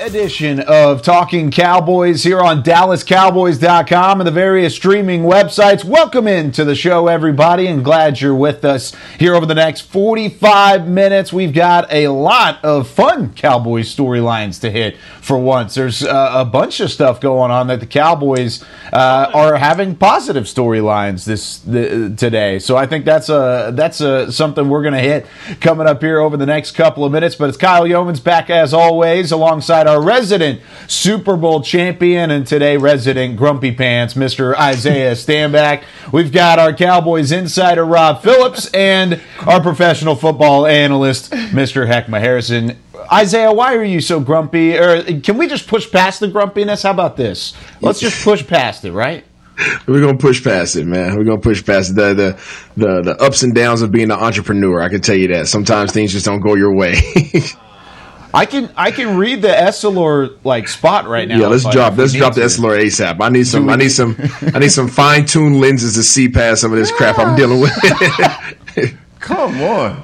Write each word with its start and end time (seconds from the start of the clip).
Edition 0.00 0.60
of 0.60 1.02
Talking 1.02 1.50
Cowboys 1.50 2.24
here 2.24 2.40
on 2.40 2.62
DallasCowboys.com 2.62 4.20
and 4.20 4.26
the 4.26 4.32
various 4.32 4.74
streaming 4.74 5.22
websites. 5.22 5.84
Welcome 5.84 6.26
into 6.26 6.64
the 6.64 6.74
show, 6.74 7.06
everybody, 7.06 7.66
and 7.66 7.84
glad 7.84 8.20
you're 8.20 8.34
with 8.34 8.64
us 8.64 8.92
here 9.18 9.34
over 9.34 9.46
the 9.46 9.54
next 9.54 9.82
45 9.82 10.88
minutes. 10.88 11.32
We've 11.32 11.52
got 11.52 11.92
a 11.92 12.08
lot 12.08 12.64
of 12.64 12.88
fun 12.88 13.34
Cowboys 13.34 13.94
storylines 13.94 14.60
to 14.62 14.70
hit 14.70 14.96
for 15.20 15.38
once. 15.38 15.74
There's 15.74 16.04
uh, 16.04 16.32
a 16.34 16.44
bunch 16.44 16.80
of 16.80 16.90
stuff 16.90 17.20
going 17.20 17.50
on 17.50 17.68
that 17.68 17.80
the 17.80 17.86
Cowboys 17.86 18.64
uh, 18.92 19.30
are 19.32 19.56
having 19.56 19.96
positive 19.96 20.44
storylines 20.44 21.24
this 21.24 21.58
the, 21.58 22.12
today. 22.16 22.58
So 22.58 22.76
I 22.76 22.86
think 22.86 23.04
that's 23.04 23.28
a 23.28 23.72
that's 23.74 24.00
a 24.00 24.30
something 24.32 24.68
we're 24.68 24.82
going 24.82 24.94
to 24.94 25.00
hit 25.00 25.26
coming 25.60 25.86
up 25.86 26.02
here 26.02 26.20
over 26.20 26.36
the 26.36 26.46
next 26.46 26.72
couple 26.72 27.04
of 27.04 27.12
minutes. 27.12 27.36
But 27.36 27.48
it's 27.48 27.58
Kyle 27.58 27.84
Youmans 27.84 28.22
back 28.22 28.50
as 28.50 28.74
always 28.74 29.32
alongside 29.32 29.83
our 29.86 30.02
resident 30.02 30.60
Super 30.86 31.36
Bowl 31.36 31.62
champion 31.62 32.30
and 32.30 32.46
today 32.46 32.76
resident 32.76 33.36
Grumpy 33.36 33.72
Pants, 33.72 34.14
Mr. 34.14 34.56
Isaiah 34.56 35.12
Stanback. 35.12 35.84
We've 36.12 36.32
got 36.32 36.58
our 36.58 36.72
Cowboys 36.72 37.32
insider 37.32 37.84
Rob 37.84 38.22
Phillips 38.22 38.70
and 38.72 39.20
our 39.46 39.62
professional 39.62 40.14
football 40.14 40.66
analyst, 40.66 41.32
Mr. 41.32 41.86
Heckma 41.86 42.20
Harrison. 42.20 42.78
Isaiah, 43.12 43.52
why 43.52 43.74
are 43.74 43.84
you 43.84 44.00
so 44.00 44.20
grumpy? 44.20 44.76
Or 44.76 45.02
can 45.20 45.36
we 45.36 45.46
just 45.46 45.66
push 45.66 45.90
past 45.90 46.20
the 46.20 46.28
grumpiness? 46.28 46.82
How 46.82 46.90
about 46.90 47.16
this? 47.16 47.54
Let's 47.80 48.00
just 48.00 48.24
push 48.24 48.46
past 48.46 48.84
it, 48.84 48.92
right? 48.92 49.24
We're 49.86 50.00
gonna 50.00 50.18
push 50.18 50.42
past 50.42 50.76
it, 50.76 50.84
man. 50.84 51.16
We're 51.16 51.24
gonna 51.24 51.40
push 51.40 51.64
past 51.64 51.94
the 51.94 52.14
the 52.14 52.40
the, 52.76 53.02
the 53.02 53.16
ups 53.22 53.42
and 53.42 53.54
downs 53.54 53.82
of 53.82 53.92
being 53.92 54.10
an 54.10 54.18
entrepreneur. 54.18 54.80
I 54.80 54.88
can 54.88 55.00
tell 55.00 55.16
you 55.16 55.28
that. 55.28 55.46
Sometimes 55.46 55.92
things 55.92 56.12
just 56.12 56.26
don't 56.26 56.40
go 56.40 56.54
your 56.54 56.74
way. 56.74 56.94
I 58.34 58.46
can 58.46 58.70
I 58.76 58.90
can 58.90 59.16
read 59.16 59.42
the 59.42 59.48
Essilor 59.48 60.36
like 60.44 60.66
spot 60.68 61.06
right 61.06 61.28
now. 61.28 61.38
yeah, 61.38 61.46
let's 61.46 61.64
if 61.64 61.72
drop 61.72 61.96
let's 61.96 62.12
need 62.12 62.18
drop 62.18 62.34
the 62.34 62.40
to. 62.40 62.46
Essilor 62.46 62.78
ASAP. 62.78 63.20
I 63.20 63.28
need 63.28 63.46
some 63.46 63.68
I 63.68 63.76
need 63.76 63.84
need- 63.84 63.88
some 63.90 64.16
I 64.54 64.58
need 64.58 64.70
some 64.70 64.88
fine 64.88 65.24
tuned 65.24 65.60
lenses 65.60 65.94
to 65.94 66.02
see 66.02 66.28
past 66.28 66.60
some 66.60 66.72
of 66.72 66.78
this 66.78 66.90
crap 66.90 67.18
I'm 67.18 67.34
oh. 67.34 67.36
dealing 67.36 67.60
with. 67.60 67.72
Come 69.20 69.62
on. 69.62 70.02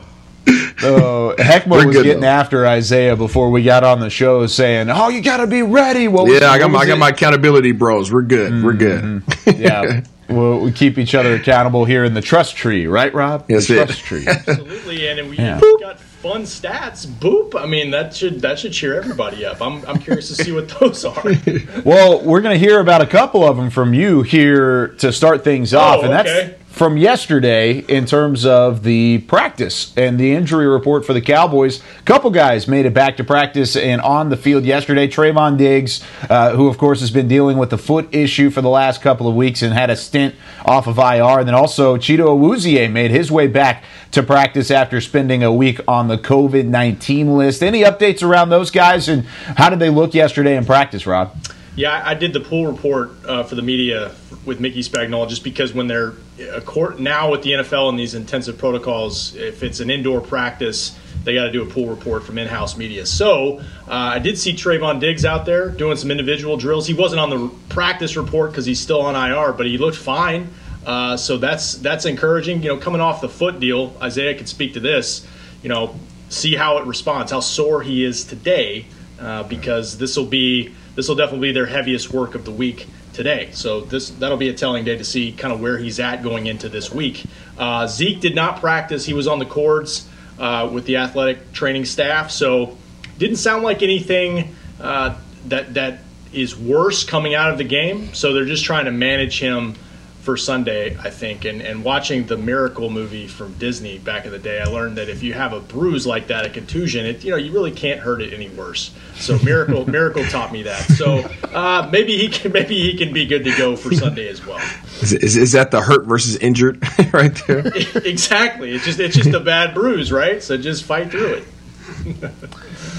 So 0.78 1.34
Heckma 1.38 1.84
was 1.86 1.96
getting 1.96 2.20
though. 2.20 2.26
after 2.26 2.66
Isaiah 2.66 3.16
before 3.16 3.50
we 3.50 3.62
got 3.62 3.84
on 3.84 4.00
the 4.00 4.10
show, 4.10 4.46
saying, 4.46 4.88
"Oh, 4.90 5.08
you 5.08 5.20
got 5.20 5.38
to 5.38 5.46
be 5.46 5.62
ready." 5.62 6.08
What 6.08 6.26
was- 6.26 6.40
yeah, 6.40 6.50
I 6.50 6.58
got 6.58 6.66
what 6.66 6.78
my 6.78 6.78
I 6.80 6.86
got 6.86 6.94
it? 6.94 6.98
my 6.98 7.08
accountability 7.10 7.72
bros. 7.72 8.12
We're 8.12 8.22
good. 8.22 8.64
We're 8.64 8.72
mm-hmm. 8.72 9.50
good. 9.50 9.58
yeah. 9.58 10.02
We'll, 10.30 10.60
we 10.60 10.70
keep 10.70 10.96
each 10.96 11.16
other 11.16 11.34
accountable 11.34 11.84
here 11.84 12.04
in 12.04 12.14
the 12.14 12.20
trust 12.20 12.54
tree, 12.54 12.86
right, 12.86 13.12
Rob? 13.12 13.46
Yes, 13.48 13.66
the 13.66 13.82
it. 13.82 13.86
trust 13.86 14.00
tree. 14.04 14.24
Absolutely, 14.28 15.08
and 15.08 15.28
we 15.28 15.36
Yeah. 15.36 15.60
got 15.80 15.98
fun 16.20 16.42
stats. 16.42 17.06
Boop! 17.06 17.58
I 17.58 17.66
mean, 17.66 17.90
that 17.90 18.14
should 18.14 18.40
that 18.42 18.58
should 18.58 18.72
cheer 18.72 18.94
everybody 18.94 19.44
up. 19.44 19.60
I'm 19.62 19.84
I'm 19.86 19.98
curious 19.98 20.28
to 20.28 20.34
see 20.34 20.52
what 20.52 20.68
those 20.68 21.04
are. 21.04 21.24
well, 21.84 22.20
we're 22.22 22.42
going 22.42 22.58
to 22.58 22.58
hear 22.58 22.80
about 22.80 23.00
a 23.00 23.06
couple 23.06 23.42
of 23.44 23.56
them 23.56 23.70
from 23.70 23.94
you 23.94 24.22
here 24.22 24.88
to 24.98 25.12
start 25.12 25.44
things 25.44 25.72
oh, 25.72 25.80
off, 25.80 26.04
and 26.04 26.12
okay. 26.12 26.56
From 26.70 26.96
yesterday 26.96 27.80
in 27.80 28.06
terms 28.06 28.46
of 28.46 28.84
the 28.84 29.18
practice 29.18 29.92
and 29.98 30.18
the 30.18 30.32
injury 30.32 30.66
report 30.66 31.04
for 31.04 31.12
the 31.12 31.20
Cowboys. 31.20 31.82
A 31.98 32.02
couple 32.04 32.30
guys 32.30 32.66
made 32.66 32.86
it 32.86 32.94
back 32.94 33.18
to 33.18 33.24
practice 33.24 33.76
and 33.76 34.00
on 34.00 34.30
the 34.30 34.36
field 34.36 34.64
yesterday. 34.64 35.06
Trevon 35.06 35.58
Diggs, 35.58 36.02
uh, 36.30 36.52
who 36.56 36.68
of 36.68 36.78
course 36.78 37.00
has 37.00 37.10
been 37.10 37.28
dealing 37.28 37.58
with 37.58 37.68
the 37.68 37.76
foot 37.76 38.08
issue 38.14 38.48
for 38.48 38.62
the 38.62 38.70
last 38.70 39.02
couple 39.02 39.28
of 39.28 39.34
weeks 39.34 39.60
and 39.60 39.74
had 39.74 39.90
a 39.90 39.96
stint 39.96 40.34
off 40.64 40.86
of 40.86 40.96
IR, 40.96 41.40
and 41.40 41.48
then 41.48 41.54
also 41.54 41.98
Chido 41.98 42.28
Awuzie 42.28 42.90
made 42.90 43.10
his 43.10 43.30
way 43.30 43.46
back 43.46 43.84
to 44.12 44.22
practice 44.22 44.70
after 44.70 45.02
spending 45.02 45.42
a 45.42 45.52
week 45.52 45.80
on 45.86 46.08
the 46.08 46.16
COVID 46.16 46.64
nineteen 46.66 47.36
list. 47.36 47.62
Any 47.62 47.82
updates 47.82 48.22
around 48.22 48.48
those 48.48 48.70
guys 48.70 49.06
and 49.06 49.26
how 49.26 49.68
did 49.68 49.80
they 49.80 49.90
look 49.90 50.14
yesterday 50.14 50.56
in 50.56 50.64
practice, 50.64 51.06
Rob? 51.06 51.36
Yeah, 51.76 52.02
I 52.04 52.14
did 52.14 52.32
the 52.32 52.40
pool 52.40 52.66
report 52.66 53.10
uh, 53.26 53.42
for 53.42 53.54
the 53.54 53.62
media 53.62 54.14
with 54.44 54.60
Mickey 54.60 54.82
Spagnola 54.82 55.28
just 55.28 55.44
because 55.44 55.74
when 55.74 55.86
they're 55.86 56.14
a 56.40 56.60
court 56.60 56.98
now 56.98 57.30
with 57.30 57.42
the 57.42 57.52
NFL 57.52 57.88
and 57.88 57.98
these 57.98 58.14
intensive 58.14 58.58
protocols, 58.58 59.34
if 59.34 59.62
it's 59.62 59.80
an 59.80 59.90
indoor 59.90 60.20
practice, 60.20 60.96
they 61.24 61.34
got 61.34 61.44
to 61.44 61.52
do 61.52 61.62
a 61.62 61.66
pool 61.66 61.86
report 61.86 62.24
from 62.24 62.38
in-house 62.38 62.76
media. 62.76 63.04
So 63.04 63.58
uh, 63.58 63.62
I 63.88 64.18
did 64.18 64.38
see 64.38 64.54
Trevon 64.54 65.00
Diggs 65.00 65.24
out 65.24 65.44
there 65.44 65.68
doing 65.68 65.96
some 65.96 66.10
individual 66.10 66.56
drills. 66.56 66.86
He 66.86 66.94
wasn't 66.94 67.20
on 67.20 67.30
the 67.30 67.50
practice 67.68 68.16
report 68.16 68.50
because 68.50 68.64
he's 68.66 68.80
still 68.80 69.02
on 69.02 69.14
IR, 69.14 69.52
but 69.52 69.66
he 69.66 69.76
looked 69.76 69.98
fine. 69.98 70.48
Uh, 70.84 71.16
so 71.16 71.36
that's 71.36 71.74
that's 71.74 72.06
encouraging. 72.06 72.62
You 72.62 72.70
know, 72.70 72.76
coming 72.78 73.02
off 73.02 73.20
the 73.20 73.28
foot 73.28 73.60
deal, 73.60 73.94
Isaiah 74.00 74.34
could 74.34 74.48
speak 74.48 74.74
to 74.74 74.80
this. 74.80 75.26
You 75.62 75.68
know, 75.68 75.94
see 76.30 76.54
how 76.54 76.78
it 76.78 76.86
responds, 76.86 77.32
how 77.32 77.40
sore 77.40 77.82
he 77.82 78.02
is 78.02 78.24
today, 78.24 78.86
uh, 79.20 79.42
because 79.42 79.98
this 79.98 80.16
will 80.16 80.24
be 80.24 80.74
this 80.94 81.06
will 81.06 81.16
definitely 81.16 81.48
be 81.48 81.52
their 81.52 81.66
heaviest 81.66 82.10
work 82.12 82.34
of 82.34 82.46
the 82.46 82.50
week 82.50 82.86
today. 83.12 83.50
So 83.52 83.80
this 83.80 84.10
that'll 84.10 84.36
be 84.36 84.48
a 84.48 84.54
telling 84.54 84.84
day 84.84 84.96
to 84.96 85.04
see 85.04 85.32
kind 85.32 85.52
of 85.52 85.60
where 85.60 85.78
he's 85.78 86.00
at 86.00 86.22
going 86.22 86.46
into 86.46 86.68
this 86.68 86.92
week. 86.92 87.24
Uh, 87.58 87.86
Zeke 87.86 88.20
did 88.20 88.34
not 88.34 88.60
practice; 88.60 89.04
he 89.04 89.14
was 89.14 89.26
on 89.26 89.38
the 89.38 89.46
cords 89.46 90.08
uh, 90.38 90.68
with 90.72 90.86
the 90.86 90.96
athletic 90.96 91.52
training 91.52 91.84
staff, 91.84 92.30
so 92.30 92.76
didn't 93.18 93.36
sound 93.36 93.62
like 93.62 93.82
anything 93.82 94.54
uh, 94.80 95.16
that 95.48 95.74
that 95.74 96.00
is 96.32 96.56
worse 96.56 97.04
coming 97.04 97.34
out 97.34 97.50
of 97.50 97.58
the 97.58 97.64
game. 97.64 98.14
So 98.14 98.32
they're 98.32 98.44
just 98.44 98.64
trying 98.64 98.84
to 98.84 98.92
manage 98.92 99.40
him 99.40 99.74
for 100.20 100.36
Sunday, 100.36 100.96
I 100.98 101.10
think. 101.10 101.44
And, 101.44 101.62
and 101.62 101.82
watching 101.82 102.26
the 102.26 102.36
Miracle 102.36 102.90
movie 102.90 103.26
from 103.26 103.54
Disney 103.54 103.98
back 103.98 104.26
in 104.26 104.30
the 104.30 104.38
day, 104.38 104.60
I 104.60 104.64
learned 104.64 104.98
that 104.98 105.08
if 105.08 105.22
you 105.22 105.32
have 105.32 105.52
a 105.52 105.60
bruise 105.60 106.06
like 106.06 106.26
that, 106.28 106.44
a 106.44 106.50
contusion, 106.50 107.06
it 107.06 107.24
you 107.24 107.30
know 107.30 107.36
you 107.36 107.52
really 107.52 107.72
can't 107.72 108.00
hurt 108.00 108.20
it 108.20 108.32
any 108.32 108.48
worse. 108.50 108.94
So 109.16 109.38
Miracle 109.38 109.88
Miracle 109.90 110.24
taught 110.24 110.52
me 110.52 110.62
that. 110.64 110.82
So 110.82 111.20
uh, 111.54 111.88
maybe 111.90 112.16
he 112.16 112.28
can 112.28 112.52
maybe 112.52 112.80
he 112.80 112.96
can 112.96 113.12
be 113.12 113.26
good 113.26 113.44
to 113.44 113.56
go 113.56 113.76
for 113.76 113.92
Sunday 113.94 114.28
as 114.28 114.44
well. 114.44 114.60
Is, 115.00 115.12
is, 115.12 115.36
is 115.36 115.52
that 115.52 115.70
the 115.70 115.80
hurt 115.80 116.06
versus 116.06 116.36
injured 116.36 116.82
right 117.12 117.34
there? 117.46 117.66
exactly. 118.04 118.72
It's 118.72 118.84
just 118.84 119.00
it's 119.00 119.16
just 119.16 119.30
a 119.30 119.40
bad 119.40 119.74
bruise, 119.74 120.12
right? 120.12 120.42
So 120.42 120.56
just 120.56 120.84
fight 120.84 121.10
through 121.10 121.42
it. 121.42 121.44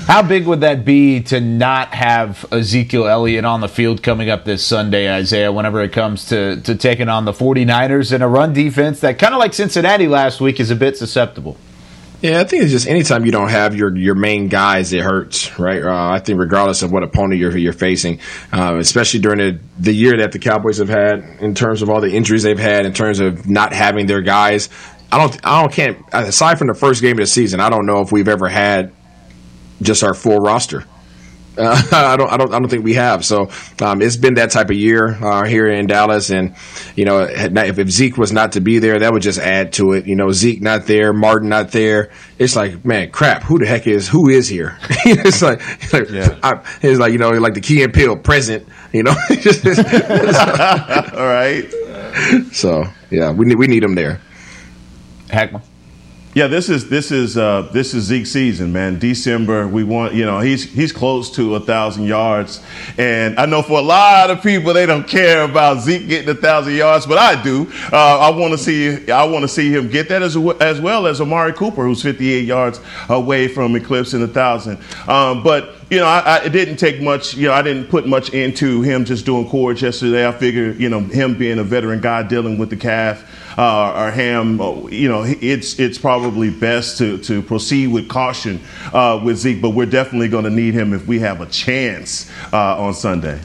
How 0.08 0.22
big 0.22 0.46
would 0.48 0.62
that 0.62 0.84
be 0.84 1.22
to 1.24 1.40
not 1.40 1.94
have 1.94 2.46
Ezekiel 2.52 3.08
Elliott 3.08 3.46
on 3.46 3.62
the 3.62 3.70
field 3.70 4.04
coming 4.04 4.30
up 4.30 4.44
this 4.44 4.66
Sunday, 4.66 5.12
Isaiah, 5.12 5.52
whenever 5.52 5.80
it 5.82 5.94
comes 5.94 6.26
to, 6.26 6.60
to 6.62 6.76
taking 6.76 7.08
on 7.08 7.24
the 7.26 7.32
49ers 7.32 8.12
in 8.12 8.22
a 8.22 8.28
run 8.28 8.52
defense 8.52 9.00
that, 9.02 9.20
kind 9.20 9.34
of 9.34 9.40
like 9.40 9.54
Cincinnati 9.54 10.08
last 10.08 10.42
week, 10.42 10.60
is 10.60 10.70
a 10.70 10.76
bit 10.76 10.98
susceptible? 10.98 11.56
Yeah, 12.22 12.40
I 12.40 12.44
think 12.44 12.64
it's 12.64 12.72
just 12.72 12.88
anytime 12.88 13.26
you 13.26 13.32
don't 13.32 13.50
have 13.50 13.76
your 13.76 13.96
your 13.98 14.14
main 14.14 14.48
guys, 14.48 14.94
it 14.94 15.02
hurts, 15.02 15.58
right? 15.58 15.82
Uh, 15.82 16.12
I 16.12 16.20
think 16.20 16.40
regardless 16.40 16.84
of 16.84 16.92
what 16.92 17.02
opponent 17.02 17.40
you're 17.40 17.58
you're 17.58 17.74
facing, 17.74 18.20
um, 18.52 18.78
especially 18.78 19.22
during 19.22 19.40
the 19.40 19.60
the 19.80 19.92
year 19.92 20.18
that 20.18 20.32
the 20.32 20.38
Cowboys 20.38 20.78
have 20.78 20.90
had, 20.90 21.24
in 21.40 21.56
terms 21.56 21.82
of 21.82 21.90
all 21.90 22.00
the 22.00 22.12
injuries 22.12 22.44
they've 22.44 22.60
had, 22.60 22.86
in 22.86 22.94
terms 22.94 23.20
of 23.20 23.50
not 23.50 23.74
having 23.74 24.06
their 24.06 24.22
guys, 24.22 24.70
I 25.12 25.18
don't 25.18 25.36
I 25.44 25.62
don't 25.62 25.74
can't 25.74 25.98
aside 26.14 26.60
from 26.60 26.68
the 26.68 26.76
first 26.76 27.02
game 27.02 27.14
of 27.14 27.22
the 27.22 27.26
season, 27.26 27.60
I 27.60 27.72
don't 27.72 27.88
know 27.88 28.02
if 28.02 28.12
we've 28.12 28.28
ever 28.28 28.48
had 28.48 28.94
just 29.82 30.04
our 30.04 30.14
full 30.14 30.38
roster. 30.38 30.86
Uh, 31.58 31.82
I 31.92 32.16
don't, 32.16 32.32
I 32.32 32.38
don't, 32.38 32.54
I 32.54 32.60
don't 32.60 32.70
think 32.70 32.84
we 32.84 32.94
have. 32.94 33.26
So 33.26 33.50
um, 33.82 34.02
it's 34.02 34.16
been 34.16 34.36
that 34.36 34.52
type 34.52 34.70
of 34.70 34.76
year 34.76 35.08
uh, 35.22 35.46
here 35.46 35.68
in 35.68 35.86
Dallas, 35.88 36.30
and 36.30 36.56
you 36.96 37.06
know, 37.06 37.20
if, 37.30 37.78
if 37.78 37.90
Zeke 37.90 38.18
was 38.18 38.32
not 38.32 38.54
to 38.54 38.62
be 38.62 38.80
there, 38.80 39.00
that 39.00 39.12
would 39.12 39.22
just 39.22 39.40
add 39.40 39.74
to 39.74 39.92
it. 39.94 40.06
You 40.08 40.16
know, 40.16 40.32
Zeke 40.32 40.62
not 40.62 40.86
there, 40.86 41.14
Martin 41.14 41.50
not 41.50 41.72
there. 41.72 42.12
It's 42.40 42.56
like, 42.56 42.86
man, 42.86 43.12
crap. 43.12 43.44
Who 43.44 43.60
the 43.60 43.66
heck 43.66 43.86
is 43.86 44.08
who 44.08 44.30
is 44.30 44.48
here? 44.48 44.78
it's 44.90 45.42
like, 45.42 45.60
like 45.94 46.10
I, 46.44 46.64
it's 46.82 47.00
like 47.00 47.12
you 47.12 47.20
know, 47.20 47.32
like 47.32 47.54
the 47.54 47.62
Key 47.62 47.84
and 47.84 47.94
Peele 47.94 48.16
present. 48.16 48.68
You 48.94 49.04
know, 49.04 49.12
All 49.30 51.28
right. 51.28 51.66
so 52.52 52.86
yeah, 53.10 53.32
we 53.32 53.46
need 53.46 53.58
we 53.58 53.68
need 53.68 53.84
him 53.84 53.96
there. 53.96 54.22
Heckma. 55.28 55.62
Yeah, 56.34 56.48
this 56.48 56.70
is 56.70 56.88
this 56.88 57.12
is 57.12 57.38
uh, 57.38 57.64
this 57.74 57.94
is 57.94 58.06
Zeke 58.06 58.26
season, 58.26 58.72
man. 58.72 59.00
December, 59.00 59.68
we 59.68 59.84
want 59.84 60.14
you 60.14 60.24
know 60.24 60.40
he's 60.40 60.64
he's 60.64 60.94
close 60.94 61.30
to 61.32 61.56
a 61.56 61.60
thousand 61.60 62.06
yards, 62.06 62.62
and 62.98 63.38
I 63.38 63.46
know 63.46 63.62
for 63.62 63.80
a 63.80 63.82
lot 63.82 64.30
of 64.30 64.42
people 64.42 64.74
they 64.74 64.86
don't 64.86 65.06
care 65.06 65.44
about 65.44 65.82
Zeke 65.82 66.08
getting 66.08 66.30
a 66.30 66.36
thousand 66.36 66.76
yards, 66.76 67.06
but 67.06 67.18
I 67.18 67.42
do. 67.44 67.70
Uh, 67.92 68.20
I 68.20 68.30
want 68.30 68.54
to 68.54 68.58
see 68.58 69.12
I 69.12 69.26
want 69.26 69.44
to 69.44 69.50
see 69.50 69.76
him 69.76 69.90
get 69.90 70.08
that 70.08 70.22
as 70.22 70.38
as 70.62 70.80
well 70.80 71.06
as 71.06 71.20
Amari 71.20 71.52
Cooper, 71.52 71.84
who's 71.84 72.02
58 72.02 72.46
yards 72.46 72.80
away 73.10 73.50
from 73.50 73.76
eclipsing 73.76 74.24
a 74.24 74.28
thousand. 74.28 74.78
Um, 75.10 75.44
but 75.44 75.76
you 75.90 75.98
know, 75.98 76.06
I, 76.06 76.20
I, 76.20 76.44
it 76.46 76.54
didn't 76.54 76.78
take 76.78 77.02
much. 77.02 77.34
You 77.34 77.50
know, 77.50 77.54
I 77.54 77.62
didn't 77.62 77.90
put 77.90 78.08
much 78.08 78.30
into 78.30 78.82
him 78.82 79.04
just 79.04 79.26
doing 79.26 79.50
chords 79.50 79.82
yesterday. 79.82 80.26
I 80.26 80.32
figured, 80.32 80.80
you 80.80 80.88
know, 80.88 81.02
him 81.02 81.38
being 81.38 81.60
a 81.60 81.64
veteran 81.66 82.00
guy 82.00 82.24
dealing 82.24 82.58
with 82.58 82.70
the 82.70 82.78
calf 82.78 83.22
uh, 83.58 84.06
or 84.06 84.12
ham, 84.12 84.60
uh, 84.62 84.88
you 84.88 85.10
know, 85.10 85.24
it's 85.26 85.80
it's 85.80 85.98
probably 85.98 86.50
best 86.50 86.98
to 87.00 87.18
to 87.20 87.42
proceed 87.42 87.88
with 87.88 88.08
caution 88.08 88.62
uh, 88.94 89.22
with 89.24 89.38
Zeke. 89.38 89.62
But 89.62 89.72
we're 89.72 89.86
definitely 89.86 90.30
going 90.30 90.46
to 90.46 90.50
need 90.50 90.74
him 90.74 90.94
if 90.94 91.08
we 91.08 91.20
have 91.20 91.42
a 91.42 91.46
chance 91.46 92.32
uh, 92.54 92.82
on 92.82 92.94
Sunday. 92.94 93.42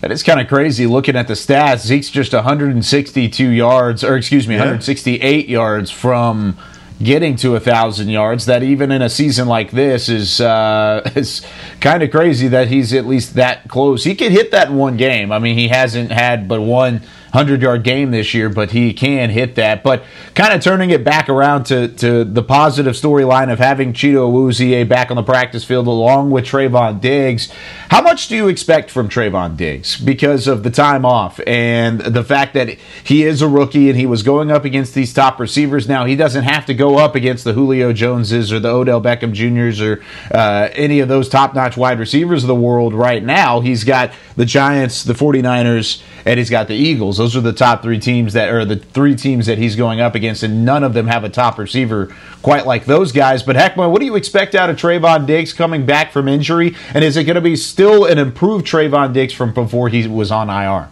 That 0.00 0.10
is 0.10 0.24
kind 0.24 0.40
of 0.40 0.48
crazy 0.48 0.86
looking 0.86 1.14
at 1.14 1.28
the 1.28 1.34
stats. 1.34 1.86
Zeke's 1.86 2.10
just 2.10 2.32
162 2.32 3.48
yards, 3.48 4.02
or 4.02 4.16
excuse 4.16 4.48
me, 4.48 4.54
yeah. 4.54 4.62
168 4.62 5.48
yards 5.48 5.92
from 5.92 6.58
getting 7.00 7.36
to 7.36 7.54
a 7.54 7.60
thousand 7.60 8.08
yards. 8.08 8.46
That 8.46 8.64
even 8.64 8.90
in 8.90 9.00
a 9.00 9.08
season 9.08 9.46
like 9.46 9.70
this 9.70 10.08
is 10.08 10.40
uh, 10.40 11.08
is 11.14 11.46
kind 11.80 12.02
of 12.02 12.10
crazy 12.10 12.48
that 12.48 12.66
he's 12.66 12.92
at 12.92 13.06
least 13.06 13.34
that 13.34 13.68
close. 13.68 14.02
He 14.02 14.16
could 14.16 14.32
hit 14.32 14.50
that 14.50 14.70
in 14.70 14.76
one 14.76 14.96
game. 14.96 15.30
I 15.30 15.38
mean, 15.38 15.56
he 15.56 15.68
hasn't 15.68 16.10
had 16.10 16.48
but 16.48 16.60
one 16.60 17.02
100 17.32 17.62
yard 17.62 17.82
game 17.82 18.10
this 18.10 18.34
year, 18.34 18.50
but 18.50 18.72
he 18.72 18.92
can 18.92 19.30
hit 19.30 19.54
that. 19.54 19.82
But 19.82 20.04
kind 20.34 20.52
of 20.52 20.60
turning 20.60 20.90
it 20.90 21.02
back 21.02 21.30
around 21.30 21.64
to, 21.64 21.88
to 21.88 22.24
the 22.24 22.42
positive 22.42 22.94
storyline 22.94 23.50
of 23.50 23.58
having 23.58 23.94
Chido 23.94 24.30
Awuzie 24.30 24.86
back 24.86 25.10
on 25.10 25.16
the 25.16 25.22
practice 25.22 25.64
field 25.64 25.86
along 25.86 26.30
with 26.30 26.44
Trevon 26.44 27.00
Diggs. 27.00 27.50
How 27.88 28.02
much 28.02 28.28
do 28.28 28.36
you 28.36 28.48
expect 28.48 28.90
from 28.90 29.08
Trevon 29.08 29.56
Diggs 29.56 29.98
because 29.98 30.46
of 30.46 30.62
the 30.62 30.70
time 30.70 31.06
off 31.06 31.40
and 31.46 32.00
the 32.00 32.22
fact 32.22 32.52
that 32.52 32.68
he 33.02 33.22
is 33.22 33.40
a 33.40 33.48
rookie 33.48 33.88
and 33.88 33.98
he 33.98 34.04
was 34.04 34.22
going 34.22 34.50
up 34.50 34.66
against 34.66 34.94
these 34.94 35.14
top 35.14 35.40
receivers? 35.40 35.88
Now, 35.88 36.04
he 36.04 36.16
doesn't 36.16 36.44
have 36.44 36.66
to 36.66 36.74
go 36.74 36.98
up 36.98 37.14
against 37.14 37.44
the 37.44 37.54
Julio 37.54 37.94
Joneses 37.94 38.52
or 38.52 38.60
the 38.60 38.68
Odell 38.68 39.00
Beckham 39.00 39.32
Juniors 39.32 39.80
or 39.80 40.02
uh, 40.30 40.68
any 40.72 41.00
of 41.00 41.08
those 41.08 41.30
top 41.30 41.54
notch 41.54 41.78
wide 41.78 41.98
receivers 41.98 42.44
of 42.44 42.48
the 42.48 42.54
world 42.54 42.92
right 42.92 43.22
now. 43.22 43.60
He's 43.60 43.84
got 43.84 44.12
the 44.36 44.44
Giants, 44.44 45.04
the 45.04 45.14
49ers, 45.14 46.02
and 46.26 46.38
he's 46.38 46.50
got 46.50 46.68
the 46.68 46.74
Eagles. 46.74 47.21
Those 47.22 47.36
are 47.36 47.40
the 47.40 47.52
top 47.52 47.82
three 47.82 48.00
teams 48.00 48.32
that 48.32 48.48
are 48.48 48.64
the 48.64 48.74
three 48.74 49.14
teams 49.14 49.46
that 49.46 49.56
he's 49.56 49.76
going 49.76 50.00
up 50.00 50.16
against, 50.16 50.42
and 50.42 50.64
none 50.64 50.82
of 50.82 50.92
them 50.92 51.06
have 51.06 51.22
a 51.22 51.28
top 51.28 51.56
receiver 51.56 52.12
quite 52.42 52.66
like 52.66 52.84
those 52.84 53.12
guys. 53.12 53.44
But 53.44 53.54
Heckman, 53.54 53.92
what 53.92 54.00
do 54.00 54.06
you 54.06 54.16
expect 54.16 54.56
out 54.56 54.68
of 54.68 54.76
Trevon 54.76 55.24
Diggs 55.24 55.52
coming 55.52 55.86
back 55.86 56.10
from 56.10 56.26
injury? 56.26 56.74
And 56.92 57.04
is 57.04 57.16
it 57.16 57.22
going 57.22 57.36
to 57.36 57.40
be 57.40 57.54
still 57.54 58.06
an 58.06 58.18
improved 58.18 58.66
Trevon 58.66 59.12
Diggs 59.12 59.32
from 59.32 59.54
before 59.54 59.88
he 59.88 60.08
was 60.08 60.32
on 60.32 60.50
IR? 60.50 60.88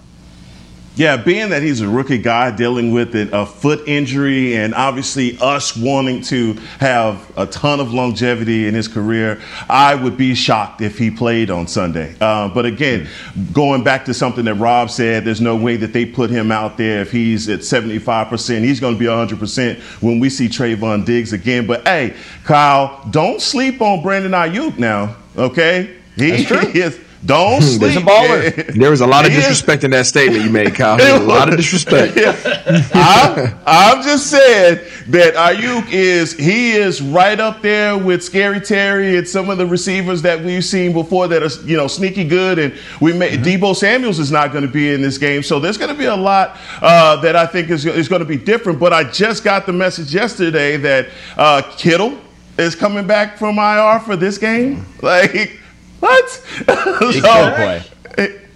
Yeah, 1.01 1.17
being 1.17 1.49
that 1.49 1.63
he's 1.63 1.81
a 1.81 1.89
rookie 1.89 2.19
guy 2.19 2.55
dealing 2.55 2.93
with 2.93 3.15
a 3.15 3.47
foot 3.47 3.89
injury 3.89 4.55
and 4.55 4.75
obviously 4.75 5.39
us 5.41 5.75
wanting 5.75 6.21
to 6.25 6.53
have 6.79 7.33
a 7.39 7.47
ton 7.47 7.81
of 7.81 7.95
longevity 7.95 8.69
in 8.69 8.75
his 8.75 8.87
career, 8.87 9.41
I 9.67 9.95
would 9.95 10.19
be 10.19 10.35
shocked 10.35 10.83
if 10.83 10.99
he 10.99 11.11
played 11.11 11.49
on 11.49 11.69
Sunday. 11.69 12.15
Uh, 12.21 12.51
but 12.51 12.67
again, 12.67 13.09
going 13.51 13.83
back 13.83 14.05
to 14.05 14.13
something 14.13 14.45
that 14.45 14.57
Rob 14.57 14.91
said, 14.91 15.25
there's 15.25 15.41
no 15.41 15.57
way 15.57 15.77
that 15.77 15.95
they 15.95 16.05
put 16.05 16.29
him 16.29 16.53
out 16.53 16.77
there 16.77 17.01
if 17.01 17.11
he's 17.11 17.49
at 17.49 17.61
75%. 17.61 18.63
He's 18.63 18.79
going 18.79 18.93
to 18.93 19.01
be 19.01 19.07
100% 19.07 19.81
when 20.03 20.21
we 20.21 20.29
see 20.29 20.49
Trevon 20.49 21.07
Diggs 21.07 21.33
again. 21.33 21.67
But 21.67 21.89
hey, 21.89 22.15
Kyle, 22.45 23.03
don't 23.09 23.41
sleep 23.41 23.81
on 23.81 24.03
Brandon 24.03 24.33
Aiyuk 24.33 24.79
now, 24.79 25.17
okay? 25.35 25.97
He 26.17 26.31
That's 26.33 26.45
true. 26.45 26.59
is 26.75 27.01
don't 27.25 27.61
sleep. 27.61 27.81
There's 27.81 27.97
a 27.97 28.01
baller. 28.01 28.75
There 28.75 28.91
was 28.91 29.03
a 29.03 29.07
lot 29.07 29.27
of 29.27 29.33
disrespect 29.33 29.85
in 29.85 29.91
that 29.91 30.07
statement 30.07 30.43
you 30.43 30.51
made, 30.51 30.75
Kyle. 30.75 30.99
a 31.01 31.23
lot 31.23 31.51
of 31.51 31.57
disrespect. 31.57 32.17
I'm, 32.95 33.55
I'm, 33.67 34.03
just 34.03 34.29
saying 34.29 34.81
that 35.09 35.35
Aiyuk 35.35 35.93
is 35.93 36.33
he 36.33 36.73
is 36.73 37.03
right 37.03 37.39
up 37.39 37.61
there 37.61 37.99
with 37.99 38.25
Scary 38.25 38.61
Terry 38.61 39.19
and 39.19 39.29
some 39.29 39.51
of 39.51 39.59
the 39.59 39.67
receivers 39.67 40.23
that 40.23 40.43
we've 40.43 40.65
seen 40.65 40.95
before 40.95 41.29
that 41.29 41.43
are 41.43 41.67
you 41.67 41.77
know 41.77 41.87
sneaky 41.89 42.25
good. 42.25 42.59
And 42.59 42.75
we 43.03 43.13
may, 43.13 43.37
mm-hmm. 43.37 43.43
Deebo 43.43 43.77
Samuel's 43.77 44.19
is 44.19 44.33
not 44.33 44.51
going 44.53 44.65
to 44.65 44.73
be 44.73 44.91
in 44.91 45.03
this 45.03 45.19
game, 45.19 45.43
so 45.43 45.61
there's 45.61 45.77
going 45.77 45.93
to 45.93 45.99
be 45.99 46.07
a 46.07 46.17
lot 46.17 46.57
uh, 46.81 47.17
that 47.17 47.37
I 47.37 47.45
think 47.45 47.69
is 47.69 47.85
is 47.85 48.09
going 48.09 48.21
to 48.21 48.27
be 48.27 48.39
different. 48.39 48.81
But 48.81 48.95
I 48.95 49.05
just 49.05 49.45
got 49.45 49.67
the 49.67 49.75
message 49.75 50.15
yesterday 50.15 50.79
that 50.79 51.09
uh, 51.37 51.63
Kittle 51.77 52.19
is 52.57 52.75
coming 52.75 53.07
back 53.07 53.37
from 53.37 53.59
IR 53.59 54.01
for 54.01 54.17
this 54.17 54.39
game. 54.39 54.87
Like 55.03 55.60
what? 56.01 56.31
He 56.59 56.65
so, 56.65 57.21
could 57.21 57.55
play. 57.55 57.83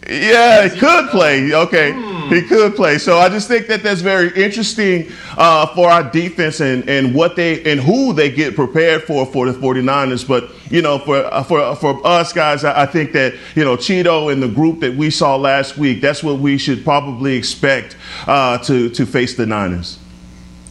Yeah, 0.08 0.69
he 0.69 0.79
could 0.79 1.08
play. 1.08 1.55
Okay, 1.55 1.93
he 2.29 2.43
could 2.43 2.76
play. 2.76 2.99
So 2.99 3.19
I 3.19 3.31
just 3.31 3.49
think 3.49 3.69
that 3.69 3.82
that's 3.82 4.02
very 4.02 4.29
interesting 4.35 5.11
uh, 5.37 5.67
for 5.75 5.88
our 5.88 6.02
defense 6.11 6.61
and, 6.61 6.88
and 6.91 7.14
what 7.14 7.37
they 7.37 7.62
and 7.70 7.81
who 7.81 8.12
they 8.12 8.31
get 8.31 8.55
prepared 8.55 9.05
for 9.05 9.25
for 9.25 9.50
the 9.50 9.58
49ers. 9.58 10.26
But 10.29 10.50
you 10.70 10.82
know, 10.82 10.99
for 10.99 11.25
uh, 11.25 11.43
for 11.43 11.75
for 11.76 12.06
us 12.06 12.35
guys, 12.35 12.64
I, 12.64 12.82
I, 12.82 12.87
think 12.87 13.12
that 13.12 13.35
you 13.55 13.64
know 13.64 13.76
Chido 13.76 14.31
and 14.31 14.43
the 14.43 14.49
group 14.49 14.81
that 14.81 14.94
we 14.94 15.08
saw 15.08 15.37
last 15.37 15.79
week, 15.79 16.02
that's 16.02 16.23
what 16.23 16.38
we 16.38 16.58
should 16.58 16.85
probably 16.85 17.37
expect 17.37 17.97
uh, 18.26 18.58
to 18.58 18.90
to 18.90 19.06
face 19.06 19.37
the 19.37 19.47
Niners. 19.47 19.99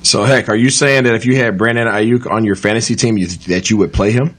So 0.03 0.25
heck, 0.25 0.47
are 0.47 0.55
you 0.55 0.69
saying 0.69 1.05
that 1.05 1.15
if 1.15 1.25
you 1.25 1.37
had 1.37 1.57
Brandon 1.57 1.87
Aiyuk 1.87 2.29
on 2.29 2.43
your 2.43 2.55
fantasy 2.55 2.95
team, 2.95 3.17
you, 3.17 3.27
that 3.27 3.71
you 3.71 3.77
would 3.77 3.93
play 3.93 4.11
him? 4.11 4.37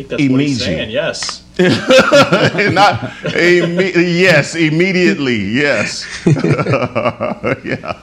I 0.00 0.02
think 0.02 0.08
that's 0.08 0.30
what 0.30 0.40
he's 0.40 0.64
saying. 0.64 0.90
Yes. 0.90 1.44
Not 1.58 3.00
imme- 3.34 3.94
yes, 3.94 4.54
immediately. 4.54 5.36
Yes. 5.36 6.06
yeah. 6.26 8.00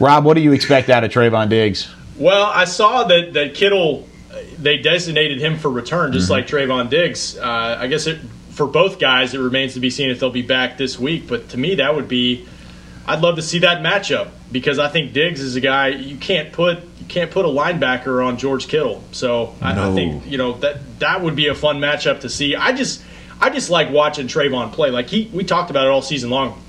Rob, 0.00 0.24
what 0.24 0.34
do 0.34 0.40
you 0.40 0.52
expect 0.52 0.88
out 0.90 1.04
of 1.04 1.12
Trevon 1.12 1.48
Diggs? 1.48 1.92
Well, 2.16 2.46
I 2.46 2.64
saw 2.64 3.04
that 3.04 3.34
that 3.34 3.54
Kittle 3.54 4.08
they 4.58 4.78
designated 4.78 5.38
him 5.38 5.56
for 5.58 5.70
return, 5.70 6.12
just 6.12 6.24
mm-hmm. 6.24 6.32
like 6.32 6.46
Trevon 6.48 6.90
Diggs. 6.90 7.38
Uh, 7.38 7.78
I 7.80 7.86
guess 7.86 8.06
it, 8.08 8.18
for 8.50 8.66
both 8.66 8.98
guys, 8.98 9.32
it 9.32 9.38
remains 9.38 9.74
to 9.74 9.80
be 9.80 9.90
seen 9.90 10.10
if 10.10 10.18
they'll 10.18 10.30
be 10.30 10.42
back 10.42 10.76
this 10.76 10.98
week. 10.98 11.28
But 11.28 11.50
to 11.50 11.56
me, 11.56 11.76
that 11.76 11.94
would 11.94 12.08
be 12.08 12.48
I'd 13.06 13.20
love 13.20 13.36
to 13.36 13.42
see 13.42 13.60
that 13.60 13.80
matchup 13.80 14.30
because 14.50 14.78
I 14.78 14.88
think 14.88 15.12
Diggs 15.12 15.40
is 15.40 15.54
a 15.54 15.60
guy 15.60 15.88
you 15.88 16.16
can't 16.16 16.52
put 16.52 16.80
you 16.97 16.97
can't 17.08 17.30
put 17.30 17.44
a 17.44 17.48
linebacker 17.48 18.24
on 18.24 18.36
George 18.36 18.68
Kittle. 18.68 19.02
So 19.12 19.54
I, 19.60 19.74
no. 19.74 19.90
I, 19.90 19.94
think 19.94 20.26
you 20.26 20.38
know 20.38 20.52
that 20.58 21.00
that 21.00 21.22
would 21.22 21.34
be 21.34 21.48
a 21.48 21.54
fun 21.54 21.80
matchup 21.80 22.20
to 22.20 22.28
see. 22.28 22.54
I 22.54 22.72
just 22.72 23.02
I 23.40 23.50
just 23.50 23.70
like 23.70 23.90
watching 23.90 24.26
Trevon 24.26 24.72
play. 24.72 24.90
Like 24.90 25.08
he 25.08 25.30
we 25.32 25.44
talked 25.44 25.70
about 25.70 25.86
it 25.86 25.90
all 25.90 26.02
season 26.02 26.30
long. 26.30 26.62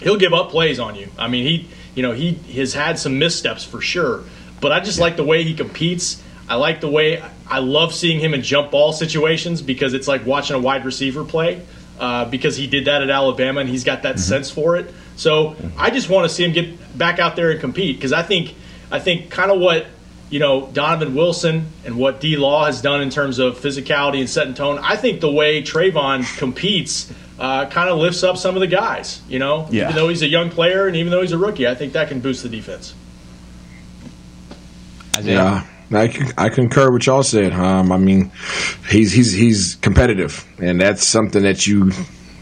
He'll 0.00 0.16
give 0.16 0.32
up 0.32 0.50
plays 0.50 0.78
on 0.78 0.96
you. 0.96 1.08
I 1.18 1.28
mean 1.28 1.46
he 1.46 1.68
you 1.94 2.02
know 2.02 2.12
he 2.12 2.34
has 2.54 2.74
had 2.74 2.98
some 2.98 3.18
missteps 3.18 3.64
for 3.64 3.80
sure, 3.80 4.24
but 4.60 4.72
I 4.72 4.80
just 4.80 4.98
yeah. 4.98 5.04
like 5.04 5.16
the 5.16 5.24
way 5.24 5.44
he 5.44 5.54
competes. 5.54 6.22
I 6.48 6.56
like 6.56 6.80
the 6.80 6.90
way 6.90 7.22
I 7.48 7.60
love 7.60 7.94
seeing 7.94 8.18
him 8.18 8.34
in 8.34 8.42
jump 8.42 8.72
ball 8.72 8.92
situations 8.92 9.62
because 9.62 9.94
it's 9.94 10.08
like 10.08 10.26
watching 10.26 10.56
a 10.56 10.58
wide 10.58 10.84
receiver 10.84 11.24
play. 11.24 11.62
Uh, 12.00 12.24
because 12.24 12.56
he 12.56 12.66
did 12.66 12.86
that 12.86 13.00
at 13.00 13.10
Alabama 13.10 13.60
and 13.60 13.68
he's 13.68 13.84
got 13.84 14.02
that 14.02 14.16
mm-hmm. 14.16 14.22
sense 14.22 14.50
for 14.50 14.74
it. 14.74 14.92
So 15.14 15.54
I 15.78 15.90
just 15.90 16.08
want 16.08 16.28
to 16.28 16.34
see 16.34 16.42
him 16.42 16.50
get 16.50 16.98
back 16.98 17.20
out 17.20 17.36
there 17.36 17.52
and 17.52 17.60
compete 17.60 17.96
because 17.96 18.12
I 18.12 18.24
think 18.24 18.56
I 18.92 19.00
think 19.00 19.30
kind 19.30 19.50
of 19.50 19.58
what 19.58 19.86
you 20.30 20.38
know 20.38 20.68
Donovan 20.72 21.14
Wilson 21.14 21.66
and 21.84 21.96
what 21.96 22.20
D 22.20 22.36
Law 22.36 22.66
has 22.66 22.82
done 22.82 23.00
in 23.00 23.10
terms 23.10 23.38
of 23.38 23.58
physicality 23.58 24.20
and 24.20 24.28
setting 24.28 24.54
tone. 24.54 24.78
I 24.78 24.96
think 24.96 25.20
the 25.20 25.32
way 25.32 25.62
Trevon 25.62 26.24
competes 26.38 27.12
uh, 27.38 27.66
kind 27.66 27.88
of 27.88 27.98
lifts 27.98 28.22
up 28.22 28.36
some 28.36 28.54
of 28.54 28.60
the 28.60 28.66
guys. 28.66 29.22
You 29.28 29.38
know, 29.38 29.66
yeah. 29.70 29.84
even 29.84 29.96
though 29.96 30.08
he's 30.08 30.22
a 30.22 30.28
young 30.28 30.50
player 30.50 30.86
and 30.86 30.94
even 30.94 31.10
though 31.10 31.22
he's 31.22 31.32
a 31.32 31.38
rookie, 31.38 31.66
I 31.66 31.74
think 31.74 31.94
that 31.94 32.08
can 32.08 32.20
boost 32.20 32.42
the 32.42 32.48
defense. 32.48 32.94
Yeah. 35.20 35.66
I, 35.90 36.32
I 36.38 36.48
concur 36.48 36.90
with 36.90 37.06
y'all 37.06 37.22
said. 37.22 37.52
Um, 37.52 37.92
I 37.92 37.98
mean, 37.98 38.32
he's 38.88 39.12
he's 39.12 39.32
he's 39.32 39.76
competitive, 39.76 40.46
and 40.58 40.80
that's 40.80 41.06
something 41.06 41.42
that 41.42 41.66
you 41.66 41.92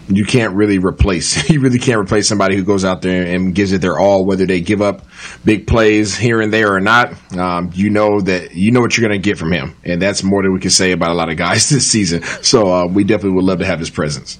you 0.09 0.25
can't 0.25 0.55
really 0.55 0.79
replace. 0.79 1.51
You 1.51 1.61
really 1.61 1.79
can't 1.79 1.99
replace 1.99 2.29
somebody 2.29 2.57
who 2.57 2.63
goes 2.63 2.85
out 2.85 3.03
there 3.03 3.27
and 3.27 3.55
gives 3.55 3.73
it 3.73 3.81
their 3.81 3.99
all, 3.99 4.25
whether 4.25 4.47
they 4.47 4.61
give 4.61 4.81
up 4.81 5.05
big 5.45 5.67
plays 5.67 6.17
here 6.17 6.41
and 6.41 6.53
there 6.53 6.75
or 6.75 6.81
not. 6.81 7.15
Um, 7.37 7.71
you 7.75 7.91
know 7.91 8.21
that 8.21 8.55
you 8.55 8.73
know 8.73 8.81
what 8.81 8.97
you're 8.97 9.09
going 9.09 9.21
to 9.21 9.25
get 9.25 9.39
from 9.39 9.53
him, 9.53 9.77
and 9.85 10.01
that's 10.01 10.23
more 10.23 10.43
than 10.43 10.53
we 10.53 10.61
can 10.61 10.71
say 10.71 10.93
about 10.93 11.11
a 11.11 11.15
lot 11.15 11.31
of 11.31 11.37
guys 11.37 11.69
this 11.71 11.87
season. 11.87 12.23
So 12.43 12.73
uh, 12.73 12.87
we 12.87 13.05
definitely 13.05 13.37
would 13.37 13.45
love 13.45 13.59
to 13.61 13.67
have 13.67 13.79
his 13.79 13.91
presence. 13.91 14.39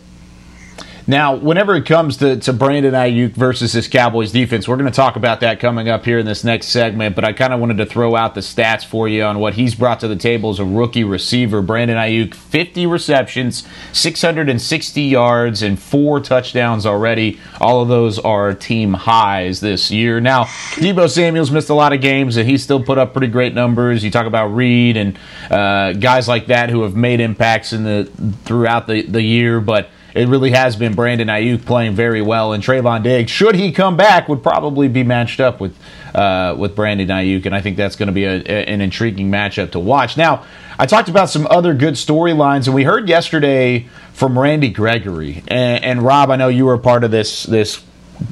Now, 1.07 1.35
whenever 1.35 1.75
it 1.75 1.87
comes 1.87 2.19
to, 2.19 2.37
to 2.37 2.53
Brandon 2.53 2.95
Aiyuk 2.95 3.33
versus 3.33 3.73
this 3.73 3.89
Cowboys 3.89 4.33
defense, 4.33 4.69
we're 4.69 4.77
going 4.77 4.91
to 4.91 4.97
talk 4.97 5.17
about 5.17 5.41
that 5.41 5.61
coming 5.61 5.89
up 5.89 6.05
here 6.05 6.19
in 6.19 6.27
this 6.27 6.45
next 6.45 6.69
segment. 6.69 7.15
But 7.15 7.25
I 7.25 7.33
kind 7.33 7.53
of 7.53 7.61
wanted 7.61 7.79
to 7.79 7.87
throw 7.87 8.17
out 8.17 8.35
the 8.35 8.41
stats 8.41 8.85
for 8.85 9.09
you 9.09 9.23
on 9.23 9.39
what 9.39 9.55
he's 9.55 9.75
brought 9.75 10.01
to 10.01 10.09
the 10.09 10.17
table 10.17 10.51
as 10.51 10.59
a 10.59 10.65
rookie 10.65 11.05
receiver. 11.05 11.63
Brandon 11.63 11.97
Aiyuk, 11.97 12.35
50 12.35 12.87
receptions, 12.87 13.67
660 13.93 15.03
yards, 15.03 15.63
and 15.63 15.81
four 15.81 16.21
touchdowns 16.21 16.87
already. 16.87 17.41
All 17.61 17.83
of 17.83 17.89
those 17.89 18.19
are 18.19 18.53
team 18.55 18.93
highs 18.93 19.61
this 19.61 19.91
year. 19.91 20.21
Now, 20.21 20.45
Deebo 20.75 21.09
Samuel's 21.09 21.51
missed 21.51 21.71
a 21.71 21.75
lot 21.75 21.93
of 21.93 22.01
games, 22.01 22.37
and 22.37 22.49
he 22.49 22.59
still 22.59 22.83
put 22.83 22.99
up 22.99 23.13
pretty 23.13 23.29
great 23.29 23.55
numbers. 23.55 24.05
You 24.05 24.11
talk 24.11 24.27
about 24.27 24.49
Reed 24.49 24.97
and 24.97 25.19
uh, 25.51 25.93
guys 25.95 26.29
like 26.29 26.47
that 26.47 26.71
who 26.71 26.83
have 26.83 26.95
made 26.95 27.21
impacts 27.21 27.73
in 27.73 27.85
the 27.85 28.11
throughout 28.45 28.87
the, 28.87 29.03
the 29.03 29.23
year, 29.23 29.61
but 29.61 29.89
it 30.15 30.29
really 30.29 30.51
has 30.51 30.77
been 30.77 30.95
Brandon 30.95 31.29
Aiyuk 31.29 31.65
playing 31.65 31.95
very 31.95 32.23
well, 32.23 32.53
and 32.53 32.63
Trevon 32.63 33.03
Diggs, 33.03 33.31
should 33.31 33.55
he 33.55 33.73
come 33.73 33.97
back, 33.97 34.29
would 34.29 34.43
probably 34.43 34.89
be 34.89 35.03
matched 35.03 35.41
up 35.41 35.61
with 35.61 35.77
uh, 36.15 36.55
with 36.59 36.75
Brandon 36.75 37.09
Aiyuk, 37.09 37.47
and 37.47 37.55
I 37.55 37.61
think 37.61 37.77
that's 37.77 37.97
going 37.97 38.09
to 38.09 38.13
be 38.13 38.25
a, 38.25 38.41
a, 38.41 38.67
an 38.67 38.81
intriguing 38.81 39.31
matchup 39.31 39.73
to 39.73 39.79
watch. 39.79 40.17
Now, 40.17 40.45
I 40.79 40.87
talked 40.87 41.09
about 41.09 41.31
some 41.31 41.47
other 41.49 41.75
good 41.75 41.95
storylines, 41.95 42.67
and 42.67 42.75
we 42.75 42.85
heard 42.85 43.09
yesterday 43.09 43.87
from 44.13 44.39
Randy 44.39 44.71
Gregory 44.71 45.45
and, 45.49 45.85
and 45.85 46.03
Rob. 46.03 46.31
I 46.31 46.37
know 46.37 46.49
you 46.49 46.67
were 46.67 46.79
part 46.79 47.05
of 47.05 47.11
this 47.11 47.45
this 47.45 47.83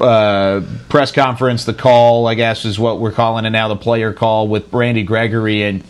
uh, 0.00 0.62
press 0.88 1.12
conference, 1.12 1.64
the 1.64 1.74
call, 1.74 2.26
I 2.26 2.34
guess, 2.34 2.64
is 2.64 2.78
what 2.78 3.00
we're 3.00 3.12
calling 3.12 3.44
it 3.44 3.50
now, 3.50 3.68
the 3.68 3.76
player 3.76 4.12
call 4.12 4.48
with 4.48 4.72
Randy 4.72 5.02
Gregory, 5.02 5.62
and 5.62 5.84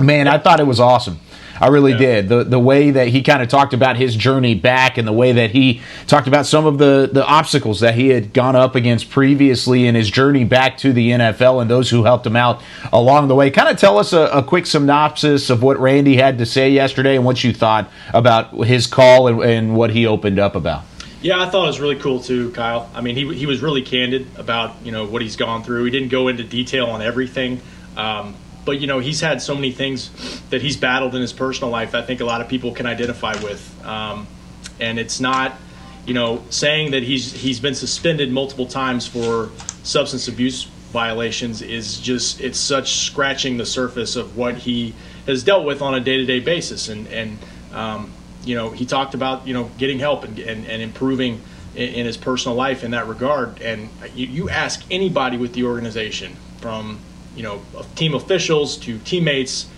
man, 0.00 0.28
I 0.28 0.38
thought 0.38 0.60
it 0.60 0.66
was 0.66 0.80
awesome. 0.80 1.20
I 1.60 1.68
really 1.68 1.92
yeah. 1.92 1.98
did. 1.98 2.28
The 2.28 2.44
the 2.44 2.58
way 2.58 2.90
that 2.90 3.08
he 3.08 3.22
kind 3.22 3.42
of 3.42 3.48
talked 3.48 3.74
about 3.74 3.96
his 3.96 4.16
journey 4.16 4.54
back 4.54 4.98
and 4.98 5.06
the 5.06 5.12
way 5.12 5.32
that 5.32 5.50
he 5.50 5.80
talked 6.06 6.28
about 6.28 6.46
some 6.46 6.66
of 6.66 6.78
the, 6.78 7.08
the 7.12 7.24
obstacles 7.24 7.80
that 7.80 7.94
he 7.94 8.08
had 8.08 8.32
gone 8.32 8.56
up 8.56 8.74
against 8.74 9.10
previously 9.10 9.86
in 9.86 9.94
his 9.94 10.10
journey 10.10 10.44
back 10.44 10.78
to 10.78 10.92
the 10.92 11.10
NFL 11.10 11.60
and 11.60 11.70
those 11.70 11.90
who 11.90 12.04
helped 12.04 12.26
him 12.26 12.36
out 12.36 12.62
along 12.92 13.28
the 13.28 13.34
way. 13.34 13.50
Kind 13.50 13.68
of 13.68 13.76
tell 13.76 13.98
us 13.98 14.12
a, 14.12 14.26
a 14.26 14.42
quick 14.42 14.66
synopsis 14.66 15.50
of 15.50 15.62
what 15.62 15.78
Randy 15.78 16.16
had 16.16 16.38
to 16.38 16.46
say 16.46 16.70
yesterday 16.70 17.16
and 17.16 17.24
what 17.24 17.42
you 17.42 17.52
thought 17.52 17.90
about 18.12 18.52
his 18.64 18.86
call 18.86 19.28
and, 19.28 19.42
and 19.42 19.76
what 19.76 19.90
he 19.90 20.06
opened 20.06 20.38
up 20.38 20.54
about. 20.54 20.84
Yeah, 21.20 21.42
I 21.42 21.50
thought 21.50 21.64
it 21.64 21.68
was 21.68 21.80
really 21.80 21.96
cool 21.96 22.20
too, 22.20 22.52
Kyle. 22.52 22.88
I 22.94 23.00
mean, 23.00 23.16
he, 23.16 23.34
he 23.34 23.46
was 23.46 23.60
really 23.60 23.82
candid 23.82 24.26
about 24.36 24.76
you 24.84 24.92
know 24.92 25.04
what 25.04 25.20
he's 25.20 25.36
gone 25.36 25.64
through. 25.64 25.84
He 25.84 25.90
didn't 25.90 26.10
go 26.10 26.28
into 26.28 26.44
detail 26.44 26.86
on 26.86 27.02
everything, 27.02 27.60
um, 27.96 28.36
but 28.68 28.82
you 28.82 28.86
know 28.86 28.98
he's 28.98 29.22
had 29.22 29.40
so 29.40 29.54
many 29.54 29.72
things 29.72 30.10
that 30.50 30.60
he's 30.60 30.76
battled 30.76 31.14
in 31.14 31.22
his 31.22 31.32
personal 31.32 31.70
life. 31.70 31.94
I 31.94 32.02
think 32.02 32.20
a 32.20 32.26
lot 32.26 32.42
of 32.42 32.48
people 32.48 32.72
can 32.72 32.84
identify 32.84 33.32
with, 33.42 33.62
um, 33.82 34.26
and 34.78 34.98
it's 34.98 35.20
not 35.20 35.54
you 36.04 36.12
know 36.12 36.44
saying 36.50 36.90
that 36.90 37.02
he's 37.02 37.32
he's 37.32 37.60
been 37.60 37.74
suspended 37.74 38.30
multiple 38.30 38.66
times 38.66 39.06
for 39.06 39.48
substance 39.84 40.28
abuse 40.28 40.64
violations 40.92 41.62
is 41.62 41.98
just 41.98 42.42
it's 42.42 42.58
such 42.58 43.06
scratching 43.06 43.56
the 43.56 43.64
surface 43.64 44.16
of 44.16 44.36
what 44.36 44.54
he 44.56 44.92
has 45.26 45.42
dealt 45.42 45.64
with 45.64 45.80
on 45.80 45.94
a 45.94 46.00
day 46.00 46.18
to 46.18 46.26
day 46.26 46.40
basis, 46.40 46.90
and 46.90 47.06
and 47.08 47.38
um, 47.72 48.12
you 48.44 48.54
know 48.54 48.68
he 48.68 48.84
talked 48.84 49.14
about 49.14 49.46
you 49.46 49.54
know 49.54 49.70
getting 49.78 49.98
help 49.98 50.24
and 50.24 50.38
and, 50.40 50.66
and 50.66 50.82
improving 50.82 51.40
in, 51.74 51.88
in, 51.94 52.04
his 52.04 52.18
personal 52.18 52.54
life 52.54 52.84
in 52.84 52.90
that 52.90 53.08
regard. 53.08 53.62
And 53.62 53.88
you, 54.14 54.26
you 54.26 54.50
ask 54.50 54.84
anybody 54.90 55.38
with 55.38 55.54
the 55.54 55.64
organization 55.64 56.36
from 56.58 57.00
you 57.38 57.44
know, 57.44 57.62
team 57.94 58.14
officials 58.14 58.76
to 58.78 58.98
teammates, 58.98 59.68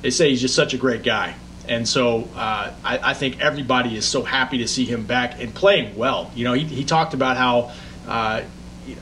they 0.00 0.10
say 0.10 0.30
he's 0.30 0.40
just 0.40 0.54
such 0.54 0.74
a 0.74 0.78
great 0.78 1.02
guy. 1.02 1.34
And 1.68 1.86
so 1.86 2.28
uh, 2.36 2.72
I, 2.84 3.10
I, 3.10 3.14
think 3.14 3.40
everybody 3.40 3.96
is 3.96 4.06
so 4.06 4.22
happy 4.22 4.58
to 4.58 4.68
see 4.68 4.84
him 4.84 5.04
back 5.04 5.40
and 5.40 5.52
playing 5.52 5.96
well. 5.96 6.30
You 6.34 6.44
know, 6.44 6.52
he, 6.52 6.64
he 6.64 6.84
talked 6.84 7.12
about 7.12 7.36
how 7.36 7.72
uh, 8.08 8.42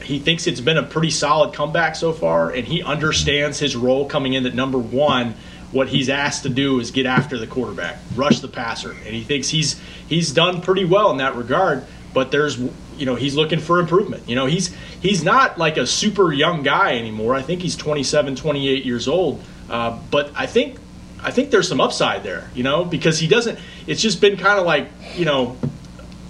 he 0.02 0.18
thinks 0.18 0.46
it's 0.46 0.60
been 0.60 0.78
a 0.78 0.82
pretty 0.82 1.10
solid 1.10 1.54
comeback 1.54 1.96
so 1.96 2.12
far, 2.12 2.50
and 2.50 2.66
he 2.66 2.82
understands 2.82 3.58
his 3.58 3.76
role 3.76 4.08
coming 4.08 4.32
in 4.32 4.46
at 4.46 4.54
number 4.54 4.78
one. 4.78 5.34
What 5.70 5.88
he's 5.88 6.08
asked 6.08 6.44
to 6.44 6.48
do 6.48 6.80
is 6.80 6.90
get 6.90 7.04
after 7.04 7.36
the 7.36 7.46
quarterback, 7.46 7.98
rush 8.14 8.40
the 8.40 8.48
passer, 8.48 8.92
and 8.92 9.14
he 9.14 9.22
thinks 9.22 9.50
he's 9.50 9.78
he's 10.08 10.32
done 10.32 10.62
pretty 10.62 10.86
well 10.86 11.10
in 11.10 11.18
that 11.18 11.36
regard. 11.36 11.84
But 12.14 12.30
there's 12.30 12.58
you 12.58 13.06
know 13.06 13.14
he's 13.14 13.34
looking 13.34 13.60
for 13.60 13.80
improvement. 13.80 14.28
You 14.28 14.36
know 14.36 14.46
he's 14.46 14.74
he's 15.00 15.22
not 15.22 15.58
like 15.58 15.76
a 15.76 15.86
super 15.86 16.32
young 16.32 16.62
guy 16.62 16.96
anymore. 16.98 17.34
I 17.34 17.42
think 17.42 17.62
he's 17.62 17.76
27, 17.76 18.36
28 18.36 18.84
years 18.84 19.08
old. 19.08 19.42
Uh, 19.68 19.98
but 20.10 20.32
I 20.34 20.46
think 20.46 20.78
I 21.22 21.30
think 21.30 21.50
there's 21.50 21.68
some 21.68 21.80
upside 21.80 22.22
there. 22.22 22.50
You 22.54 22.62
know 22.62 22.84
because 22.84 23.18
he 23.18 23.28
doesn't. 23.28 23.58
It's 23.86 24.02
just 24.02 24.20
been 24.20 24.36
kind 24.36 24.58
of 24.58 24.66
like 24.66 24.88
you 25.14 25.24
know 25.24 25.56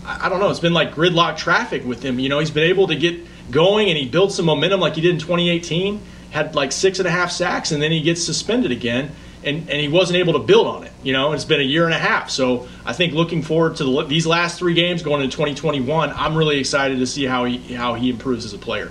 I 0.05 0.29
don't 0.29 0.41
know. 0.41 0.51
It's 0.51 0.61
been 0.61 0.75
like 0.75 0.95
gridlock 0.95 1.37
traffic 1.37 1.85
with 1.85 2.03
him. 2.03 2.19
You 2.19 2.29
know 2.29 2.39
he's 2.39 2.51
been 2.51 2.69
able 2.69 2.89
to 2.89 2.97
get 2.97 3.21
going 3.51 3.89
and 3.89 3.97
he 3.97 4.09
built 4.09 4.33
some 4.33 4.47
momentum 4.47 4.81
like 4.81 4.95
he 4.95 5.01
did 5.01 5.15
in 5.15 5.21
2018. 5.21 6.01
Had 6.31 6.55
like 6.55 6.73
six 6.73 6.99
and 6.99 7.09
a 7.09 7.11
half 7.11 7.31
sacks 7.31 7.73
and 7.73 7.83
then 7.83 7.91
he 7.91 8.03
gets 8.03 8.23
suspended 8.23 8.71
again 8.71 9.13
and, 9.45 9.69
and 9.71 9.81
he 9.81 9.89
wasn't 9.89 10.19
able 10.19 10.35
to 10.35 10.39
build 10.39 10.67
on 10.67 10.85
it. 10.85 10.93
You 11.03 11.13
know, 11.13 11.33
it's 11.33 11.45
been 11.45 11.61
a 11.61 11.65
year 11.65 11.85
and 11.85 11.95
a 11.95 11.99
half. 11.99 12.31
So 12.31 12.69
I 12.85 12.93
think 12.93 13.13
looking 13.13 13.43
forward 13.43 13.77
to 13.77 13.85
the, 13.85 14.05
these 14.05 14.27
last 14.27 14.59
three 14.59 14.75
games 14.75 15.03
going 15.03 15.23
into 15.23 15.37
2021, 15.37 16.13
I'm 16.15 16.37
really 16.37 16.59
excited 16.59 16.99
to 16.99 17.07
see 17.07 17.25
how 17.25 17.45
he 17.45 17.75
how 17.75 17.95
he 17.95 18.11
improves 18.11 18.45
as 18.45 18.53
a 18.53 18.59
player. 18.59 18.91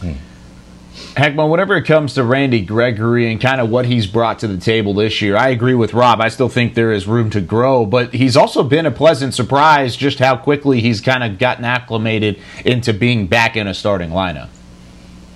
Hmm. 0.00 0.12
Heckman, 1.14 1.50
whenever 1.50 1.76
it 1.76 1.84
comes 1.84 2.14
to 2.14 2.24
Randy 2.24 2.60
Gregory 2.60 3.30
and 3.30 3.40
kind 3.40 3.60
of 3.60 3.68
what 3.68 3.84
he's 3.84 4.06
brought 4.06 4.40
to 4.40 4.48
the 4.48 4.58
table 4.58 4.94
this 4.94 5.20
year, 5.22 5.36
I 5.36 5.48
agree 5.48 5.74
with 5.74 5.92
Rob. 5.92 6.20
I 6.20 6.28
still 6.28 6.48
think 6.48 6.74
there 6.74 6.92
is 6.92 7.06
room 7.06 7.30
to 7.30 7.40
grow, 7.40 7.84
but 7.84 8.14
he's 8.14 8.36
also 8.36 8.62
been 8.62 8.86
a 8.86 8.90
pleasant 8.90 9.34
surprise 9.34 9.96
just 9.96 10.18
how 10.18 10.36
quickly 10.36 10.80
he's 10.80 11.00
kind 11.00 11.24
of 11.24 11.38
gotten 11.38 11.64
acclimated 11.64 12.40
into 12.64 12.92
being 12.92 13.26
back 13.26 13.56
in 13.56 13.66
a 13.66 13.74
starting 13.74 14.10
lineup. 14.10 14.48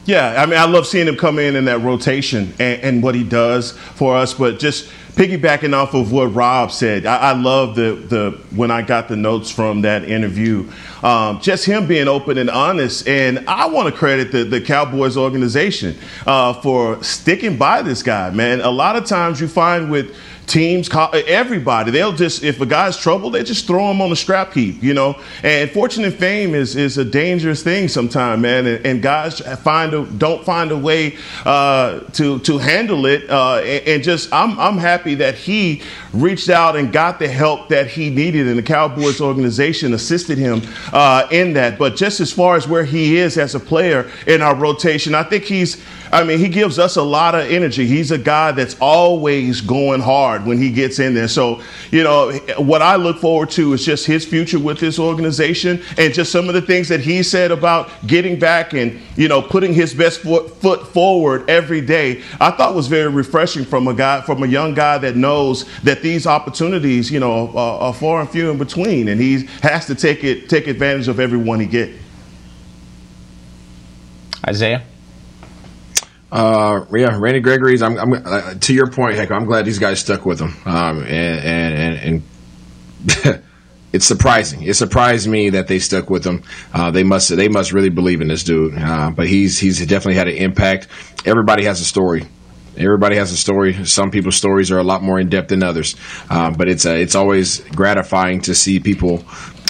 Yeah, 0.08 0.42
I 0.42 0.46
mean, 0.46 0.58
I 0.58 0.64
love 0.64 0.86
seeing 0.86 1.06
him 1.06 1.18
come 1.18 1.38
in 1.38 1.54
in 1.54 1.66
that 1.66 1.82
rotation 1.82 2.54
and, 2.58 2.80
and 2.80 3.02
what 3.02 3.14
he 3.14 3.22
does 3.22 3.72
for 3.72 4.16
us. 4.16 4.32
But 4.32 4.58
just 4.58 4.88
piggybacking 5.16 5.74
off 5.74 5.92
of 5.92 6.12
what 6.12 6.34
Rob 6.34 6.72
said, 6.72 7.04
I, 7.04 7.16
I 7.18 7.32
love 7.32 7.74
the 7.74 7.92
the 7.92 8.30
when 8.56 8.70
I 8.70 8.80
got 8.80 9.08
the 9.08 9.16
notes 9.16 9.50
from 9.50 9.82
that 9.82 10.04
interview, 10.04 10.66
um, 11.02 11.42
just 11.42 11.66
him 11.66 11.86
being 11.86 12.08
open 12.08 12.38
and 12.38 12.48
honest. 12.48 13.06
And 13.06 13.46
I 13.46 13.66
want 13.66 13.92
to 13.92 13.94
credit 13.94 14.32
the 14.32 14.44
the 14.44 14.62
Cowboys 14.62 15.18
organization 15.18 15.94
uh, 16.26 16.54
for 16.54 17.04
sticking 17.04 17.58
by 17.58 17.82
this 17.82 18.02
guy, 18.02 18.30
man. 18.30 18.62
A 18.62 18.70
lot 18.70 18.96
of 18.96 19.04
times 19.04 19.42
you 19.42 19.46
find 19.46 19.90
with 19.90 20.16
teams, 20.48 20.88
everybody. 20.92 21.90
They'll 21.90 22.12
just, 22.12 22.42
if 22.42 22.60
a 22.60 22.66
guy's 22.66 22.96
trouble, 22.96 23.30
they 23.30 23.44
just 23.44 23.66
throw 23.66 23.90
him 23.90 24.00
on 24.00 24.10
the 24.10 24.16
scrap 24.16 24.52
heap, 24.52 24.82
you 24.82 24.94
know. 24.94 25.20
And 25.42 25.70
fortune 25.70 26.04
and 26.04 26.14
fame 26.14 26.54
is 26.54 26.74
is 26.74 26.98
a 26.98 27.04
dangerous 27.04 27.62
thing 27.62 27.88
sometimes, 27.88 28.42
man. 28.42 28.66
And, 28.66 28.86
and, 28.86 29.02
guys 29.02 29.40
find 29.60 29.94
a, 29.94 30.04
don't 30.06 30.44
find 30.44 30.72
a 30.72 30.76
way 30.76 31.16
uh, 31.44 32.00
to 32.14 32.40
to 32.40 32.58
handle 32.58 33.06
it. 33.06 33.28
Uh, 33.30 33.58
and, 33.58 33.86
and, 33.86 34.02
just, 34.02 34.32
I'm 34.32 34.58
I'm 34.58 34.78
happy 34.78 35.14
that 35.16 35.34
he 35.34 35.82
reached 36.12 36.48
out 36.48 36.76
and 36.76 36.92
got 36.92 37.18
the 37.18 37.28
help 37.28 37.68
that 37.68 37.88
he 37.88 38.10
needed, 38.10 38.48
and 38.48 38.58
the 38.58 38.62
Cowboys 38.62 39.20
organization 39.20 39.92
assisted 39.92 40.38
him 40.38 40.62
uh, 40.92 41.28
in 41.30 41.52
that. 41.52 41.78
But 41.78 41.96
just 41.96 42.20
as 42.20 42.32
far 42.32 42.56
as 42.56 42.66
where 42.66 42.84
he 42.84 43.18
is 43.18 43.36
as 43.38 43.54
a 43.54 43.60
player 43.60 44.10
in 44.26 44.42
our 44.42 44.54
rotation, 44.54 45.14
I 45.14 45.22
think 45.22 45.44
he's 45.44 45.82
I 46.12 46.24
mean, 46.24 46.38
he 46.38 46.48
gives 46.48 46.78
us 46.78 46.96
a 46.96 47.02
lot 47.02 47.34
of 47.34 47.50
energy. 47.50 47.86
He's 47.86 48.10
a 48.10 48.18
guy 48.18 48.52
that's 48.52 48.76
always 48.80 49.60
going 49.60 50.00
hard 50.00 50.37
when 50.44 50.58
he 50.58 50.70
gets 50.70 50.98
in 50.98 51.14
there. 51.14 51.28
So, 51.28 51.62
you 51.90 52.02
know, 52.02 52.32
what 52.58 52.82
I 52.82 52.96
look 52.96 53.18
forward 53.18 53.50
to 53.50 53.72
is 53.72 53.84
just 53.84 54.06
his 54.06 54.24
future 54.24 54.58
with 54.58 54.78
this 54.78 54.98
organization 54.98 55.82
and 55.96 56.12
just 56.12 56.32
some 56.32 56.48
of 56.48 56.54
the 56.54 56.62
things 56.62 56.88
that 56.88 57.00
he 57.00 57.22
said 57.22 57.50
about 57.50 57.90
getting 58.06 58.38
back 58.38 58.72
and, 58.72 59.00
you 59.16 59.28
know, 59.28 59.42
putting 59.42 59.72
his 59.72 59.94
best 59.94 60.20
foot, 60.20 60.48
forward 60.88 61.48
every 61.48 61.80
day. 61.80 62.22
I 62.40 62.50
thought 62.50 62.74
was 62.74 62.88
very 62.88 63.08
refreshing 63.08 63.64
from 63.64 63.88
a 63.88 63.94
guy, 63.94 64.20
from 64.22 64.42
a 64.42 64.46
young 64.46 64.74
guy 64.74 64.98
that 64.98 65.16
knows 65.16 65.64
that 65.80 66.02
these 66.02 66.26
opportunities, 66.26 67.10
you 67.10 67.20
know, 67.20 67.48
are, 67.56 67.80
are 67.80 67.94
far 67.94 68.20
and 68.20 68.28
few 68.28 68.50
in 68.50 68.58
between, 68.58 69.08
and 69.08 69.20
he 69.20 69.46
has 69.62 69.86
to 69.86 69.94
take 69.94 70.24
it, 70.24 70.48
take 70.48 70.66
advantage 70.66 71.08
of 71.08 71.20
every 71.20 71.38
one 71.38 71.60
he 71.60 71.66
get. 71.66 71.90
Isaiah. 74.46 74.84
Uh, 76.30 76.84
yeah, 76.94 77.16
Randy 77.18 77.40
Gregory's. 77.40 77.82
I'm, 77.82 77.96
I'm 77.98 78.12
uh, 78.12 78.54
to 78.54 78.74
your 78.74 78.90
point, 78.90 79.16
heck. 79.16 79.30
I'm 79.30 79.46
glad 79.46 79.64
these 79.64 79.78
guys 79.78 80.00
stuck 80.00 80.26
with 80.26 80.40
him. 80.40 80.54
Um, 80.66 81.02
and 81.02 81.40
and 81.44 82.22
and, 83.06 83.42
it's 83.92 84.04
surprising. 84.04 84.62
It 84.62 84.74
surprised 84.74 85.26
me 85.26 85.50
that 85.50 85.68
they 85.68 85.78
stuck 85.78 86.10
with 86.10 86.24
him. 86.24 86.42
Uh, 86.74 86.90
they 86.90 87.02
must 87.02 87.34
they 87.34 87.48
must 87.48 87.72
really 87.72 87.88
believe 87.88 88.20
in 88.20 88.28
this 88.28 88.44
dude. 88.44 88.76
Uh, 88.76 89.10
but 89.10 89.26
he's 89.26 89.58
he's 89.58 89.78
definitely 89.86 90.16
had 90.16 90.28
an 90.28 90.36
impact. 90.36 90.88
Everybody 91.24 91.64
has 91.64 91.80
a 91.80 91.84
story. 91.84 92.26
Everybody 92.76 93.16
has 93.16 93.32
a 93.32 93.36
story. 93.36 93.86
Some 93.86 94.10
people's 94.10 94.36
stories 94.36 94.70
are 94.70 94.78
a 94.78 94.84
lot 94.84 95.02
more 95.02 95.18
in 95.18 95.30
depth 95.30 95.48
than 95.48 95.62
others. 95.62 95.96
Um, 96.28 96.52
but 96.52 96.68
it's 96.68 96.84
uh, 96.84 96.90
it's 96.90 97.14
always 97.14 97.60
gratifying 97.70 98.42
to 98.42 98.54
see 98.54 98.80
people. 98.80 99.24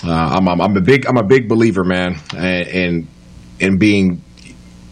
Uh, 0.05 0.13
I'm, 0.13 0.49
I'm, 0.49 0.61
I'm 0.61 0.77
a 0.77 0.81
big 0.81 1.07
I'm 1.07 1.17
a 1.17 1.25
big 1.25 1.49
believer, 1.49 1.85
man, 1.85 2.17
and, 2.37 3.07
and 3.61 3.79
being 3.79 4.23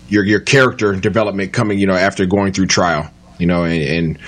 your 0.08 0.25
your 0.25 0.40
character 0.40 0.92
development 0.94 1.52
coming, 1.52 1.78
you 1.78 1.86
know, 1.86 1.94
after 1.94 2.26
going 2.26 2.52
through 2.52 2.66
trial, 2.66 3.10
you 3.38 3.46
know, 3.46 3.64
and, 3.64 3.82
and 3.82 4.18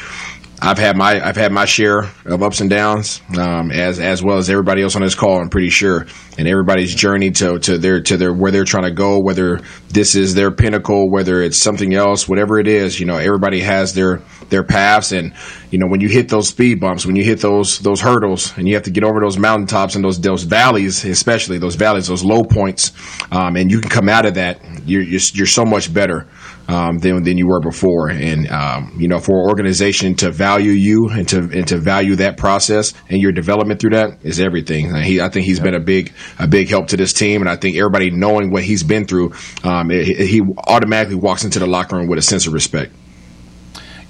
I've 0.61 0.79
had 0.79 0.97
my 0.97 1.25
I've 1.25 1.37
had 1.37 1.53
my 1.53 1.67
share 1.67 2.11
of 2.25 2.43
ups 2.43 2.61
and 2.61 2.69
downs, 2.69 3.21
um, 3.39 3.71
as 3.71 4.01
as 4.01 4.25
well 4.25 4.39
as 4.39 4.51
everybody 4.51 4.83
else 4.83 4.97
on 4.97 5.03
this 5.03 5.15
call. 5.15 5.41
I'm 5.41 5.51
pretty 5.51 5.71
sure, 5.71 6.07
and 6.37 6.49
everybody's 6.49 6.93
journey 6.95 7.31
to 7.33 7.61
to 7.61 7.79
their 7.79 8.01
to 8.03 8.17
their 8.17 8.35
where 8.35 8.51
they're 8.51 8.65
trying 8.65 8.85
to 8.85 8.91
go, 8.91 9.21
whether 9.21 9.61
this 9.91 10.17
is 10.17 10.35
their 10.35 10.51
pinnacle, 10.51 11.11
whether 11.11 11.41
it's 11.43 11.59
something 11.59 11.95
else, 11.95 12.29
whatever 12.29 12.59
it 12.59 12.67
is. 12.67 12.99
You 12.99 13.07
know, 13.07 13.17
everybody 13.17 13.61
has 13.61 13.95
their 13.95 14.21
their 14.51 14.65
paths, 14.65 15.13
and 15.13 15.35
you 15.71 15.79
know 15.79 15.87
when 15.87 16.01
you 16.01 16.09
hit 16.09 16.29
those 16.29 16.49
speed 16.49 16.81
bumps, 16.81 17.07
when 17.07 17.17
you 17.17 17.25
hit 17.25 17.41
those 17.41 17.79
those 17.81 18.01
hurdles, 18.01 18.57
and 18.57 18.69
you 18.69 18.75
have 18.75 18.85
to 18.85 18.91
get 18.91 19.05
over 19.05 19.21
those 19.21 19.39
mountaintops 19.39 19.95
and 19.95 20.05
those 20.05 20.21
those 20.21 20.45
valleys, 20.45 21.05
especially 21.05 21.59
those 21.59 21.75
valleys, 21.75 22.07
those 22.07 22.25
low 22.25 22.43
points, 22.43 22.93
um, 23.31 23.57
and 23.57 23.71
you 23.71 23.81
can 23.81 23.91
come 23.91 24.09
out 24.09 24.27
of 24.27 24.35
that. 24.35 24.61
You're 24.87 25.03
you're, 25.03 25.21
you're 25.35 25.47
so 25.47 25.65
much 25.65 25.93
better 25.93 26.27
um, 26.69 26.99
than 26.99 27.23
than 27.23 27.39
you 27.39 27.49
were 27.49 27.61
before. 27.61 28.11
And 28.11 28.49
um, 28.51 28.95
you 28.99 29.09
know, 29.09 29.19
for 29.19 29.43
an 29.43 29.49
organization 29.49 30.15
to 30.17 30.31
value 30.31 30.73
you 30.73 31.09
and 31.09 31.27
to 31.29 31.39
and 31.39 31.67
to 31.69 31.79
value 31.79 32.17
that 32.17 32.37
process 32.37 32.93
and 33.09 33.21
your 33.21 33.33
development 33.33 33.81
through 33.81 33.91
that 33.91 34.19
is 34.23 34.39
everything. 34.39 34.87
And 34.87 35.05
he, 35.05 35.21
I 35.21 35.31
think 35.31 35.47
he's 35.47 35.61
been 35.61 35.75
a 35.75 35.81
big 35.81 36.13
a 36.39 36.47
big 36.47 36.69
help 36.69 36.89
to 36.89 36.97
this 36.97 37.13
team, 37.13 37.41
and 37.41 37.51
I 37.51 37.57
think 37.57 37.77
everybody 37.77 38.11
knowing 38.11 38.51
what 38.51 38.63
he's 38.63 38.83
been 38.83 39.07
through, 39.07 39.33
um, 39.65 39.91
it, 39.91 40.07
he 40.07 40.43
automatically 40.67 41.17
walks 41.17 41.45
into 41.45 41.59
the 41.59 41.67
locker 41.67 41.97
room 41.97 42.09
with 42.09 42.19
a 42.19 42.23
sense 42.23 42.47
of 42.47 42.53
respect. 42.53 42.93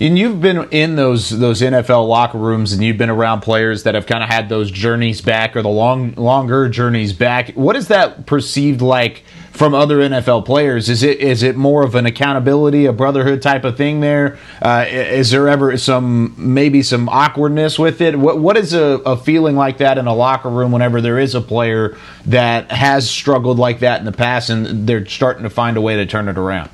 And 0.00 0.16
you've 0.16 0.40
been 0.40 0.68
in 0.70 0.94
those 0.94 1.28
those 1.28 1.60
NFL 1.60 2.06
locker 2.06 2.38
rooms, 2.38 2.72
and 2.72 2.84
you've 2.84 2.98
been 2.98 3.10
around 3.10 3.40
players 3.40 3.82
that 3.82 3.96
have 3.96 4.06
kind 4.06 4.22
of 4.22 4.28
had 4.28 4.48
those 4.48 4.70
journeys 4.70 5.20
back 5.20 5.56
or 5.56 5.62
the 5.62 5.68
long 5.68 6.14
longer 6.14 6.68
journeys 6.68 7.12
back. 7.12 7.50
What 7.54 7.74
is 7.74 7.88
that 7.88 8.24
perceived 8.24 8.80
like 8.80 9.24
from 9.50 9.74
other 9.74 9.98
NFL 9.98 10.44
players? 10.44 10.88
Is 10.88 11.02
it 11.02 11.18
is 11.18 11.42
it 11.42 11.56
more 11.56 11.82
of 11.82 11.96
an 11.96 12.06
accountability, 12.06 12.86
a 12.86 12.92
brotherhood 12.92 13.42
type 13.42 13.64
of 13.64 13.76
thing? 13.76 13.98
There 13.98 14.38
uh, 14.62 14.86
is 14.88 15.32
there 15.32 15.48
ever 15.48 15.76
some 15.76 16.32
maybe 16.36 16.84
some 16.84 17.08
awkwardness 17.08 17.76
with 17.76 18.00
it? 18.00 18.16
What 18.16 18.38
what 18.38 18.56
is 18.56 18.74
a, 18.74 19.00
a 19.04 19.16
feeling 19.16 19.56
like 19.56 19.78
that 19.78 19.98
in 19.98 20.06
a 20.06 20.14
locker 20.14 20.48
room 20.48 20.70
whenever 20.70 21.00
there 21.00 21.18
is 21.18 21.34
a 21.34 21.40
player 21.40 21.96
that 22.26 22.70
has 22.70 23.10
struggled 23.10 23.58
like 23.58 23.80
that 23.80 23.98
in 23.98 24.04
the 24.04 24.12
past, 24.12 24.48
and 24.48 24.86
they're 24.86 25.06
starting 25.06 25.42
to 25.42 25.50
find 25.50 25.76
a 25.76 25.80
way 25.80 25.96
to 25.96 26.06
turn 26.06 26.28
it 26.28 26.38
around? 26.38 26.70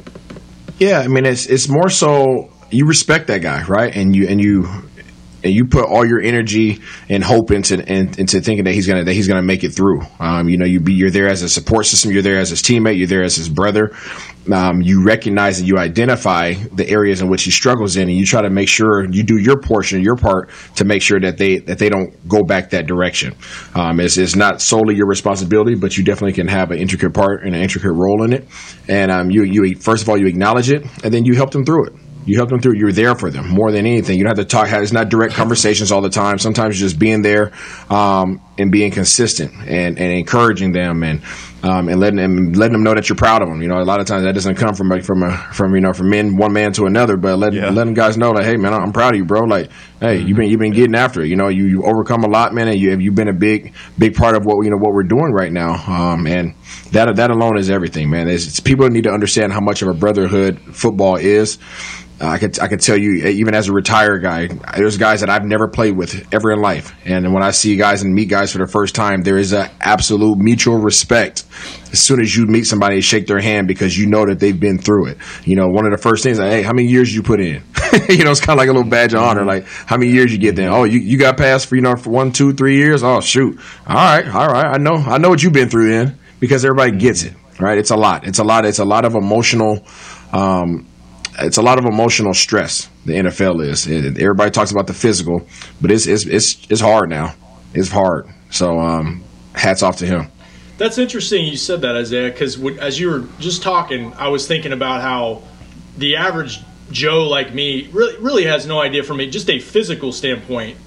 Yeah, 0.78 0.98
I 0.98 1.08
mean 1.08 1.24
it's 1.24 1.46
it's 1.46 1.70
more 1.70 1.88
so 1.88 2.50
you 2.70 2.86
respect 2.86 3.28
that 3.28 3.42
guy, 3.42 3.64
right? 3.64 3.94
And 3.94 4.14
you 4.14 4.26
and 4.28 4.40
you 4.40 4.68
and 5.44 5.52
you 5.52 5.66
put 5.66 5.84
all 5.84 6.06
your 6.06 6.20
energy 6.20 6.80
and 7.08 7.22
hope 7.22 7.50
into 7.50 7.74
into 7.86 8.40
thinking 8.40 8.64
that 8.64 8.72
he's 8.72 8.86
gonna 8.86 9.04
that 9.04 9.12
he's 9.12 9.28
gonna 9.28 9.42
make 9.42 9.62
it 9.62 9.70
through. 9.70 10.00
Um, 10.18 10.48
you 10.48 10.56
know, 10.56 10.64
you 10.64 10.80
be 10.80 10.94
you're 10.94 11.10
there 11.10 11.28
as 11.28 11.42
a 11.42 11.48
support 11.48 11.84
system, 11.86 12.10
you're 12.12 12.22
there 12.22 12.38
as 12.38 12.48
his 12.48 12.62
teammate, 12.62 12.96
you're 12.96 13.06
there 13.06 13.22
as 13.22 13.36
his 13.36 13.50
brother. 13.50 13.94
Um, 14.50 14.82
you 14.82 15.04
recognize 15.04 15.58
and 15.58 15.68
you 15.68 15.78
identify 15.78 16.54
the 16.54 16.88
areas 16.88 17.20
in 17.20 17.28
which 17.28 17.44
he 17.44 17.50
struggles 17.50 17.96
in, 17.96 18.08
and 18.08 18.16
you 18.16 18.24
try 18.26 18.42
to 18.42 18.50
make 18.50 18.68
sure 18.68 19.04
you 19.04 19.22
do 19.22 19.36
your 19.36 19.58
portion, 19.58 20.02
your 20.02 20.16
part, 20.16 20.50
to 20.76 20.84
make 20.84 21.02
sure 21.02 21.20
that 21.20 21.36
they 21.36 21.58
that 21.58 21.78
they 21.78 21.90
don't 21.90 22.26
go 22.26 22.42
back 22.42 22.70
that 22.70 22.86
direction. 22.86 23.34
Um, 23.74 24.00
it's, 24.00 24.16
it's 24.16 24.36
not 24.36 24.62
solely 24.62 24.96
your 24.96 25.06
responsibility, 25.06 25.74
but 25.74 25.96
you 25.96 26.04
definitely 26.04 26.32
can 26.32 26.48
have 26.48 26.70
an 26.70 26.78
intricate 26.78 27.12
part 27.12 27.44
and 27.44 27.54
an 27.54 27.60
intricate 27.60 27.92
role 27.92 28.22
in 28.24 28.32
it. 28.32 28.48
And 28.88 29.10
um, 29.10 29.30
you 29.30 29.44
you 29.44 29.76
first 29.76 30.02
of 30.02 30.08
all 30.08 30.18
you 30.18 30.26
acknowledge 30.26 30.70
it, 30.70 30.82
and 31.04 31.12
then 31.12 31.26
you 31.26 31.34
help 31.34 31.50
them 31.50 31.64
through 31.66 31.86
it. 31.86 31.92
You 32.26 32.36
help 32.36 32.48
them 32.48 32.60
through. 32.60 32.76
You're 32.76 32.92
there 32.92 33.14
for 33.14 33.30
them 33.30 33.48
more 33.48 33.70
than 33.70 33.86
anything. 33.86 34.18
You 34.18 34.24
don't 34.24 34.36
have 34.36 34.46
to 34.46 34.50
talk. 34.50 34.68
It's 34.70 34.92
not 34.92 35.08
direct 35.08 35.34
conversations 35.34 35.92
all 35.92 36.00
the 36.00 36.10
time. 36.10 36.38
Sometimes 36.38 36.78
just 36.78 36.98
being 36.98 37.22
there 37.22 37.52
um, 37.90 38.40
and 38.58 38.70
being 38.72 38.90
consistent 38.90 39.52
and, 39.54 39.98
and 39.98 40.12
encouraging 40.12 40.72
them 40.72 41.02
and 41.02 41.22
um, 41.64 41.88
and 41.88 41.98
letting 41.98 42.16
them 42.16 42.52
letting 42.52 42.72
them 42.72 42.82
know 42.82 42.94
that 42.94 43.08
you're 43.08 43.16
proud 43.16 43.42
of 43.42 43.48
them. 43.48 43.62
You 43.62 43.68
know, 43.68 43.80
a 43.80 43.84
lot 43.84 44.00
of 44.00 44.06
times 44.06 44.24
that 44.24 44.34
doesn't 44.34 44.56
come 44.56 44.74
from 44.74 45.00
from 45.00 45.22
a, 45.22 45.36
from 45.52 45.74
you 45.74 45.80
know 45.80 45.92
from 45.94 46.10
men 46.10 46.36
one 46.36 46.52
man 46.52 46.72
to 46.74 46.84
another, 46.84 47.16
but 47.16 47.38
letting 47.38 47.60
yeah. 47.60 47.70
letting 47.70 47.94
guys 47.94 48.18
know 48.18 48.32
like, 48.32 48.44
hey 48.44 48.56
man, 48.56 48.74
I'm 48.74 48.92
proud 48.92 49.14
of 49.14 49.18
you, 49.18 49.24
bro. 49.24 49.40
Like, 49.40 49.70
hey, 49.98 50.18
you've 50.18 50.36
been 50.36 50.50
you've 50.50 50.60
been 50.60 50.72
getting 50.72 50.94
after 50.94 51.22
it. 51.22 51.28
You 51.28 51.36
know, 51.36 51.48
you 51.48 51.64
you 51.64 51.84
overcome 51.84 52.22
a 52.24 52.28
lot, 52.28 52.52
man, 52.52 52.68
and 52.68 52.78
you 52.78 52.98
you've 52.98 53.14
been 53.14 53.28
a 53.28 53.34
big 53.34 53.74
big 53.98 54.14
part 54.14 54.36
of 54.36 54.44
what 54.44 54.62
you 54.64 54.70
know 54.70 54.76
what 54.76 54.92
we're 54.92 55.04
doing 55.04 55.32
right 55.32 55.50
now. 55.50 55.74
Um, 55.90 56.26
and 56.26 56.54
that 56.92 57.16
that 57.16 57.30
alone 57.30 57.56
is 57.56 57.70
everything, 57.70 58.10
man. 58.10 58.28
It's, 58.28 58.46
it's 58.46 58.60
people 58.60 58.88
need 58.90 59.04
to 59.04 59.10
understand 59.10 59.52
how 59.52 59.60
much 59.60 59.80
of 59.80 59.88
a 59.88 59.94
brotherhood 59.94 60.60
football 60.74 61.16
is. 61.16 61.58
Uh, 62.24 62.28
I 62.28 62.38
could 62.38 62.58
I 62.58 62.68
could 62.68 62.80
tell 62.80 62.96
you 62.96 63.26
even 63.26 63.54
as 63.54 63.68
a 63.68 63.72
retired 63.72 64.22
guy, 64.22 64.46
there's 64.76 64.96
guys 64.96 65.20
that 65.20 65.28
I've 65.28 65.44
never 65.44 65.68
played 65.68 65.94
with 65.94 66.32
ever 66.32 66.52
in 66.52 66.60
life, 66.60 66.94
and 67.04 67.34
when 67.34 67.42
I 67.42 67.50
see 67.50 67.76
guys 67.76 68.02
and 68.02 68.14
meet 68.14 68.30
guys 68.30 68.50
for 68.50 68.58
the 68.58 68.66
first 68.66 68.94
time, 68.94 69.22
there 69.22 69.36
is 69.36 69.52
an 69.52 69.70
absolute 69.78 70.38
mutual 70.38 70.78
respect. 70.78 71.44
As 71.92 72.00
soon 72.00 72.20
as 72.20 72.34
you 72.34 72.46
meet 72.46 72.64
somebody, 72.64 73.02
shake 73.02 73.26
their 73.26 73.40
hand 73.40 73.68
because 73.68 73.96
you 73.96 74.06
know 74.06 74.24
that 74.24 74.40
they've 74.40 74.58
been 74.58 74.78
through 74.78 75.08
it. 75.08 75.18
You 75.44 75.56
know, 75.56 75.68
one 75.68 75.84
of 75.84 75.92
the 75.92 75.98
first 75.98 76.22
things, 76.22 76.38
like, 76.38 76.50
hey, 76.50 76.62
how 76.62 76.72
many 76.72 76.88
years 76.88 77.14
you 77.14 77.22
put 77.22 77.40
in? 77.40 77.62
you 78.08 78.24
know, 78.24 78.30
it's 78.30 78.40
kind 78.40 78.58
of 78.58 78.58
like 78.58 78.68
a 78.68 78.72
little 78.72 78.88
badge 78.88 79.12
of 79.12 79.20
honor. 79.20 79.44
Like, 79.44 79.66
how 79.66 79.98
many 79.98 80.10
years 80.10 80.32
you 80.32 80.38
get 80.38 80.56
there? 80.56 80.70
Oh, 80.70 80.84
you, 80.84 81.00
you 81.00 81.18
got 81.18 81.36
passed 81.36 81.66
for 81.66 81.76
you 81.76 81.82
know 81.82 81.94
for 81.94 82.08
one, 82.08 82.32
two, 82.32 82.54
three 82.54 82.78
years. 82.78 83.02
Oh, 83.02 83.20
shoot. 83.20 83.60
All 83.86 83.94
right, 83.94 84.26
all 84.26 84.48
right. 84.48 84.74
I 84.74 84.78
know 84.78 84.94
I 84.94 85.18
know 85.18 85.28
what 85.28 85.42
you've 85.42 85.52
been 85.52 85.68
through 85.68 85.90
then 85.90 86.18
because 86.40 86.64
everybody 86.64 86.96
gets 86.96 87.22
it. 87.24 87.34
Right? 87.60 87.76
It's 87.78 87.90
a 87.90 87.96
lot. 87.96 88.26
It's 88.26 88.38
a 88.38 88.44
lot. 88.44 88.64
It's 88.64 88.78
a 88.78 88.84
lot 88.84 89.04
of 89.04 89.14
emotional. 89.14 89.86
Um, 90.32 90.86
it's 91.38 91.56
a 91.56 91.62
lot 91.62 91.78
of 91.78 91.84
emotional 91.84 92.34
stress. 92.34 92.88
The 93.06 93.14
NFL 93.14 93.64
is. 93.66 93.86
It, 93.86 94.18
everybody 94.18 94.50
talks 94.50 94.70
about 94.70 94.86
the 94.86 94.94
physical, 94.94 95.46
but 95.80 95.90
it's 95.90 96.06
it's 96.06 96.24
it's 96.26 96.66
it's 96.70 96.80
hard 96.80 97.10
now. 97.10 97.34
It's 97.74 97.90
hard. 97.90 98.28
So 98.50 98.78
um, 98.78 99.24
hats 99.54 99.82
off 99.82 99.96
to 99.98 100.06
him. 100.06 100.28
That's 100.76 100.98
interesting. 100.98 101.46
You 101.46 101.56
said 101.56 101.82
that, 101.82 101.96
Isaiah, 101.96 102.30
because 102.30 102.62
as 102.78 102.98
you 102.98 103.10
were 103.10 103.24
just 103.38 103.62
talking, 103.62 104.12
I 104.14 104.28
was 104.28 104.46
thinking 104.46 104.72
about 104.72 105.02
how 105.02 105.42
the 105.96 106.16
average 106.16 106.60
Joe 106.90 107.28
like 107.28 107.54
me 107.54 107.88
really 107.92 108.16
really 108.18 108.44
has 108.44 108.66
no 108.66 108.80
idea 108.80 109.02
from 109.02 109.20
a 109.20 109.28
just 109.28 109.48
a 109.50 109.58
physical 109.58 110.12
standpoint 110.12 110.78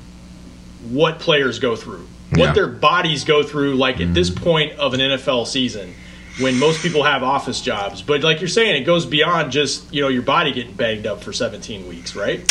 what 0.90 1.20
players 1.20 1.60
go 1.60 1.76
through, 1.76 2.08
what 2.32 2.40
yeah. 2.40 2.54
their 2.54 2.68
bodies 2.68 3.24
go 3.24 3.44
through. 3.44 3.76
Like 3.76 3.96
mm-hmm. 3.96 4.10
at 4.10 4.14
this 4.14 4.30
point 4.30 4.74
of 4.74 4.94
an 4.94 5.00
NFL 5.00 5.48
season 5.48 5.94
when 6.40 6.60
most 6.60 6.82
people 6.82 7.04
have 7.04 7.24
office 7.24 7.62
jobs. 7.62 8.02
But 8.02 8.22
like 8.22 8.40
you're 8.40 8.48
saying, 8.48 8.82
it 8.82 8.86
goes 8.86 9.06
beyond 9.06 9.52
just 9.52 9.94
you 9.94 10.02
know 10.02 10.10
your 10.10 10.24
body 10.24 10.54
getting 10.54 10.74
banged 10.74 11.08
up 11.08 11.24
for 11.24 11.34
17 11.34 11.88
weeks, 11.88 12.16
right? 12.16 12.42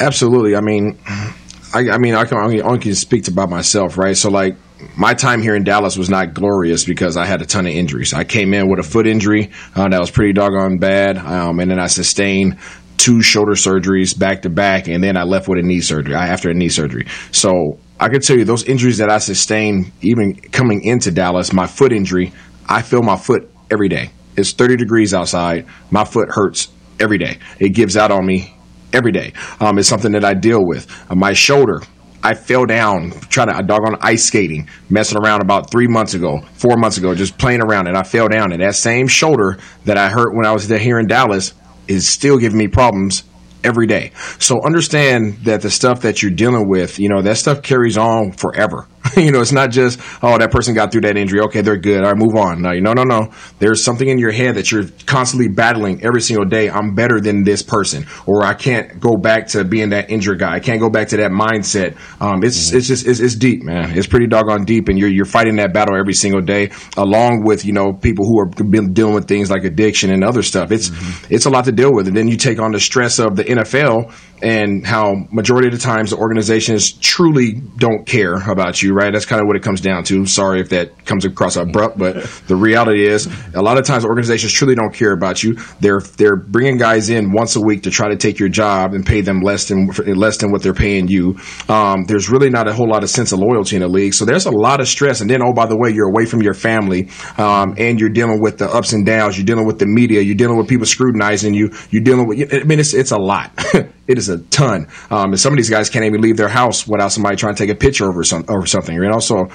Absolutely. 0.00 0.56
I 0.56 0.60
mean, 0.60 0.98
I, 1.74 1.90
I 1.90 1.98
mean, 1.98 2.14
I 2.14 2.24
can 2.24 2.38
only, 2.38 2.62
only 2.62 2.78
can 2.78 2.94
speak 2.94 3.26
about 3.28 3.50
myself, 3.50 3.98
right? 3.98 4.16
So 4.16 4.30
like. 4.30 4.56
My 4.96 5.12
time 5.12 5.42
here 5.42 5.56
in 5.56 5.64
Dallas 5.64 5.98
was 5.98 6.08
not 6.08 6.34
glorious 6.34 6.84
because 6.84 7.16
I 7.16 7.26
had 7.26 7.42
a 7.42 7.44
ton 7.44 7.66
of 7.66 7.72
injuries. 7.72 8.14
I 8.14 8.22
came 8.22 8.54
in 8.54 8.70
with 8.70 8.78
a 8.78 8.84
foot 8.84 9.08
injury 9.08 9.50
uh, 9.74 9.88
that 9.88 9.98
was 9.98 10.08
pretty 10.08 10.32
doggone 10.32 10.78
bad, 10.78 11.18
um, 11.18 11.58
and 11.58 11.68
then 11.68 11.80
I 11.80 11.88
sustained 11.88 12.58
two 12.96 13.22
shoulder 13.22 13.54
surgeries 13.54 14.16
back 14.16 14.42
to 14.42 14.50
back, 14.50 14.86
and 14.86 15.02
then 15.02 15.16
I 15.16 15.22
left 15.22 15.48
with 15.48 15.58
a 15.58 15.66
knee 15.66 15.80
surgery 15.80 16.14
after 16.14 16.50
a 16.50 16.54
knee 16.54 16.68
surgery. 16.68 17.06
So 17.32 17.78
I 17.98 18.08
could 18.08 18.22
tell 18.22 18.36
you 18.36 18.44
those 18.44 18.64
injuries 18.64 18.98
that 18.98 19.10
I 19.10 19.18
sustained, 19.18 19.90
even 20.02 20.34
coming 20.34 20.82
into 20.82 21.10
Dallas, 21.10 21.52
my 21.52 21.66
foot 21.66 21.92
injury, 21.92 22.32
I 22.68 22.82
feel 22.82 23.02
my 23.02 23.16
foot 23.16 23.50
every 23.70 23.88
day. 23.88 24.10
It's 24.36 24.52
30 24.52 24.76
degrees 24.76 25.14
outside. 25.14 25.66
My 25.90 26.04
foot 26.04 26.28
hurts 26.30 26.68
every 27.00 27.18
day. 27.18 27.38
It 27.58 27.70
gives 27.70 27.96
out 27.96 28.10
on 28.10 28.24
me 28.24 28.54
every 28.92 29.12
day. 29.12 29.32
Um, 29.60 29.78
it's 29.78 29.88
something 29.88 30.12
that 30.12 30.24
I 30.24 30.34
deal 30.34 30.64
with. 30.64 30.86
Uh, 31.10 31.14
my 31.14 31.32
shoulder, 31.32 31.80
I 32.22 32.34
fell 32.34 32.66
down 32.66 33.10
trying 33.28 33.48
to 33.48 33.62
dog 33.62 33.86
on 33.86 33.96
ice 34.00 34.24
skating, 34.24 34.68
messing 34.90 35.18
around 35.18 35.40
about 35.40 35.70
three 35.70 35.86
months 35.86 36.14
ago, 36.14 36.40
four 36.54 36.76
months 36.76 36.98
ago, 36.98 37.14
just 37.14 37.38
playing 37.38 37.62
around, 37.62 37.88
and 37.88 37.96
I 37.96 38.02
fell 38.02 38.28
down. 38.28 38.52
And 38.52 38.62
that 38.62 38.74
same 38.74 39.08
shoulder 39.08 39.58
that 39.84 39.96
I 39.96 40.08
hurt 40.08 40.34
when 40.34 40.46
I 40.46 40.52
was 40.52 40.68
there 40.68 40.78
here 40.78 40.98
in 40.98 41.06
Dallas 41.06 41.54
is 41.86 42.08
still 42.08 42.38
giving 42.38 42.58
me 42.58 42.68
problems 42.68 43.24
every 43.64 43.86
day. 43.86 44.12
So 44.38 44.62
understand 44.64 45.38
that 45.44 45.62
the 45.62 45.70
stuff 45.70 46.02
that 46.02 46.22
you're 46.22 46.30
dealing 46.30 46.68
with, 46.68 46.98
you 46.98 47.08
know, 47.08 47.22
that 47.22 47.36
stuff 47.36 47.62
carries 47.62 47.96
on 47.96 48.32
forever. 48.32 48.86
you 49.16 49.30
know, 49.30 49.40
it's 49.40 49.52
not 49.52 49.70
just, 49.70 50.00
oh, 50.22 50.38
that 50.38 50.50
person 50.50 50.74
got 50.74 50.92
through 50.92 51.02
that 51.02 51.16
injury. 51.16 51.40
Okay, 51.40 51.60
they're 51.60 51.76
good. 51.76 52.02
All 52.02 52.10
right, 52.10 52.16
move 52.16 52.34
on. 52.36 52.62
No, 52.62 52.72
no, 52.72 52.92
no, 52.92 53.04
no. 53.04 53.32
There's 53.58 53.84
something 53.84 54.08
in 54.08 54.18
your 54.18 54.30
head 54.30 54.56
that 54.56 54.70
you're 54.70 54.84
constantly 55.06 55.48
battling 55.48 56.02
every 56.04 56.20
single 56.20 56.46
day. 56.46 56.70
I'm 56.70 56.94
better 56.94 57.20
than 57.20 57.44
this 57.44 57.62
person, 57.62 58.06
or 58.26 58.44
I 58.44 58.54
can't 58.54 59.00
go 59.00 59.16
back 59.16 59.48
to 59.48 59.64
being 59.64 59.90
that 59.90 60.10
injured 60.10 60.38
guy. 60.38 60.54
I 60.54 60.60
can't 60.60 60.80
go 60.80 60.90
back 60.90 61.08
to 61.08 61.16
that 61.18 61.30
mindset. 61.30 61.96
Um, 62.20 62.42
it's, 62.42 62.68
mm-hmm. 62.68 62.78
it's 62.78 62.88
just, 62.88 63.06
it's, 63.06 63.20
it's 63.20 63.34
deep, 63.34 63.62
man. 63.62 63.96
It's 63.96 64.06
pretty 64.06 64.26
doggone 64.26 64.64
deep. 64.64 64.88
And 64.88 64.98
you're, 64.98 65.08
you're 65.08 65.24
fighting 65.24 65.56
that 65.56 65.72
battle 65.72 65.96
every 65.96 66.14
single 66.14 66.40
day 66.40 66.70
along 66.96 67.44
with, 67.44 67.64
you 67.64 67.72
know, 67.72 67.92
people 67.92 68.26
who 68.26 68.40
are 68.40 68.46
been 68.46 68.92
dealing 68.92 69.14
with 69.14 69.28
things 69.28 69.50
like 69.50 69.64
addiction 69.64 70.10
and 70.10 70.24
other 70.24 70.42
stuff. 70.42 70.72
It's, 70.72 70.90
mm-hmm. 70.90 71.34
it's 71.34 71.46
a 71.46 71.50
lot 71.50 71.64
to 71.66 71.72
deal 71.72 71.92
with. 71.92 72.08
And 72.08 72.16
then 72.16 72.28
you 72.28 72.36
take 72.36 72.58
on 72.58 72.72
the 72.72 72.80
stress 72.80 73.18
of 73.18 73.36
the 73.36 73.44
NFL 73.44 74.12
and 74.42 74.86
how 74.86 75.14
majority 75.30 75.68
of 75.68 75.74
the 75.74 75.80
times 75.80 76.10
the 76.10 76.16
organizations 76.16 76.92
truly 76.92 77.52
don't 77.52 78.06
care 78.06 78.34
about 78.34 78.82
you, 78.82 78.87
right? 78.90 79.12
That's 79.12 79.26
kind 79.26 79.40
of 79.40 79.46
what 79.46 79.56
it 79.56 79.62
comes 79.62 79.80
down 79.80 80.04
to. 80.04 80.26
Sorry 80.26 80.60
if 80.60 80.70
that 80.70 81.04
comes 81.04 81.24
across 81.24 81.56
abrupt, 81.56 81.98
but 81.98 82.16
the 82.46 82.56
reality 82.56 83.06
is 83.06 83.28
a 83.54 83.62
lot 83.62 83.78
of 83.78 83.84
times 83.84 84.04
organizations 84.04 84.52
truly 84.52 84.74
don't 84.74 84.92
care 84.92 85.12
about 85.12 85.42
you. 85.42 85.54
They're 85.80 86.00
they're 86.16 86.36
bringing 86.36 86.78
guys 86.78 87.10
in 87.10 87.32
once 87.32 87.56
a 87.56 87.60
week 87.60 87.84
to 87.84 87.90
try 87.90 88.08
to 88.08 88.16
take 88.16 88.38
your 88.38 88.48
job 88.48 88.94
and 88.94 89.04
pay 89.04 89.20
them 89.20 89.40
less 89.40 89.68
than 89.68 89.88
less 89.88 90.38
than 90.38 90.50
what 90.50 90.62
they're 90.62 90.74
paying 90.74 91.08
you. 91.08 91.38
Um, 91.68 92.04
there's 92.06 92.28
really 92.30 92.50
not 92.50 92.68
a 92.68 92.72
whole 92.72 92.88
lot 92.88 93.02
of 93.02 93.10
sense 93.10 93.32
of 93.32 93.38
loyalty 93.38 93.76
in 93.76 93.82
the 93.82 93.88
league, 93.88 94.14
so 94.14 94.24
there's 94.24 94.46
a 94.46 94.50
lot 94.50 94.80
of 94.80 94.88
stress. 94.88 95.20
And 95.20 95.30
then 95.30 95.42
oh 95.42 95.52
by 95.52 95.66
the 95.66 95.76
way, 95.76 95.90
you're 95.90 96.08
away 96.08 96.26
from 96.26 96.42
your 96.42 96.54
family, 96.54 97.10
um, 97.36 97.74
and 97.78 98.00
you're 98.00 98.10
dealing 98.10 98.40
with 98.40 98.58
the 98.58 98.68
ups 98.68 98.92
and 98.92 99.04
downs. 99.04 99.36
You're 99.36 99.46
dealing 99.46 99.66
with 99.66 99.78
the 99.78 99.86
media. 99.86 100.20
You're 100.20 100.36
dealing 100.36 100.56
with 100.56 100.68
people 100.68 100.86
scrutinizing 100.86 101.54
you. 101.54 101.70
You're 101.90 102.02
dealing 102.02 102.26
with. 102.26 102.54
I 102.54 102.64
mean, 102.64 102.80
it's 102.80 102.94
it's 102.94 103.10
a 103.10 103.18
lot. 103.18 103.52
It 104.08 104.18
is 104.18 104.28
a 104.30 104.38
ton. 104.38 104.88
Um, 105.10 105.26
and 105.30 105.38
some 105.38 105.52
of 105.52 105.58
these 105.58 105.70
guys 105.70 105.90
can't 105.90 106.04
even 106.06 106.20
leave 106.22 106.36
their 106.36 106.48
house 106.48 106.86
without 106.88 107.12
somebody 107.12 107.36
trying 107.36 107.54
to 107.54 107.58
take 107.62 107.70
a 107.70 107.78
picture 107.78 108.06
over 108.08 108.24
some 108.24 108.44
over 108.48 108.66
something. 108.66 108.94
You 108.96 109.08
know, 109.08 109.20
so 109.20 109.48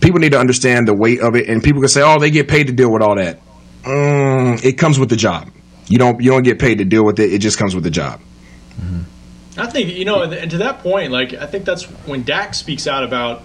people 0.00 0.18
need 0.20 0.32
to 0.32 0.38
understand 0.40 0.88
the 0.88 0.94
weight 0.94 1.20
of 1.20 1.36
it. 1.36 1.48
And 1.48 1.62
people 1.62 1.80
can 1.82 1.88
say, 1.88 2.02
"Oh, 2.02 2.18
they 2.18 2.30
get 2.30 2.48
paid 2.48 2.66
to 2.68 2.72
deal 2.72 2.90
with 2.92 3.02
all 3.02 3.14
that." 3.16 3.40
Mm, 3.84 4.64
it 4.64 4.78
comes 4.78 4.98
with 4.98 5.10
the 5.10 5.16
job. 5.16 5.50
You 5.88 5.98
don't 5.98 6.20
you 6.20 6.30
don't 6.30 6.42
get 6.44 6.58
paid 6.58 6.78
to 6.78 6.84
deal 6.86 7.04
with 7.04 7.20
it. 7.20 7.32
It 7.32 7.38
just 7.40 7.58
comes 7.58 7.74
with 7.74 7.84
the 7.84 7.90
job. 7.90 8.20
I 9.56 9.66
think 9.66 9.90
you 9.96 10.04
know, 10.04 10.22
and 10.22 10.50
to 10.50 10.58
that 10.58 10.80
point, 10.80 11.12
like 11.12 11.32
I 11.34 11.46
think 11.46 11.64
that's 11.64 11.84
when 12.06 12.24
Dak 12.24 12.54
speaks 12.54 12.86
out 12.88 13.04
about 13.04 13.42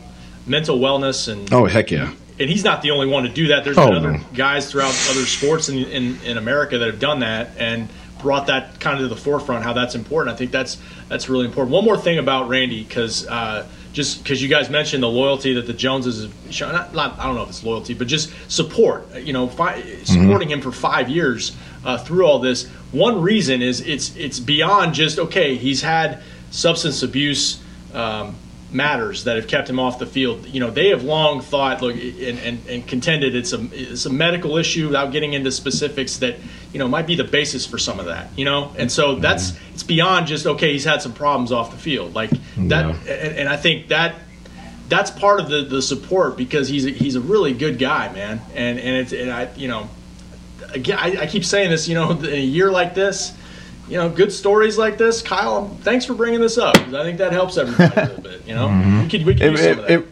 mental 0.47 0.79
wellness 0.79 1.31
and 1.31 1.51
Oh 1.53 1.65
heck 1.67 1.91
yeah. 1.91 2.11
and 2.39 2.49
he's 2.49 2.63
not 2.63 2.81
the 2.81 2.89
only 2.91 3.05
one 3.07 3.23
to 3.23 3.29
do 3.29 3.47
that. 3.49 3.63
There's 3.63 3.77
Oh, 3.77 3.87
been 3.87 3.97
other 3.97 4.11
no. 4.13 4.19
guys 4.33 4.71
throughout 4.71 4.95
other 5.11 5.25
sports 5.25 5.69
in, 5.69 5.77
in 5.77 6.17
in 6.25 6.37
America 6.37 6.79
that 6.79 6.87
have 6.87 6.99
done 6.99 7.19
that 7.19 7.51
and 7.59 7.89
brought 8.19 8.47
that 8.47 8.79
kind 8.79 8.97
of 8.97 9.09
to 9.09 9.13
the 9.13 9.19
forefront. 9.19 9.63
How 9.63 9.73
that's 9.73 9.95
important. 9.95 10.33
I 10.33 10.37
think 10.37 10.51
that's 10.51 10.77
that's 11.07 11.29
really 11.29 11.45
important. 11.45 11.73
One 11.73 11.85
more 11.85 11.97
thing 11.97 12.19
about 12.19 12.49
Randy, 12.49 12.83
because 12.83 13.27
uh, 13.27 13.67
just 13.93 14.23
because 14.23 14.41
you 14.41 14.47
guys 14.47 14.69
mentioned 14.69 15.01
the 15.01 15.09
loyalty 15.09 15.53
that 15.53 15.65
the 15.65 15.73
Joneses 15.73 16.23
have 16.23 16.53
shown. 16.53 16.73
Not, 16.73 16.93
not, 16.93 17.19
I 17.19 17.25
don't 17.25 17.35
know 17.35 17.43
if 17.43 17.49
it's 17.49 17.63
loyalty, 17.63 17.93
but 17.93 18.07
just 18.07 18.31
support. 18.47 19.13
You 19.15 19.33
know, 19.33 19.47
fi- 19.47 19.81
supporting 20.03 20.49
him 20.49 20.61
for 20.61 20.71
five 20.71 21.09
years 21.09 21.55
uh, 21.83 21.97
through 21.97 22.25
all 22.25 22.39
this. 22.39 22.67
One 22.91 23.21
reason 23.21 23.61
is 23.61 23.81
it's 23.81 24.15
it's 24.15 24.39
beyond 24.39 24.93
just 24.93 25.19
okay. 25.19 25.55
He's 25.55 25.81
had 25.81 26.21
substance 26.51 27.03
abuse. 27.03 27.61
Um, 27.93 28.35
matters 28.71 29.23
that 29.23 29.35
have 29.35 29.47
kept 29.47 29.69
him 29.69 29.79
off 29.79 29.99
the 29.99 30.05
field. 30.05 30.45
You 30.47 30.59
know, 30.59 30.69
they 30.69 30.89
have 30.89 31.03
long 31.03 31.41
thought, 31.41 31.81
look, 31.81 31.95
and, 31.95 32.39
and, 32.39 32.67
and 32.67 32.87
contended 32.87 33.35
it's 33.35 33.53
a 33.53 33.67
it's 33.71 34.05
a 34.05 34.09
medical 34.09 34.57
issue 34.57 34.87
without 34.87 35.11
getting 35.11 35.33
into 35.33 35.51
specifics 35.51 36.17
that 36.17 36.37
you 36.71 36.79
know 36.79 36.87
might 36.87 37.07
be 37.07 37.15
the 37.15 37.23
basis 37.23 37.65
for 37.65 37.77
some 37.77 37.99
of 37.99 38.05
that. 38.05 38.29
You 38.37 38.45
know, 38.45 38.73
and 38.77 38.91
so 38.91 39.13
mm-hmm. 39.13 39.21
that's 39.21 39.53
it's 39.73 39.83
beyond 39.83 40.27
just 40.27 40.45
okay. 40.45 40.71
He's 40.71 40.85
had 40.85 41.01
some 41.01 41.13
problems 41.13 41.51
off 41.51 41.71
the 41.71 41.77
field, 41.77 42.13
like 42.13 42.31
that, 42.57 42.85
and, 42.85 43.07
and 43.07 43.49
I 43.49 43.57
think 43.57 43.87
that 43.87 44.15
that's 44.89 45.11
part 45.11 45.39
of 45.39 45.49
the, 45.49 45.61
the 45.61 45.81
support 45.81 46.35
because 46.35 46.67
he's 46.67 46.85
a, 46.85 46.89
he's 46.89 47.15
a 47.15 47.21
really 47.21 47.53
good 47.53 47.79
guy, 47.79 48.11
man. 48.11 48.41
And 48.55 48.79
and 48.79 48.97
it's 48.97 49.13
and 49.13 49.31
I 49.31 49.49
you 49.55 49.67
know 49.67 49.89
again 50.73 50.97
I, 50.99 51.21
I 51.21 51.27
keep 51.27 51.45
saying 51.45 51.69
this, 51.69 51.87
you 51.87 51.95
know, 51.95 52.11
in 52.19 52.25
a 52.25 52.39
year 52.39 52.71
like 52.71 52.95
this. 52.95 53.33
You 53.89 53.97
know, 53.97 54.09
good 54.09 54.31
stories 54.31 54.77
like 54.77 54.97
this, 54.97 55.21
Kyle. 55.21 55.67
Thanks 55.81 56.05
for 56.05 56.13
bringing 56.13 56.39
this 56.39 56.57
up 56.59 56.77
I 56.77 57.03
think 57.03 57.17
that 57.17 57.31
helps 57.31 57.57
everybody 57.57 57.91
a 57.99 58.05
little 58.05 58.23
bit. 58.23 58.47
You 58.47 58.55
know, 58.55 58.67
mm-hmm. 58.67 59.01
we 59.01 59.09
could 59.09 59.25
we 59.25 59.33
could 59.35 59.51
use 59.51 59.61
some 59.61 59.71
of 59.71 59.77
that. 59.87 59.91
It- 59.91 60.08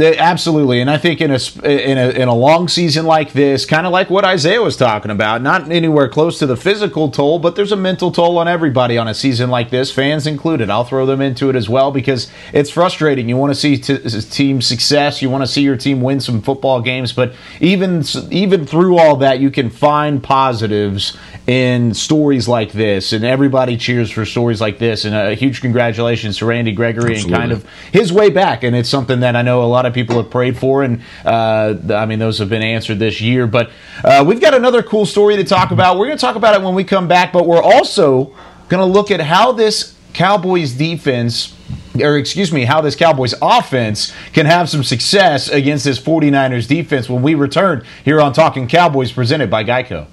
it- 0.00 0.18
absolutely, 0.18 0.80
and 0.80 0.90
I 0.90 0.98
think 0.98 1.20
in 1.20 1.30
a 1.30 1.38
in 1.64 1.98
a 1.98 2.08
in 2.10 2.28
a 2.28 2.34
long 2.34 2.68
season 2.68 3.06
like 3.06 3.32
this, 3.32 3.66
kind 3.66 3.86
of 3.86 3.92
like 3.92 4.10
what 4.10 4.24
Isaiah 4.24 4.62
was 4.62 4.76
talking 4.76 5.10
about, 5.10 5.42
not 5.42 5.70
anywhere 5.70 6.08
close 6.08 6.38
to 6.40 6.46
the 6.46 6.56
physical 6.56 7.10
toll, 7.10 7.38
but 7.38 7.56
there's 7.56 7.72
a 7.72 7.76
mental 7.76 8.10
toll 8.10 8.38
on 8.38 8.48
everybody 8.48 8.98
on 8.98 9.08
a 9.08 9.14
season 9.14 9.50
like 9.50 9.70
this, 9.70 9.92
fans 9.92 10.26
included. 10.26 10.70
I'll 10.70 10.84
throw 10.84 11.06
them 11.06 11.20
into 11.20 11.50
it 11.50 11.56
as 11.56 11.68
well 11.68 11.90
because 11.90 12.30
it's 12.52 12.70
frustrating. 12.70 13.28
You 13.28 13.36
want 13.36 13.52
to 13.52 13.58
see 13.58 13.76
t- 13.76 13.98
team 14.30 14.60
success, 14.62 15.22
you 15.22 15.30
want 15.30 15.42
to 15.42 15.46
see 15.46 15.62
your 15.62 15.76
team 15.76 16.00
win 16.00 16.20
some 16.20 16.42
football 16.42 16.80
games, 16.80 17.12
but 17.12 17.34
even 17.60 18.04
even 18.30 18.66
through 18.66 18.98
all 18.98 19.16
that, 19.16 19.40
you 19.40 19.50
can 19.50 19.70
find 19.70 20.22
positives 20.22 21.16
in 21.46 21.94
stories 21.94 22.46
like 22.46 22.72
this, 22.72 23.12
and 23.12 23.24
everybody 23.24 23.76
cheers 23.76 24.10
for 24.10 24.24
stories 24.24 24.60
like 24.60 24.78
this. 24.78 25.04
And 25.04 25.14
a 25.14 25.34
huge 25.34 25.60
congratulations 25.60 26.38
to 26.38 26.46
Randy 26.46 26.72
Gregory 26.72 27.18
and 27.18 27.30
kind 27.30 27.50
of 27.52 27.66
his 27.92 28.12
way 28.12 28.30
back. 28.30 28.62
And 28.62 28.76
it's 28.76 28.88
something 28.88 29.20
that 29.20 29.34
I 29.34 29.42
know 29.42 29.62
a 29.62 29.66
lot 29.66 29.86
of 29.90 29.94
people 29.94 30.16
have 30.16 30.30
prayed 30.30 30.56
for, 30.56 30.82
and 30.82 31.02
uh, 31.24 31.74
I 31.90 32.06
mean 32.06 32.18
those 32.18 32.38
have 32.38 32.48
been 32.48 32.62
answered 32.62 32.98
this 32.98 33.20
year. 33.20 33.46
But 33.46 33.70
uh, 34.04 34.24
we've 34.26 34.40
got 34.40 34.54
another 34.54 34.82
cool 34.82 35.04
story 35.04 35.36
to 35.36 35.44
talk 35.44 35.70
about. 35.70 35.98
We're 35.98 36.06
going 36.06 36.18
to 36.18 36.22
talk 36.22 36.36
about 36.36 36.54
it 36.54 36.64
when 36.64 36.74
we 36.74 36.84
come 36.84 37.08
back, 37.08 37.32
but 37.32 37.46
we're 37.46 37.62
also 37.62 38.34
going 38.68 38.80
to 38.80 38.86
look 38.86 39.10
at 39.10 39.20
how 39.20 39.52
this 39.52 39.94
Cowboys 40.14 40.72
defense. 40.72 41.56
Or 42.00 42.16
excuse 42.16 42.52
me, 42.52 42.64
how 42.64 42.80
this 42.80 42.94
Cowboys 42.94 43.34
offense 43.42 44.14
can 44.32 44.46
have 44.46 44.70
some 44.70 44.84
success 44.84 45.48
against 45.48 45.84
this 45.84 45.98
49ers 45.98 46.68
defense 46.68 47.10
when 47.10 47.20
we 47.20 47.34
return 47.34 47.84
here 48.04 48.20
on 48.20 48.32
Talking 48.32 48.68
Cowboys 48.68 49.10
presented 49.10 49.50
by 49.50 49.64
Geico. 49.64 50.06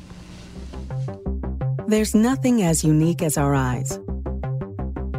There's 1.87 2.13
nothing 2.13 2.63
as 2.63 2.83
unique 2.83 3.21
as 3.21 3.37
our 3.37 3.55
eyes, 3.55 3.99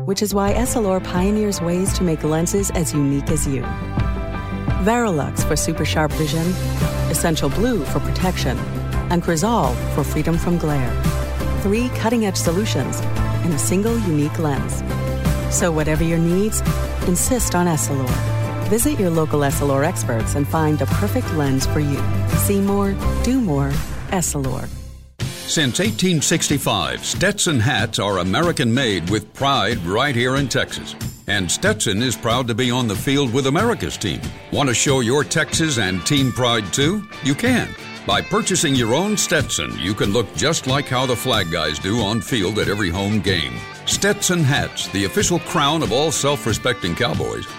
which 0.05 0.21
is 0.21 0.35
why 0.35 0.53
Essilor 0.53 1.03
pioneers 1.03 1.63
ways 1.63 1.97
to 1.97 2.03
make 2.03 2.23
lenses 2.25 2.71
as 2.73 2.93
unique 2.93 3.31
as 3.31 3.47
you. 3.47 3.63
Varilux 4.85 5.43
for 5.47 5.57
super 5.57 5.85
sharp 5.85 6.13
vision, 6.13 6.47
Essential 7.11 7.49
Blue 7.49 7.85
for 7.85 8.01
protection, 8.01 8.57
and 9.11 9.23
Crizal 9.23 9.75
for 9.95 10.05
freedom 10.05 10.39
from 10.39 10.57
glare. 10.57 10.93
Three 11.63 11.89
cutting 11.91 12.27
edge 12.27 12.37
solutions 12.37 13.01
in 13.45 13.53
a 13.53 13.59
single 13.59 13.99
unique 13.99 14.39
lens. 14.39 14.83
So, 15.55 15.73
whatever 15.73 16.05
your 16.05 16.19
needs, 16.19 16.61
insist 17.09 17.55
on 17.55 17.67
Essilor. 17.67 18.09
Visit 18.69 19.01
your 19.01 19.11
local 19.11 19.41
Essilor 19.41 19.85
experts 19.85 20.35
and 20.35 20.47
find 20.47 20.79
the 20.79 20.87
perfect 20.87 21.33
lens 21.35 21.67
for 21.67 21.81
you. 21.81 22.01
See 22.37 22.61
more, 22.61 22.95
do 23.25 23.41
more, 23.41 23.71
Essilor. 24.11 24.69
Since 25.49 25.79
1865, 25.81 27.05
Stetson 27.05 27.59
hats 27.59 27.99
are 27.99 28.19
American 28.19 28.73
made 28.73 29.09
with 29.11 29.33
pride 29.33 29.79
right 29.87 30.15
here 30.15 30.37
in 30.37 30.47
Texas. 30.47 30.95
And 31.29 31.51
Stetson 31.51 32.03
is 32.03 32.17
proud 32.17 32.49
to 32.49 32.55
be 32.55 32.71
on 32.71 32.89
the 32.89 32.97
field 32.97 33.35
with 33.35 33.47
America's 33.49 33.99
team. 33.99 34.21
Want 34.51 34.71
to 34.71 34.75
show 34.75 35.01
your 35.01 35.23
Texas 35.23 35.79
and 35.79 36.05
team 36.07 36.33
pride 36.33 36.73
too? 36.73 37.07
You 37.23 37.35
can. 37.35 37.69
By 38.07 38.23
purchasing 38.23 38.75
your 38.75 38.95
own 38.95 39.19
Stetson, 39.19 39.79
you 39.79 39.95
can 39.95 40.15
look 40.15 40.35
just 40.35 40.67
like 40.67 40.87
how 40.87 41.05
the 41.05 41.15
flag 41.15 41.51
guys 41.53 41.79
do 41.79 42.01
on 42.01 42.23
field 42.23 42.59
at 42.59 42.69
every 42.69 42.89
home 42.89 43.21
game. 43.21 43.53
Stetson 43.85 44.43
hats, 44.43 44.89
the 44.89 45.05
official 45.05 45.39
crown 45.41 45.83
of 45.83 45.93
all 45.93 46.11
self 46.11 46.47
respecting 46.47 46.95
Cowboys, 46.95 47.47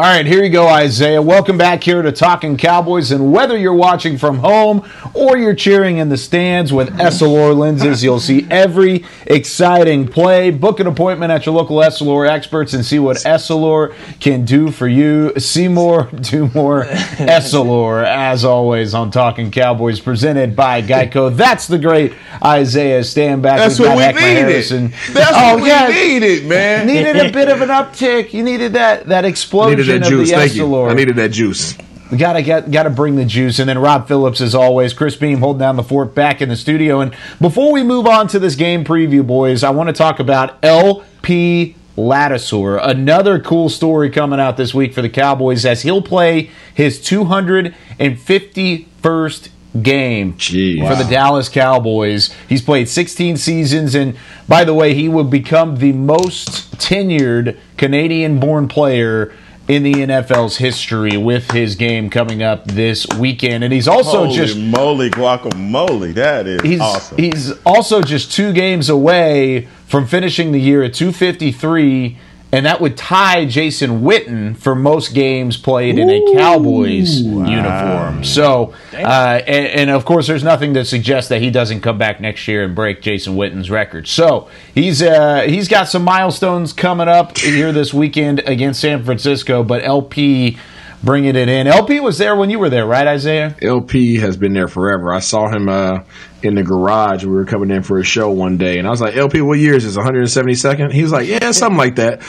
All 0.00 0.06
right, 0.06 0.24
here 0.24 0.42
you 0.42 0.48
go, 0.48 0.66
Isaiah. 0.66 1.20
Welcome 1.20 1.58
back 1.58 1.84
here 1.84 2.00
to 2.00 2.10
Talking 2.10 2.56
Cowboys. 2.56 3.10
And 3.10 3.30
whether 3.34 3.54
you're 3.58 3.74
watching 3.74 4.16
from 4.16 4.38
home 4.38 4.88
or 5.12 5.36
you're 5.36 5.54
cheering 5.54 5.98
in 5.98 6.08
the 6.08 6.16
stands 6.16 6.72
with 6.72 6.88
Essilor 6.96 7.54
lenses, 7.54 8.02
you'll 8.02 8.18
see 8.18 8.46
every 8.50 9.04
exciting 9.26 10.08
play. 10.08 10.50
Book 10.52 10.80
an 10.80 10.86
appointment 10.86 11.32
at 11.32 11.44
your 11.44 11.54
local 11.54 11.76
Essilor 11.76 12.26
experts 12.26 12.72
and 12.72 12.82
see 12.82 12.98
what 12.98 13.18
Essilor 13.18 13.94
can 14.20 14.46
do 14.46 14.70
for 14.70 14.88
you. 14.88 15.34
See 15.38 15.68
more, 15.68 16.04
do 16.22 16.48
more 16.54 16.84
Essilor, 16.84 18.02
as 18.02 18.42
always, 18.42 18.94
on 18.94 19.10
Talking 19.10 19.50
Cowboys, 19.50 20.00
presented 20.00 20.56
by 20.56 20.80
Geico. 20.80 21.36
That's 21.36 21.66
the 21.66 21.78
great 21.78 22.14
Isaiah 22.42 23.00
Stanback. 23.00 23.58
That's 23.58 23.78
We've 23.78 23.88
what 23.88 23.98
we 23.98 24.04
Heckma 24.04 24.14
needed. 24.14 24.48
Harrison. 24.48 24.94
That's 25.12 25.32
Oh, 25.36 25.54
what 25.56 25.62
we 25.62 25.68
yeah. 25.68 25.88
needed, 25.88 26.46
man. 26.46 26.86
Needed 26.86 27.16
a 27.16 27.30
bit 27.30 27.50
of 27.50 27.60
an 27.60 27.68
uptick. 27.80 28.32
You 28.32 28.42
needed 28.42 28.72
that 28.72 29.06
that 29.08 29.26
explosion 29.26 29.89
that 29.90 30.08
juice. 30.08 30.30
Thank 30.30 30.54
you. 30.54 30.86
I 30.86 30.94
needed 30.94 31.16
that 31.16 31.30
juice. 31.30 31.76
We 32.10 32.18
gotta 32.18 32.42
get 32.42 32.70
gotta 32.72 32.90
bring 32.90 33.14
the 33.14 33.24
juice, 33.24 33.60
and 33.60 33.68
then 33.68 33.78
Rob 33.78 34.08
Phillips, 34.08 34.40
as 34.40 34.52
always, 34.54 34.92
Chris 34.92 35.14
Beam 35.14 35.38
holding 35.38 35.60
down 35.60 35.76
the 35.76 35.84
fort 35.84 36.12
back 36.14 36.42
in 36.42 36.48
the 36.48 36.56
studio. 36.56 37.00
And 37.00 37.14
before 37.40 37.72
we 37.72 37.84
move 37.84 38.06
on 38.06 38.26
to 38.28 38.38
this 38.40 38.56
game 38.56 38.84
preview, 38.84 39.24
boys, 39.24 39.62
I 39.62 39.70
want 39.70 39.88
to 39.88 39.92
talk 39.92 40.18
about 40.18 40.58
LP 40.64 41.76
Ladouceur. 41.96 42.80
Another 42.82 43.38
cool 43.38 43.68
story 43.68 44.10
coming 44.10 44.40
out 44.40 44.56
this 44.56 44.74
week 44.74 44.92
for 44.92 45.02
the 45.02 45.08
Cowboys 45.08 45.64
as 45.64 45.82
he'll 45.82 46.02
play 46.02 46.50
his 46.74 46.98
251st 47.00 49.48
game 49.82 50.34
Jeez. 50.34 50.88
for 50.88 50.96
the 51.00 51.08
Dallas 51.08 51.48
Cowboys. 51.48 52.34
He's 52.48 52.62
played 52.62 52.88
16 52.88 53.36
seasons, 53.36 53.94
and 53.94 54.16
by 54.48 54.64
the 54.64 54.74
way, 54.74 54.94
he 54.94 55.08
will 55.08 55.22
become 55.22 55.76
the 55.76 55.92
most 55.92 56.76
tenured 56.78 57.56
Canadian 57.76 58.40
born 58.40 58.66
player 58.66 59.32
in 59.70 59.84
the 59.84 59.92
NFL's 59.92 60.56
history 60.56 61.16
with 61.16 61.52
his 61.52 61.76
game 61.76 62.10
coming 62.10 62.42
up 62.42 62.64
this 62.64 63.06
weekend. 63.16 63.62
And 63.62 63.72
he's 63.72 63.86
also 63.86 64.24
Holy 64.24 64.34
just 64.34 64.58
moly 64.58 65.10
guacamole. 65.10 66.12
That 66.14 66.48
is 66.48 66.60
he's 66.62 66.80
awesome. 66.80 67.16
he's 67.16 67.52
also 67.64 68.02
just 68.02 68.32
two 68.32 68.52
games 68.52 68.88
away 68.88 69.68
from 69.86 70.08
finishing 70.08 70.50
the 70.50 70.60
year 70.60 70.82
at 70.82 70.92
253 70.94 72.18
and 72.52 72.66
that 72.66 72.80
would 72.80 72.96
tie 72.96 73.44
Jason 73.44 74.02
Witten 74.02 74.56
for 74.56 74.74
most 74.74 75.14
games 75.14 75.56
played 75.56 75.98
in 75.98 76.10
a 76.10 76.34
Cowboys 76.34 77.20
uniform. 77.22 78.24
So, 78.24 78.74
uh, 78.92 79.40
and, 79.46 79.66
and, 79.66 79.90
of 79.90 80.04
course, 80.04 80.26
there's 80.26 80.42
nothing 80.42 80.74
to 80.74 80.84
suggest 80.84 81.28
that 81.28 81.40
he 81.40 81.50
doesn't 81.50 81.80
come 81.80 81.98
back 81.98 82.20
next 82.20 82.48
year 82.48 82.64
and 82.64 82.74
break 82.74 83.02
Jason 83.02 83.36
Witten's 83.36 83.70
record. 83.70 84.08
So 84.08 84.48
he's 84.74 85.00
uh, 85.00 85.42
he's 85.42 85.68
got 85.68 85.84
some 85.84 86.02
milestones 86.02 86.72
coming 86.72 87.08
up 87.08 87.38
here 87.38 87.72
this 87.72 87.94
weekend 87.94 88.40
against 88.40 88.80
San 88.80 89.04
Francisco. 89.04 89.62
But 89.62 89.84
LP 89.84 90.58
bringing 91.02 91.36
it 91.36 91.48
in. 91.48 91.66
LP 91.66 92.00
was 92.00 92.18
there 92.18 92.36
when 92.36 92.50
you 92.50 92.58
were 92.58 92.68
there, 92.68 92.86
right, 92.86 93.06
Isaiah? 93.06 93.56
LP 93.62 94.16
has 94.16 94.36
been 94.36 94.52
there 94.52 94.68
forever. 94.68 95.12
I 95.12 95.20
saw 95.20 95.48
him 95.48 95.68
uh, 95.68 96.00
in 96.42 96.54
the 96.54 96.62
garage. 96.62 97.24
We 97.24 97.32
were 97.32 97.44
coming 97.44 97.70
in 97.70 97.82
for 97.82 97.98
a 97.98 98.04
show 98.04 98.30
one 98.30 98.56
day, 98.56 98.78
and 98.78 98.86
I 98.86 98.90
was 98.90 99.00
like, 99.00 99.16
"LP, 99.16 99.40
what 99.40 99.58
year 99.58 99.74
is 99.74 99.84
this? 99.84 99.96
172nd?" 99.96 100.92
He 100.92 101.02
was 101.02 101.12
like, 101.12 101.28
"Yeah, 101.28 101.50
something 101.52 101.78
like 101.78 101.96
that." 101.96 102.20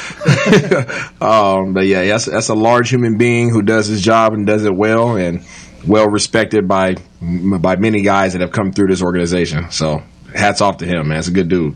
um, 1.21 1.73
but 1.73 1.85
yeah, 1.85 2.05
that's 2.05 2.25
that's 2.25 2.49
a 2.49 2.55
large 2.55 2.89
human 2.89 3.17
being 3.17 3.49
who 3.49 3.61
does 3.61 3.87
his 3.87 4.01
job 4.01 4.33
and 4.33 4.45
does 4.45 4.65
it 4.65 4.75
well, 4.75 5.15
and 5.15 5.45
well 5.87 6.07
respected 6.07 6.67
by 6.67 6.95
by 7.21 7.75
many 7.75 8.01
guys 8.01 8.33
that 8.33 8.41
have 8.41 8.51
come 8.51 8.71
through 8.71 8.87
this 8.87 9.01
organization. 9.01 9.71
So 9.71 10.03
hats 10.33 10.61
off 10.61 10.77
to 10.77 10.85
him, 10.85 11.09
man. 11.09 11.19
It's 11.19 11.27
a 11.27 11.31
good 11.31 11.49
dude. 11.49 11.75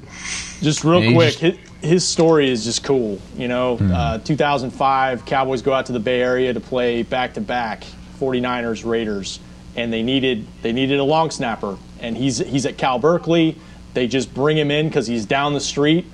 Just 0.62 0.84
real 0.84 1.04
yeah, 1.04 1.13
quick, 1.13 1.38
just- 1.38 1.41
his, 1.41 1.89
his, 1.89 2.08
story 2.08 2.50
is 2.50 2.63
just 2.63 2.84
cool. 2.84 3.19
You 3.36 3.48
know, 3.48 3.78
mm-hmm. 3.78 3.91
uh, 3.93 4.17
2005, 4.19 5.26
Cowboys 5.26 5.62
go 5.62 5.74
out 5.74 5.88
to 5.88 5.91
the 5.91 6.00
Bay 6.00 6.21
Area 6.21 6.54
to 6.54 6.60
play 6.60 7.04
back 7.04 7.34
to 7.34 7.41
back 7.41 7.86
49ers 8.19 8.86
Raiders, 8.86 9.39
and 9.76 9.91
they 9.91 10.04
needed 10.04 10.45
they 10.62 10.71
needed 10.71 11.00
a 11.00 11.04
long 11.04 11.32
snapper, 11.32 11.78
and 11.99 12.17
he's 12.17 12.38
he's 12.38 12.65
at 12.65 12.77
Cal 12.77 12.99
Berkeley. 12.99 13.58
They 13.93 14.08
just 14.08 14.34
bring 14.34 14.58
him 14.58 14.71
in 14.71 14.88
because 14.88 15.08
he's 15.08 15.25
down 15.25 15.53
the 15.53 15.62
street. 15.62 16.05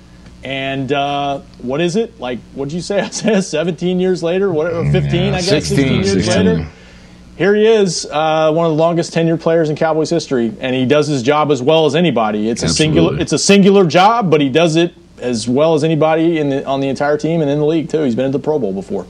And 0.44 0.92
uh, 0.92 1.40
what 1.58 1.80
is 1.80 1.96
it 1.96 2.18
like? 2.18 2.40
What 2.54 2.68
did 2.68 2.74
you 2.74 2.80
say? 2.80 3.00
I 3.02 3.08
said 3.10 3.40
17 3.42 4.00
years 4.00 4.22
later, 4.22 4.50
what? 4.50 4.72
15, 4.72 4.92
yeah, 4.92 5.28
I 5.28 5.30
guess. 5.30 5.48
16, 5.48 5.76
16 5.76 5.94
years 5.94 6.24
16. 6.24 6.46
later 6.46 6.68
here 7.36 7.54
he 7.54 7.66
is, 7.66 8.06
uh, 8.06 8.52
one 8.52 8.66
of 8.66 8.72
the 8.72 8.78
longest 8.78 9.14
tenured 9.14 9.40
players 9.40 9.70
in 9.70 9.76
Cowboys 9.76 10.10
history, 10.10 10.54
and 10.60 10.76
he 10.76 10.84
does 10.84 11.08
his 11.08 11.22
job 11.22 11.50
as 11.50 11.62
well 11.62 11.86
as 11.86 11.94
anybody. 11.94 12.48
It's 12.48 12.62
Absolutely. 12.62 12.98
a 12.98 13.02
singular, 13.02 13.22
it's 13.22 13.32
a 13.32 13.38
singular 13.38 13.86
job, 13.86 14.30
but 14.30 14.40
he 14.40 14.48
does 14.48 14.76
it 14.76 14.94
as 15.22 15.48
well 15.48 15.74
as 15.74 15.84
anybody 15.84 16.38
in 16.38 16.48
the, 16.50 16.64
on 16.66 16.80
the 16.80 16.88
entire 16.88 17.16
team 17.16 17.40
and 17.40 17.50
in 17.50 17.58
the 17.58 17.64
league 17.64 17.88
too. 17.88 18.02
He's 18.02 18.14
been 18.14 18.26
at 18.26 18.32
the 18.32 18.38
Pro 18.38 18.58
Bowl 18.58 18.72
before. 18.72 19.06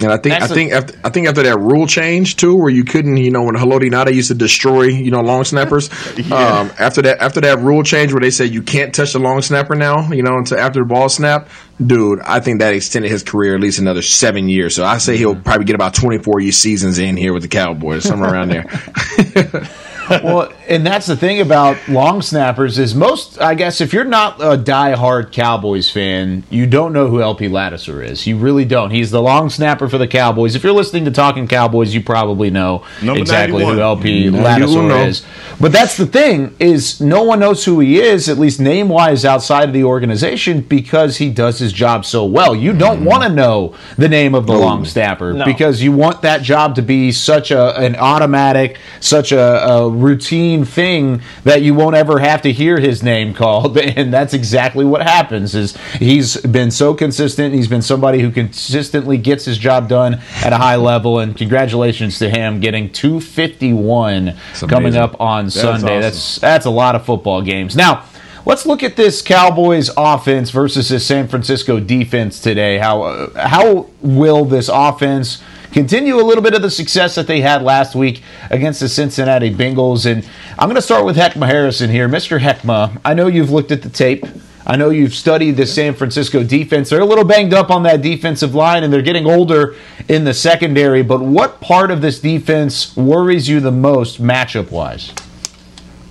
And 0.00 0.12
I 0.12 0.16
think 0.16 0.38
That's 0.38 0.50
I 0.50 0.54
think 0.54 0.72
after, 0.72 0.94
I 1.04 1.10
think 1.10 1.28
after 1.28 1.42
that 1.42 1.58
rule 1.58 1.86
change 1.86 2.36
too, 2.36 2.54
where 2.56 2.70
you 2.70 2.84
couldn't, 2.84 3.16
you 3.16 3.30
know, 3.30 3.42
when 3.44 3.54
Haloti 3.54 3.90
Ngata 3.90 4.14
used 4.14 4.28
to 4.28 4.34
destroy, 4.34 4.84
you 4.84 5.10
know, 5.10 5.20
long 5.20 5.44
snappers. 5.44 5.90
yeah. 6.16 6.34
um, 6.34 6.72
after 6.78 7.02
that 7.02 7.18
after 7.20 7.40
that 7.42 7.58
rule 7.58 7.82
change 7.82 8.12
where 8.12 8.20
they 8.20 8.30
said 8.30 8.50
you 8.50 8.62
can't 8.62 8.94
touch 8.94 9.12
the 9.12 9.18
long 9.18 9.42
snapper 9.42 9.74
now, 9.74 10.10
you 10.10 10.22
know, 10.22 10.36
until 10.36 10.58
after 10.58 10.80
the 10.80 10.86
ball 10.86 11.08
snap, 11.08 11.48
dude, 11.84 12.20
I 12.20 12.40
think 12.40 12.60
that 12.60 12.74
extended 12.74 13.10
his 13.10 13.22
career 13.22 13.54
at 13.54 13.60
least 13.60 13.78
another 13.78 14.02
seven 14.02 14.48
years. 14.48 14.74
So 14.74 14.84
I 14.84 14.98
say 14.98 15.16
he'll 15.16 15.36
probably 15.36 15.64
get 15.64 15.74
about 15.74 15.94
twenty 15.94 16.22
four 16.22 16.40
year 16.40 16.52
seasons 16.52 16.98
in 16.98 17.16
here 17.16 17.32
with 17.32 17.42
the 17.42 17.48
Cowboys, 17.48 18.04
somewhere 18.04 18.32
around 18.32 18.50
there. 18.50 18.66
well, 20.10 20.52
and 20.68 20.86
that's 20.86 21.06
the 21.06 21.16
thing 21.16 21.40
about 21.40 21.76
long 21.88 22.22
snappers 22.22 22.78
is 22.78 22.94
most, 22.94 23.40
I 23.40 23.54
guess, 23.54 23.80
if 23.80 23.92
you're 23.92 24.04
not 24.04 24.36
a 24.40 24.56
die-hard 24.56 25.32
Cowboys 25.32 25.90
fan, 25.90 26.44
you 26.50 26.66
don't 26.66 26.92
know 26.92 27.08
who 27.08 27.20
LP 27.20 27.48
Ladouceur 27.48 28.04
is. 28.04 28.26
You 28.26 28.36
really 28.36 28.64
don't. 28.64 28.90
He's 28.90 29.10
the 29.10 29.22
long 29.22 29.50
snapper 29.50 29.88
for 29.88 29.98
the 29.98 30.08
Cowboys. 30.08 30.54
If 30.54 30.64
you're 30.64 30.72
listening 30.72 31.04
to 31.06 31.10
Talking 31.10 31.48
Cowboys, 31.48 31.94
you 31.94 32.02
probably 32.02 32.50
know 32.50 32.84
Number 33.02 33.20
exactly 33.20 33.64
91. 33.64 33.74
who 33.74 33.80
LP 33.80 34.24
Ladouceur 34.30 35.06
is. 35.06 35.24
But 35.60 35.72
that's 35.72 35.96
the 35.96 36.06
thing 36.06 36.54
is 36.58 37.00
no 37.00 37.22
one 37.22 37.40
knows 37.40 37.64
who 37.64 37.80
he 37.80 37.98
is, 38.00 38.28
at 38.28 38.38
least 38.38 38.60
name-wise, 38.60 39.24
outside 39.24 39.68
of 39.68 39.72
the 39.72 39.84
organization, 39.84 40.60
because 40.60 41.16
he 41.16 41.30
does 41.30 41.58
his 41.58 41.72
job 41.72 42.04
so 42.04 42.24
well. 42.24 42.54
You 42.54 42.72
don't 42.72 43.00
mm. 43.00 43.06
want 43.06 43.22
to 43.22 43.28
know 43.28 43.74
the 43.96 44.08
name 44.08 44.34
of 44.34 44.46
the 44.46 44.52
no. 44.52 44.60
long 44.60 44.84
snapper 44.84 45.32
no. 45.32 45.44
because 45.44 45.82
you 45.82 45.92
want 45.92 46.22
that 46.22 46.42
job 46.42 46.74
to 46.76 46.82
be 46.82 47.12
such 47.12 47.50
a 47.50 47.76
an 47.76 47.96
automatic, 47.96 48.78
such 49.00 49.32
a, 49.32 49.66
a 49.66 49.88
routine 50.00 50.64
thing 50.64 51.22
that 51.44 51.62
you 51.62 51.74
won't 51.74 51.96
ever 51.96 52.18
have 52.18 52.42
to 52.42 52.52
hear 52.52 52.78
his 52.78 53.02
name 53.02 53.34
called. 53.34 53.76
And 53.96 54.12
that's 54.12 54.34
exactly 54.34 54.84
what 54.84 55.02
happens 55.02 55.54
is 55.54 55.76
he's 55.94 56.36
been 56.38 56.70
so 56.70 56.92
consistent. 56.92 57.54
He's 57.54 57.68
been 57.68 57.82
somebody 57.82 58.20
who 58.20 58.30
consistently 58.30 59.16
gets 59.16 59.44
his 59.44 59.56
job 59.58 59.88
done 59.88 60.20
at 60.44 60.52
a 60.52 60.58
high 60.58 60.76
level. 60.76 61.18
And 61.18 61.36
congratulations 61.36 62.18
to 62.18 62.28
him 62.28 62.60
getting 62.60 62.92
251 62.92 64.36
coming 64.68 64.96
up 64.96 65.18
on 65.20 65.50
Sunday. 65.50 65.86
awesome. 65.86 66.00
that's 66.00 66.36
that's 66.40 66.66
a 66.66 66.70
lot 66.70 66.94
of 66.94 67.06
football 67.06 67.42
games. 67.42 67.74
Now 67.74 68.04
Let's 68.46 68.64
look 68.64 68.84
at 68.84 68.94
this 68.94 69.22
Cowboys 69.22 69.90
offense 69.96 70.50
versus 70.50 70.88
this 70.88 71.04
San 71.04 71.26
Francisco 71.26 71.80
defense 71.80 72.38
today. 72.38 72.78
How 72.78 73.02
uh, 73.02 73.48
how 73.48 73.90
will 74.00 74.44
this 74.44 74.70
offense 74.72 75.42
continue 75.72 76.16
a 76.16 76.22
little 76.22 76.42
bit 76.42 76.54
of 76.54 76.62
the 76.62 76.70
success 76.70 77.14
that 77.14 77.26
they 77.26 77.40
had 77.40 77.62
last 77.62 77.94
week 77.94 78.22
against 78.50 78.80
the 78.80 78.88
Cincinnati 78.88 79.52
Bengals. 79.52 80.10
And 80.10 80.28
I'm 80.58 80.68
going 80.68 80.76
to 80.76 80.82
start 80.82 81.04
with 81.04 81.16
Heckma 81.16 81.46
Harrison 81.46 81.90
here. 81.90 82.08
Mr. 82.08 82.40
Heckma, 82.40 83.00
I 83.04 83.14
know 83.14 83.26
you've 83.26 83.50
looked 83.50 83.72
at 83.72 83.82
the 83.82 83.88
tape. 83.88 84.24
I 84.66 84.76
know 84.76 84.90
you've 84.90 85.14
studied 85.14 85.52
the 85.52 85.66
San 85.66 85.94
Francisco 85.94 86.42
defense. 86.42 86.90
They're 86.90 87.00
a 87.00 87.04
little 87.04 87.24
banged 87.24 87.54
up 87.54 87.70
on 87.70 87.84
that 87.84 88.02
defensive 88.02 88.54
line 88.54 88.82
and 88.82 88.92
they're 88.92 89.00
getting 89.00 89.26
older 89.26 89.76
in 90.08 90.24
the 90.24 90.34
secondary. 90.34 91.02
But 91.02 91.20
what 91.20 91.60
part 91.60 91.92
of 91.92 92.00
this 92.00 92.18
defense 92.18 92.96
worries 92.96 93.48
you 93.48 93.60
the 93.60 93.70
most 93.70 94.20
matchup 94.20 94.72
wise? 94.72 95.12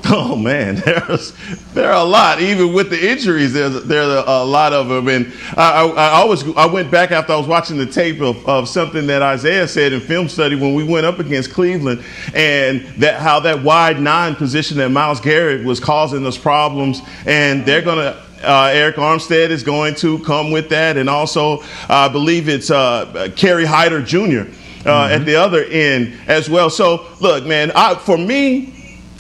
Oh 0.17 0.35
man, 0.35 0.75
there's 0.75 1.33
there 1.73 1.91
are 1.91 2.05
a 2.05 2.07
lot. 2.07 2.39
Even 2.39 2.73
with 2.73 2.91
the 2.91 3.11
injuries, 3.11 3.53
there's 3.53 3.85
there's 3.85 4.07
a, 4.07 4.23
a 4.27 4.45
lot 4.45 4.71
of 4.71 4.87
them. 4.87 5.07
And 5.07 5.33
I, 5.57 5.81
I, 5.81 5.87
I, 5.87 6.09
always 6.11 6.43
I 6.55 6.67
went 6.67 6.91
back 6.91 7.11
after 7.11 7.33
I 7.33 7.37
was 7.37 7.47
watching 7.47 7.77
the 7.77 7.87
tape 7.87 8.21
of, 8.21 8.47
of 8.47 8.69
something 8.69 9.07
that 9.07 9.23
Isaiah 9.23 9.67
said 9.67 9.93
in 9.93 10.01
film 10.01 10.29
study 10.29 10.55
when 10.55 10.75
we 10.75 10.83
went 10.83 11.07
up 11.07 11.17
against 11.17 11.51
Cleveland, 11.51 12.03
and 12.35 12.81
that 12.99 13.19
how 13.19 13.39
that 13.41 13.63
wide 13.63 13.99
nine 13.99 14.35
position 14.35 14.77
that 14.77 14.89
Myles 14.89 15.19
Garrett 15.19 15.65
was 15.65 15.79
causing 15.79 16.23
us 16.27 16.37
problems, 16.37 17.01
and 17.25 17.65
they're 17.65 17.81
gonna 17.81 18.21
uh, 18.43 18.69
Arik 18.69 18.95
Armstead 18.95 19.49
is 19.49 19.63
going 19.63 19.95
to 19.95 20.19
come 20.19 20.51
with 20.51 20.69
that, 20.69 20.97
and 20.97 21.09
also 21.09 21.61
uh, 21.61 21.65
I 21.89 22.09
believe 22.09 22.47
it's 22.47 22.69
uh, 22.69 23.31
Kerry 23.35 23.65
Hyder 23.65 24.03
Jr. 24.03 24.19
Uh, 24.19 24.21
mm-hmm. 24.21 24.87
at 24.87 25.25
the 25.25 25.35
other 25.35 25.63
end 25.63 26.15
as 26.27 26.47
well. 26.47 26.69
So 26.69 27.07
look, 27.21 27.43
man, 27.45 27.71
I, 27.73 27.95
for 27.95 28.19
me, 28.19 28.71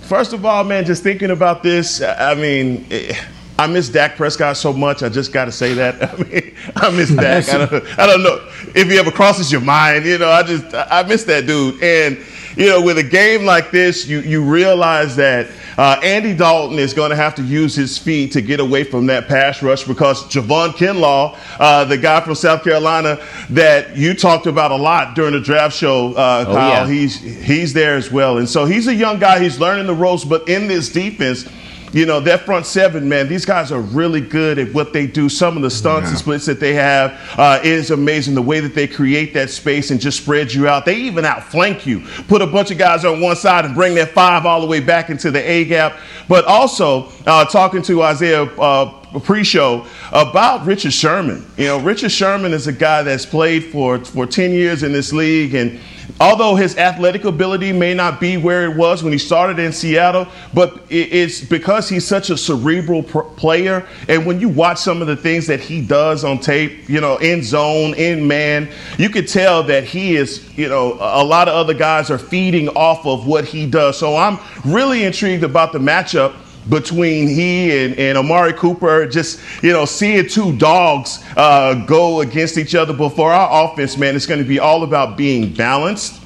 First 0.05 0.33
of 0.33 0.45
all, 0.45 0.63
man, 0.63 0.85
just 0.85 1.01
thinking 1.01 1.31
about 1.31 1.63
this, 1.63 1.99
I 1.99 2.35
mean, 2.35 2.85
eh, 2.91 3.19
I 3.57 3.65
miss 3.65 3.89
Dak 3.89 4.17
Prescott 4.17 4.55
so 4.55 4.71
much. 4.71 5.01
I 5.01 5.09
just 5.09 5.33
got 5.33 5.45
to 5.45 5.51
say 5.51 5.73
that. 5.73 6.13
I 6.13 6.23
mean, 6.23 6.55
I 6.75 6.89
miss 6.91 7.09
Dak. 7.15 7.49
I 7.49 7.65
don't, 7.65 7.99
I 7.99 8.05
don't 8.05 8.21
know 8.21 8.47
if 8.75 8.87
he 8.87 8.99
ever 8.99 9.09
crosses 9.09 9.51
your 9.51 9.61
mind. 9.61 10.05
You 10.05 10.19
know, 10.19 10.29
I 10.29 10.43
just 10.43 10.75
I 10.75 11.01
miss 11.07 11.23
that 11.23 11.47
dude. 11.47 11.81
And 11.81 12.19
you 12.55 12.67
know, 12.69 12.83
with 12.83 12.99
a 12.99 13.03
game 13.03 13.45
like 13.45 13.71
this, 13.71 14.05
you 14.05 14.19
you 14.19 14.43
realize 14.43 15.15
that 15.15 15.47
uh, 15.77 15.99
Andy 16.03 16.35
Dalton 16.35 16.79
is 16.79 16.93
going 16.93 17.09
to 17.09 17.15
have 17.15 17.35
to 17.35 17.43
use 17.43 17.75
his 17.75 17.97
feet 17.97 18.31
to 18.33 18.41
get 18.41 18.59
away 18.59 18.83
from 18.83 19.07
that 19.07 19.27
pass 19.27 19.61
rush 19.61 19.83
because 19.83 20.23
Javon 20.25 20.69
Kinlaw, 20.71 21.37
uh, 21.59 21.85
the 21.85 21.97
guy 21.97 22.21
from 22.21 22.35
South 22.35 22.63
Carolina 22.63 23.19
that 23.49 23.97
you 23.97 24.13
talked 24.13 24.47
about 24.47 24.71
a 24.71 24.75
lot 24.75 25.15
during 25.15 25.33
the 25.33 25.41
draft 25.41 25.75
show, 25.75 26.13
uh, 26.13 26.45
oh, 26.47 26.53
Kyle, 26.53 26.87
yeah. 26.87 26.87
he's 26.87 27.19
he's 27.19 27.73
there 27.73 27.95
as 27.95 28.11
well. 28.11 28.37
And 28.37 28.47
so 28.47 28.65
he's 28.65 28.87
a 28.87 28.95
young 28.95 29.19
guy. 29.19 29.41
He's 29.41 29.59
learning 29.59 29.87
the 29.87 29.93
ropes, 29.93 30.23
but 30.23 30.47
in 30.47 30.67
this 30.67 30.89
defense 30.89 31.47
you 31.95 32.05
know, 32.05 32.19
that 32.19 32.41
front 32.41 32.65
seven, 32.65 33.07
man, 33.07 33.29
these 33.29 33.45
guys 33.45 33.71
are 33.71 33.79
really 33.79 34.19
good 34.19 34.59
at 34.59 34.73
what 34.73 34.91
they 34.91 35.07
do. 35.07 35.29
Some 35.29 35.55
of 35.55 35.63
the 35.63 35.71
stunts 35.71 36.07
yeah. 36.07 36.09
and 36.09 36.19
splits 36.19 36.45
that 36.45 36.59
they 36.59 36.73
have 36.73 37.17
uh, 37.39 37.61
is 37.63 37.89
amazing. 37.89 38.35
The 38.35 38.41
way 38.41 38.59
that 38.59 38.75
they 38.75 38.85
create 38.85 39.33
that 39.35 39.49
space 39.49 39.91
and 39.91 39.99
just 40.01 40.21
spread 40.21 40.53
you 40.53 40.67
out. 40.67 40.83
They 40.83 40.97
even 40.97 41.23
outflank 41.23 41.87
you. 41.87 42.01
Put 42.27 42.41
a 42.41 42.47
bunch 42.47 42.69
of 42.69 42.77
guys 42.77 43.05
on 43.05 43.21
one 43.21 43.37
side 43.37 43.63
and 43.63 43.73
bring 43.73 43.95
that 43.95 44.09
five 44.09 44.45
all 44.45 44.59
the 44.59 44.67
way 44.67 44.81
back 44.81 45.09
into 45.09 45.31
the 45.31 45.39
A 45.49 45.63
gap. 45.63 45.97
But 46.27 46.43
also, 46.43 47.13
uh, 47.25 47.45
talking 47.45 47.81
to 47.83 48.03
Isaiah 48.03 48.43
uh, 48.43 49.04
pre-show 49.19 49.85
about 50.11 50.65
Richard 50.65 50.93
Sherman. 50.93 51.45
You 51.57 51.65
know, 51.67 51.79
Richard 51.79 52.11
Sherman 52.11 52.53
is 52.53 52.67
a 52.67 52.73
guy 52.73 53.03
that's 53.03 53.25
played 53.25 53.65
for 53.65 54.03
for 54.03 54.25
10 54.25 54.51
years 54.51 54.83
in 54.83 54.91
this 54.91 55.13
league 55.13 55.55
and 55.55 55.79
although 56.19 56.55
his 56.55 56.77
athletic 56.77 57.25
ability 57.25 57.71
may 57.71 57.93
not 57.93 58.19
be 58.19 58.37
where 58.37 58.69
it 58.69 58.75
was 58.75 59.03
when 59.03 59.11
he 59.11 59.19
started 59.19 59.59
in 59.59 59.71
Seattle, 59.71 60.27
but 60.53 60.81
it's 60.89 61.41
because 61.41 61.89
he's 61.89 62.05
such 62.07 62.29
a 62.29 62.37
cerebral 62.37 63.03
player. 63.03 63.85
And 64.07 64.25
when 64.25 64.39
you 64.39 64.49
watch 64.49 64.77
some 64.77 65.01
of 65.01 65.07
the 65.07 65.15
things 65.15 65.47
that 65.47 65.59
he 65.59 65.81
does 65.81 66.23
on 66.23 66.39
tape, 66.39 66.89
you 66.89 67.01
know, 67.01 67.17
in 67.17 67.43
zone, 67.43 67.93
in 67.95 68.27
man, 68.27 68.69
you 68.97 69.09
could 69.09 69.27
tell 69.27 69.63
that 69.63 69.83
he 69.83 70.15
is, 70.15 70.57
you 70.57 70.69
know, 70.69 70.93
a 70.93 71.23
lot 71.23 71.47
of 71.47 71.55
other 71.55 71.73
guys 71.73 72.09
are 72.09 72.17
feeding 72.17 72.69
off 72.69 73.05
of 73.05 73.27
what 73.27 73.45
he 73.45 73.65
does. 73.69 73.97
So 73.97 74.15
I'm 74.15 74.39
really 74.65 75.03
intrigued 75.03 75.43
about 75.43 75.73
the 75.73 75.79
matchup 75.79 76.35
between 76.69 77.27
he 77.27 77.85
and, 77.85 77.95
and 77.95 78.17
Amari 78.17 78.53
Cooper, 78.53 79.05
just, 79.07 79.39
you 79.63 79.71
know, 79.71 79.85
seeing 79.85 80.27
two 80.27 80.55
dogs 80.57 81.23
uh, 81.37 81.85
go 81.85 82.21
against 82.21 82.57
each 82.57 82.75
other. 82.75 82.93
But 82.93 83.09
for 83.09 83.31
our 83.31 83.65
offense, 83.65 83.97
man, 83.97 84.15
it's 84.15 84.25
going 84.25 84.41
to 84.41 84.47
be 84.47 84.59
all 84.59 84.83
about 84.83 85.17
being 85.17 85.53
balanced 85.53 86.21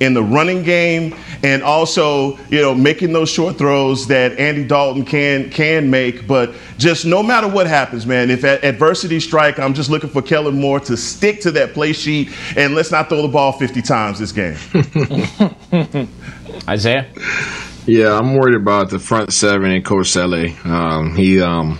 in 0.00 0.12
the 0.12 0.22
running 0.22 0.62
game 0.62 1.14
and 1.42 1.62
also 1.62 2.36
you 2.48 2.60
know 2.60 2.74
making 2.74 3.12
those 3.12 3.30
short 3.30 3.56
throws 3.56 4.06
that 4.08 4.38
Andy 4.38 4.64
Dalton 4.64 5.04
can 5.06 5.48
can 5.48 5.88
make 5.88 6.26
but 6.26 6.54
just 6.76 7.06
no 7.06 7.22
matter 7.22 7.48
what 7.48 7.66
happens 7.66 8.04
man 8.06 8.30
if 8.30 8.44
adversity 8.44 9.20
strike 9.20 9.58
I'm 9.58 9.72
just 9.72 9.88
looking 9.88 10.10
for 10.10 10.20
Kellen 10.20 10.60
Moore 10.60 10.80
to 10.80 10.98
stick 10.98 11.40
to 11.42 11.50
that 11.52 11.72
play 11.72 11.94
sheet 11.94 12.30
and 12.56 12.74
let's 12.74 12.90
not 12.90 13.08
throw 13.08 13.22
the 13.22 13.28
ball 13.28 13.52
50 13.52 13.80
times 13.80 14.18
this 14.18 14.32
game 14.32 14.56
Isaiah 16.68 17.06
yeah, 17.86 18.18
I'm 18.18 18.34
worried 18.34 18.56
about 18.56 18.90
the 18.90 18.98
front 18.98 19.32
seven 19.32 19.70
and 19.70 19.84
Saleh. 20.04 20.64
Um, 20.66 21.14
he 21.14 21.40
um, 21.40 21.78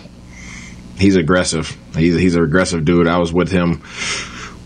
he's 0.98 1.16
aggressive. 1.16 1.76
He's 1.96 2.18
he's 2.18 2.34
an 2.34 2.44
aggressive 2.44 2.84
dude. 2.84 3.08
I 3.08 3.18
was 3.18 3.32
with 3.32 3.50
him. 3.50 3.82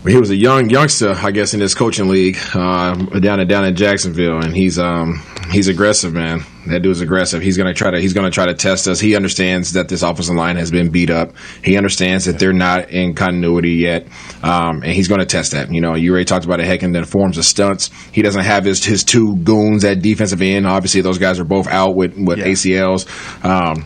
He 0.07 0.17
was 0.17 0.31
a 0.31 0.35
young 0.35 0.67
youngster, 0.71 1.11
I 1.11 1.29
guess, 1.29 1.53
in 1.53 1.59
this 1.59 1.75
coaching 1.75 2.09
league 2.09 2.35
uh, 2.55 2.95
down 3.19 3.39
in 3.39 3.47
down 3.47 3.65
in 3.65 3.75
Jacksonville, 3.75 4.39
and 4.39 4.55
he's 4.55 4.79
um, 4.79 5.21
he's 5.51 5.67
aggressive, 5.67 6.11
man. 6.11 6.43
That 6.67 6.81
dude's 6.81 7.01
aggressive. 7.01 7.43
He's 7.43 7.55
gonna 7.55 7.75
try 7.75 7.91
to 7.91 8.01
he's 8.01 8.13
gonna 8.13 8.31
try 8.31 8.47
to 8.47 8.55
test 8.55 8.87
us. 8.87 8.99
He 8.99 9.15
understands 9.15 9.73
that 9.73 9.89
this 9.89 10.01
offensive 10.01 10.35
line 10.35 10.55
has 10.55 10.71
been 10.71 10.89
beat 10.89 11.11
up. 11.11 11.33
He 11.63 11.77
understands 11.77 12.25
that 12.25 12.39
they're 12.39 12.51
not 12.51 12.89
in 12.89 13.13
continuity 13.13 13.73
yet, 13.73 14.07
um, 14.41 14.81
and 14.81 14.91
he's 14.91 15.07
gonna 15.07 15.25
test 15.25 15.51
that. 15.51 15.71
You 15.71 15.81
know, 15.81 15.95
you 15.95 16.09
already 16.11 16.25
talked 16.25 16.45
about 16.45 16.59
it. 16.59 16.65
Heck, 16.65 16.81
and 16.81 16.95
then 16.95 17.05
forms 17.05 17.37
of 17.37 17.45
stunts. 17.45 17.91
He 18.11 18.23
doesn't 18.23 18.43
have 18.43 18.65
his 18.65 18.83
his 18.83 19.03
two 19.03 19.35
goons 19.37 19.85
at 19.85 20.01
defensive 20.01 20.41
end. 20.41 20.65
Obviously, 20.65 21.01
those 21.01 21.19
guys 21.19 21.39
are 21.39 21.45
both 21.45 21.67
out 21.67 21.95
with 21.95 22.15
with 22.17 22.39
yeah. 22.39 22.45
ACLs. 22.45 23.45
Um, 23.45 23.85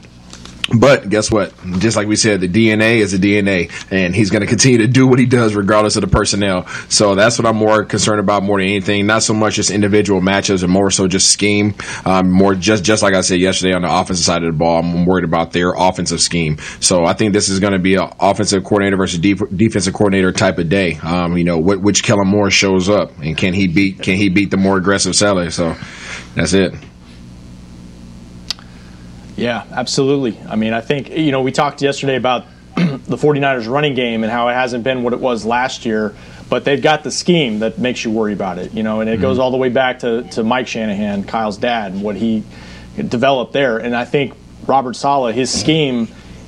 but 0.73 1.09
guess 1.09 1.31
what? 1.31 1.53
Just 1.77 1.95
like 1.95 2.07
we 2.07 2.15
said, 2.15 2.41
the 2.41 2.47
DNA 2.47 2.97
is 2.97 3.11
the 3.11 3.19
DNA, 3.19 3.71
and 3.91 4.15
he's 4.15 4.31
going 4.31 4.41
to 4.41 4.47
continue 4.47 4.79
to 4.79 4.87
do 4.87 5.05
what 5.05 5.19
he 5.19 5.25
does 5.25 5.53
regardless 5.53 5.95
of 5.95 6.01
the 6.01 6.07
personnel. 6.07 6.67
So 6.89 7.13
that's 7.13 7.37
what 7.37 7.45
I'm 7.45 7.57
more 7.57 7.85
concerned 7.85 8.19
about 8.19 8.41
more 8.41 8.57
than 8.59 8.67
anything. 8.67 9.05
Not 9.05 9.21
so 9.21 9.33
much 9.33 9.55
just 9.55 9.69
individual 9.69 10.21
matches, 10.21 10.63
and 10.63 10.71
more 10.71 10.89
so 10.89 11.07
just 11.07 11.29
scheme. 11.31 11.75
Um, 12.05 12.31
more 12.31 12.55
just 12.55 12.83
just 12.83 13.03
like 13.03 13.13
I 13.13 13.21
said 13.21 13.39
yesterday 13.39 13.73
on 13.73 13.83
the 13.83 13.93
offensive 13.93 14.25
side 14.25 14.43
of 14.43 14.51
the 14.51 14.57
ball, 14.57 14.79
I'm 14.79 15.05
worried 15.05 15.23
about 15.23 15.51
their 15.51 15.73
offensive 15.73 16.19
scheme. 16.19 16.57
So 16.79 17.05
I 17.05 17.13
think 17.13 17.33
this 17.33 17.49
is 17.49 17.59
going 17.59 17.73
to 17.73 17.79
be 17.79 17.95
an 17.95 18.09
offensive 18.19 18.63
coordinator 18.63 18.97
versus 18.97 19.19
def- 19.19 19.55
defensive 19.55 19.93
coordinator 19.93 20.31
type 20.31 20.57
of 20.57 20.69
day. 20.69 20.95
Um, 21.03 21.37
you 21.37 21.43
know, 21.43 21.61
wh- 21.61 21.81
which 21.83 22.03
Kellen 22.03 22.27
Moore 22.27 22.49
shows 22.49 22.89
up, 22.89 23.11
and 23.19 23.37
can 23.37 23.53
he 23.53 23.67
beat 23.67 24.01
can 24.01 24.17
he 24.17 24.29
beat 24.29 24.49
the 24.49 24.57
more 24.57 24.77
aggressive 24.77 25.15
Saleh? 25.15 25.53
So 25.53 25.75
that's 26.33 26.53
it. 26.53 26.73
Yeah, 29.35 29.65
absolutely. 29.71 30.39
I 30.47 30.55
mean, 30.55 30.73
I 30.73 30.81
think, 30.81 31.09
you 31.09 31.31
know, 31.31 31.41
we 31.41 31.51
talked 31.51 31.81
yesterday 31.81 32.15
about 32.15 32.45
the 32.75 33.17
49ers 33.17 33.69
running 33.69 33.95
game 33.95 34.23
and 34.23 34.31
how 34.31 34.47
it 34.47 34.53
hasn't 34.53 34.83
been 34.83 35.03
what 35.03 35.13
it 35.13 35.19
was 35.19 35.45
last 35.45 35.85
year, 35.85 36.15
but 36.49 36.63
they've 36.63 36.81
got 36.81 37.03
the 37.03 37.11
scheme 37.11 37.59
that 37.59 37.77
makes 37.77 38.03
you 38.03 38.11
worry 38.11 38.33
about 38.33 38.59
it, 38.59 38.73
you 38.73 38.83
know, 38.83 39.01
and 39.01 39.09
it 39.09 39.13
mm-hmm. 39.13 39.23
goes 39.23 39.39
all 39.39 39.51
the 39.51 39.57
way 39.57 39.69
back 39.69 39.99
to, 39.99 40.23
to 40.31 40.43
Mike 40.43 40.67
Shanahan, 40.67 41.23
Kyle's 41.23 41.57
dad, 41.57 41.91
and 41.91 42.01
what 42.01 42.15
he 42.15 42.43
developed 42.95 43.51
there. 43.51 43.77
And 43.77 43.95
I 43.95 44.05
think 44.05 44.33
Robert 44.67 44.95
Saleh, 44.95 45.35
his 45.35 45.51
scheme, 45.51 46.07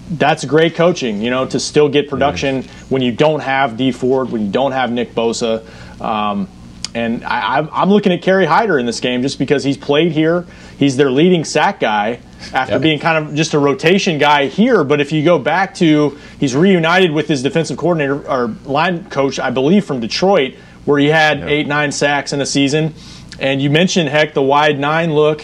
that's 0.09 0.45
great 0.45 0.75
coaching, 0.75 1.21
you 1.21 1.29
know, 1.29 1.45
to 1.47 1.59
still 1.59 1.89
get 1.89 2.09
production 2.09 2.63
mm-hmm. 2.63 2.93
when 2.93 3.01
you 3.01 3.11
don't 3.11 3.41
have 3.41 3.75
Dee 3.75 3.91
Ford, 3.91 4.31
when 4.31 4.45
you 4.45 4.51
don't 4.51 4.71
have 4.71 4.91
Nick 4.91 5.13
Bosa. 5.13 5.65
Um, 6.01 6.47
and 6.95 7.25
I, 7.25 7.67
am 7.83 7.89
looking 7.89 8.13
at 8.13 8.21
Kerry 8.21 8.45
Hyder 8.45 8.79
in 8.79 8.85
this 8.85 9.01
game 9.01 9.21
just 9.21 9.37
because 9.37 9.63
he's 9.63 9.77
played 9.77 10.13
here. 10.13 10.45
He's 10.79 10.95
their 10.95 11.11
leading 11.11 11.43
sack 11.43 11.81
guy 11.81 12.19
after 12.53 12.75
yep. 12.75 12.81
being 12.81 12.99
kind 12.99 13.25
of 13.25 13.35
just 13.35 13.53
a 13.53 13.59
rotation 13.59 14.17
guy 14.17 14.47
here. 14.47 14.83
But 14.83 15.01
if 15.01 15.11
you 15.11 15.23
go 15.23 15.39
back 15.39 15.73
to, 15.75 16.17
he's 16.39 16.55
reunited 16.55 17.11
with 17.11 17.27
his 17.27 17.43
defensive 17.43 17.77
coordinator 17.77 18.27
or 18.29 18.47
line 18.65 19.09
coach, 19.09 19.39
I 19.39 19.49
believe, 19.49 19.85
from 19.85 19.99
Detroit, 19.99 20.55
where 20.85 20.99
he 20.99 21.07
had 21.07 21.39
yep. 21.39 21.49
eight, 21.49 21.67
nine 21.67 21.91
sacks 21.91 22.33
in 22.33 22.41
a 22.41 22.45
season. 22.45 22.93
And 23.39 23.61
you 23.61 23.69
mentioned, 23.69 24.09
heck, 24.09 24.33
the 24.33 24.41
wide 24.41 24.79
nine 24.79 25.13
look. 25.13 25.43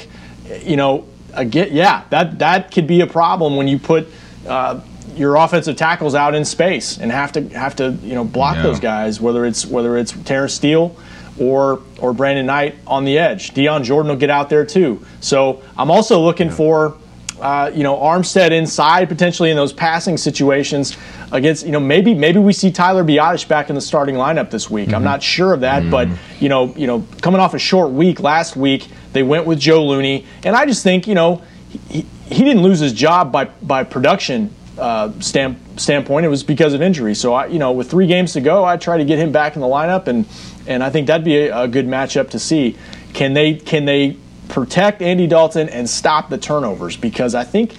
You 0.62 0.76
know, 0.76 1.08
again, 1.34 1.70
yeah, 1.72 2.04
that 2.10 2.40
that 2.40 2.72
could 2.72 2.88
be 2.88 3.02
a 3.02 3.08
problem 3.08 3.56
when 3.56 3.68
you 3.68 3.80
put. 3.80 4.08
Uh, 4.48 4.82
your 5.16 5.36
offensive 5.36 5.76
tackles 5.76 6.16
out 6.16 6.34
in 6.34 6.44
space 6.44 6.98
and 6.98 7.12
have 7.12 7.32
to 7.34 7.48
have 7.50 7.76
to 7.76 7.92
you 8.02 8.16
know 8.16 8.24
block 8.24 8.56
yeah. 8.56 8.64
those 8.64 8.80
guys 8.80 9.22
whether 9.22 9.46
it's 9.46 9.64
whether 9.64 9.96
it's 9.96 10.12
Terence 10.24 10.56
Steele 10.56 10.96
or 11.40 11.82
or 12.00 12.14
Brandon 12.14 12.46
Knight 12.46 12.76
on 12.86 13.06
the 13.06 13.18
edge. 13.18 13.54
Dion 13.54 13.84
Jordan 13.84 14.10
will 14.10 14.18
get 14.18 14.30
out 14.30 14.50
there 14.50 14.66
too. 14.66 15.06
So 15.20 15.62
I'm 15.78 15.92
also 15.92 16.20
looking 16.20 16.48
yeah. 16.48 16.56
for 16.56 16.98
uh, 17.42 17.72
you 17.74 17.84
know 17.84 17.96
Armstead 17.98 18.52
inside 18.52 19.10
potentially 19.10 19.50
in 19.50 19.56
those 19.56 19.74
passing 19.74 20.18
situations 20.18 20.96
against 21.32 21.66
you 21.66 21.72
know 21.72 21.80
maybe 21.80 22.14
maybe 22.14 22.40
we 22.40 22.54
see 22.54 22.72
Tyler 22.72 23.04
Biadasz 23.04 23.48
back 23.48 23.70
in 23.70 23.76
the 23.76 23.82
starting 23.82 24.16
lineup 24.16 24.50
this 24.52 24.70
week. 24.70 24.88
Mm-hmm. 24.88 24.96
I'm 24.96 25.04
not 25.04 25.24
sure 25.24 25.54
of 25.54 25.62
that, 25.62 25.82
mm-hmm. 25.82 25.92
but 25.92 26.10
you 26.40 26.50
know 26.50 26.76
you 26.76 26.88
know 26.88 27.06
coming 27.22 27.40
off 27.40 27.54
a 27.54 27.60
short 27.60 27.92
week 27.92 28.20
last 28.20 28.56
week 28.56 28.88
they 29.14 29.24
went 29.24 29.46
with 29.46 29.60
Joe 29.60 29.86
Looney, 29.86 30.26
and 30.44 30.56
I 30.56 30.66
just 30.66 30.84
think 30.84 31.08
you 31.08 31.16
know 31.16 31.42
he, 31.90 32.06
he 32.26 32.44
didn't 32.44 32.64
lose 32.64 32.80
his 32.80 32.94
job 32.94 33.32
by 33.32 33.46
by 33.46 33.84
production 33.84 34.54
uh, 34.78 35.12
stand, 35.20 35.60
standpoint. 35.78 36.26
It 36.26 36.30
was 36.30 36.44
because 36.44 36.74
of 36.74 36.82
injury. 36.82 37.14
So 37.16 37.34
I, 37.34 37.48
you 37.48 37.60
know, 37.60 37.72
with 37.72 37.90
three 37.90 38.08
games 38.08 38.34
to 38.34 38.42
go, 38.42 38.66
I 38.66 38.78
try 38.78 38.98
to 38.98 39.06
get 39.06 39.20
him 39.20 39.32
back 39.32 39.56
in 39.56 39.62
the 39.62 39.68
lineup, 39.68 40.08
and 40.08 40.26
and 40.68 40.84
I 40.84 40.90
think 40.90 41.08
that'd 41.08 41.26
be 41.26 41.38
a, 41.38 41.64
a 41.64 41.68
good 41.68 41.88
matchup 41.88 42.32
to 42.32 42.40
see. 42.40 42.78
Can 43.14 43.34
they 43.34 43.56
can 43.56 43.86
they 43.86 44.18
protect 44.50 45.02
Andy 45.02 45.28
Dalton 45.28 45.70
and 45.70 45.90
stop 45.90 46.30
the 46.30 46.38
turnovers? 46.38 46.98
Because 46.98 47.36
I 47.36 47.44
think 47.44 47.76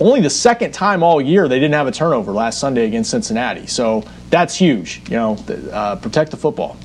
only 0.00 0.20
the 0.20 0.30
second 0.30 0.72
time 0.72 1.02
all 1.02 1.20
year 1.20 1.48
they 1.48 1.58
didn't 1.58 1.74
have 1.74 1.86
a 1.86 1.92
turnover 1.92 2.32
last 2.32 2.58
Sunday 2.58 2.86
against 2.86 3.10
Cincinnati. 3.10 3.66
So 3.66 4.04
that's 4.30 4.54
huge. 4.54 5.02
You 5.08 5.16
know, 5.16 5.36
uh, 5.72 5.96
protect 5.96 6.30
the 6.30 6.36
football. 6.36 6.76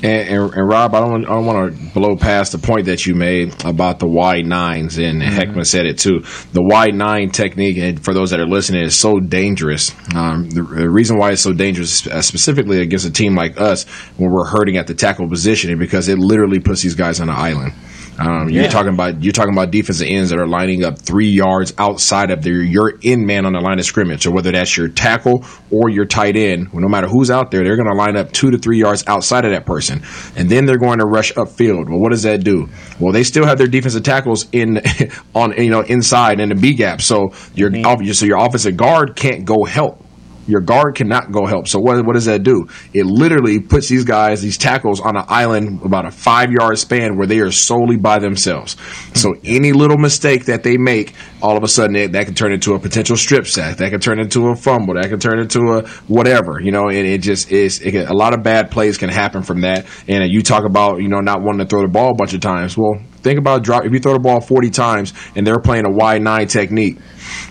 And, 0.00 0.28
and, 0.28 0.54
and, 0.54 0.68
Rob, 0.68 0.94
I 0.94 1.00
don't, 1.00 1.24
I 1.24 1.28
don't 1.28 1.44
want 1.44 1.74
to 1.76 1.92
blow 1.92 2.16
past 2.16 2.52
the 2.52 2.58
point 2.58 2.86
that 2.86 3.04
you 3.04 3.16
made 3.16 3.64
about 3.64 3.98
the 3.98 4.06
wide 4.06 4.46
nines, 4.46 4.96
and 4.96 5.20
mm-hmm. 5.20 5.36
Heckman 5.36 5.66
said 5.66 5.86
it 5.86 5.98
too. 5.98 6.20
The 6.52 6.62
wide 6.62 6.94
nine 6.94 7.30
technique, 7.30 7.78
and 7.78 8.04
for 8.04 8.14
those 8.14 8.30
that 8.30 8.38
are 8.38 8.46
listening, 8.46 8.82
is 8.84 8.98
so 8.98 9.18
dangerous. 9.18 9.90
Um, 10.14 10.48
the, 10.50 10.62
the, 10.62 10.88
reason 10.88 11.18
why 11.18 11.32
it's 11.32 11.42
so 11.42 11.52
dangerous, 11.52 12.06
uh, 12.06 12.22
specifically 12.22 12.80
against 12.80 13.06
a 13.06 13.10
team 13.10 13.34
like 13.34 13.60
us, 13.60 13.84
when 14.18 14.30
we're 14.30 14.46
hurting 14.46 14.76
at 14.76 14.86
the 14.86 14.94
tackle 14.94 15.28
position, 15.28 15.70
is 15.70 15.78
because 15.78 16.08
it 16.08 16.18
literally 16.18 16.60
puts 16.60 16.82
these 16.82 16.94
guys 16.94 17.20
on 17.20 17.28
an 17.28 17.34
island. 17.34 17.72
Um, 18.18 18.48
you're 18.50 18.68
talking 18.68 18.92
about 18.92 19.22
you're 19.22 19.32
talking 19.32 19.52
about 19.52 19.70
defensive 19.70 20.08
ends 20.08 20.30
that 20.30 20.38
are 20.38 20.46
lining 20.46 20.84
up 20.84 20.98
three 20.98 21.28
yards 21.28 21.72
outside 21.78 22.30
of 22.30 22.42
their 22.42 22.62
your 22.62 22.98
in 23.00 23.26
man 23.26 23.46
on 23.46 23.52
the 23.52 23.60
line 23.60 23.78
of 23.78 23.84
scrimmage. 23.84 24.22
So 24.22 24.30
whether 24.30 24.50
that's 24.50 24.76
your 24.76 24.88
tackle 24.88 25.44
or 25.70 25.88
your 25.88 26.04
tight 26.04 26.36
end, 26.36 26.72
well, 26.72 26.82
no 26.82 26.88
matter 26.88 27.06
who's 27.06 27.30
out 27.30 27.50
there, 27.50 27.62
they're 27.62 27.76
going 27.76 27.88
to 27.88 27.94
line 27.94 28.16
up 28.16 28.32
two 28.32 28.50
to 28.50 28.58
three 28.58 28.78
yards 28.78 29.04
outside 29.06 29.44
of 29.44 29.52
that 29.52 29.66
person, 29.66 30.02
and 30.36 30.50
then 30.50 30.66
they're 30.66 30.78
going 30.78 30.98
to 30.98 31.06
rush 31.06 31.32
upfield. 31.34 31.88
Well, 31.88 32.00
what 32.00 32.10
does 32.10 32.24
that 32.24 32.42
do? 32.42 32.68
Well, 32.98 33.12
they 33.12 33.22
still 33.22 33.46
have 33.46 33.58
their 33.58 33.68
defensive 33.68 34.02
tackles 34.02 34.48
in 34.50 34.80
on 35.34 35.52
you 35.52 35.70
know 35.70 35.80
inside 35.82 36.40
in 36.40 36.48
the 36.48 36.56
B 36.56 36.74
gap. 36.74 37.00
So 37.00 37.30
your 37.54 37.70
mm-hmm. 37.70 38.12
so 38.12 38.26
your 38.26 38.38
offensive 38.38 38.76
guard 38.76 39.14
can't 39.14 39.44
go 39.44 39.64
help 39.64 40.04
your 40.48 40.60
guard 40.60 40.96
cannot 40.96 41.30
go 41.30 41.46
help. 41.46 41.68
So 41.68 41.78
what, 41.78 42.04
what 42.04 42.14
does 42.14 42.24
that 42.24 42.42
do? 42.42 42.66
It 42.92 43.04
literally 43.06 43.60
puts 43.60 43.88
these 43.88 44.04
guys, 44.04 44.40
these 44.40 44.58
tackles, 44.58 45.00
on 45.00 45.16
an 45.16 45.24
island 45.28 45.82
about 45.84 46.06
a 46.06 46.10
five 46.10 46.50
yard 46.50 46.78
span 46.78 47.16
where 47.16 47.26
they 47.26 47.40
are 47.40 47.50
solely 47.50 47.96
by 47.96 48.18
themselves. 48.18 48.76
So 49.14 49.34
any 49.44 49.72
little 49.72 49.98
mistake 49.98 50.46
that 50.46 50.62
they 50.62 50.78
make, 50.78 51.14
all 51.42 51.56
of 51.56 51.62
a 51.62 51.68
sudden 51.68 51.94
it, 51.96 52.12
that 52.12 52.26
can 52.26 52.34
turn 52.34 52.52
into 52.52 52.74
a 52.74 52.78
potential 52.78 53.16
strip 53.16 53.46
sack. 53.46 53.76
That 53.76 53.90
can 53.90 54.00
turn 54.00 54.18
into 54.18 54.48
a 54.48 54.56
fumble. 54.56 54.94
That 54.94 55.08
can 55.08 55.20
turn 55.20 55.38
into 55.38 55.60
a 55.72 55.86
whatever. 56.08 56.60
You 56.60 56.72
know, 56.72 56.88
and 56.88 57.06
it 57.06 57.18
just 57.18 57.52
is. 57.52 57.82
A 57.84 58.14
lot 58.14 58.32
of 58.32 58.42
bad 58.42 58.70
plays 58.70 58.96
can 58.98 59.10
happen 59.10 59.42
from 59.42 59.60
that. 59.60 59.86
And 60.08 60.28
you 60.30 60.42
talk 60.42 60.64
about 60.64 61.00
you 61.02 61.08
know 61.08 61.20
not 61.20 61.42
wanting 61.42 61.60
to 61.60 61.66
throw 61.66 61.82
the 61.82 61.88
ball 61.88 62.10
a 62.10 62.14
bunch 62.14 62.32
of 62.34 62.40
times. 62.40 62.76
Well, 62.76 63.00
think 63.18 63.38
about 63.38 63.62
drop 63.62 63.84
if 63.84 63.92
you 63.92 63.98
throw 63.98 64.14
the 64.14 64.18
ball 64.18 64.40
40 64.40 64.70
times 64.70 65.12
and 65.34 65.46
they're 65.46 65.60
playing 65.60 65.86
a 65.86 65.90
wide 65.90 66.22
nine 66.22 66.46
technique 66.48 66.98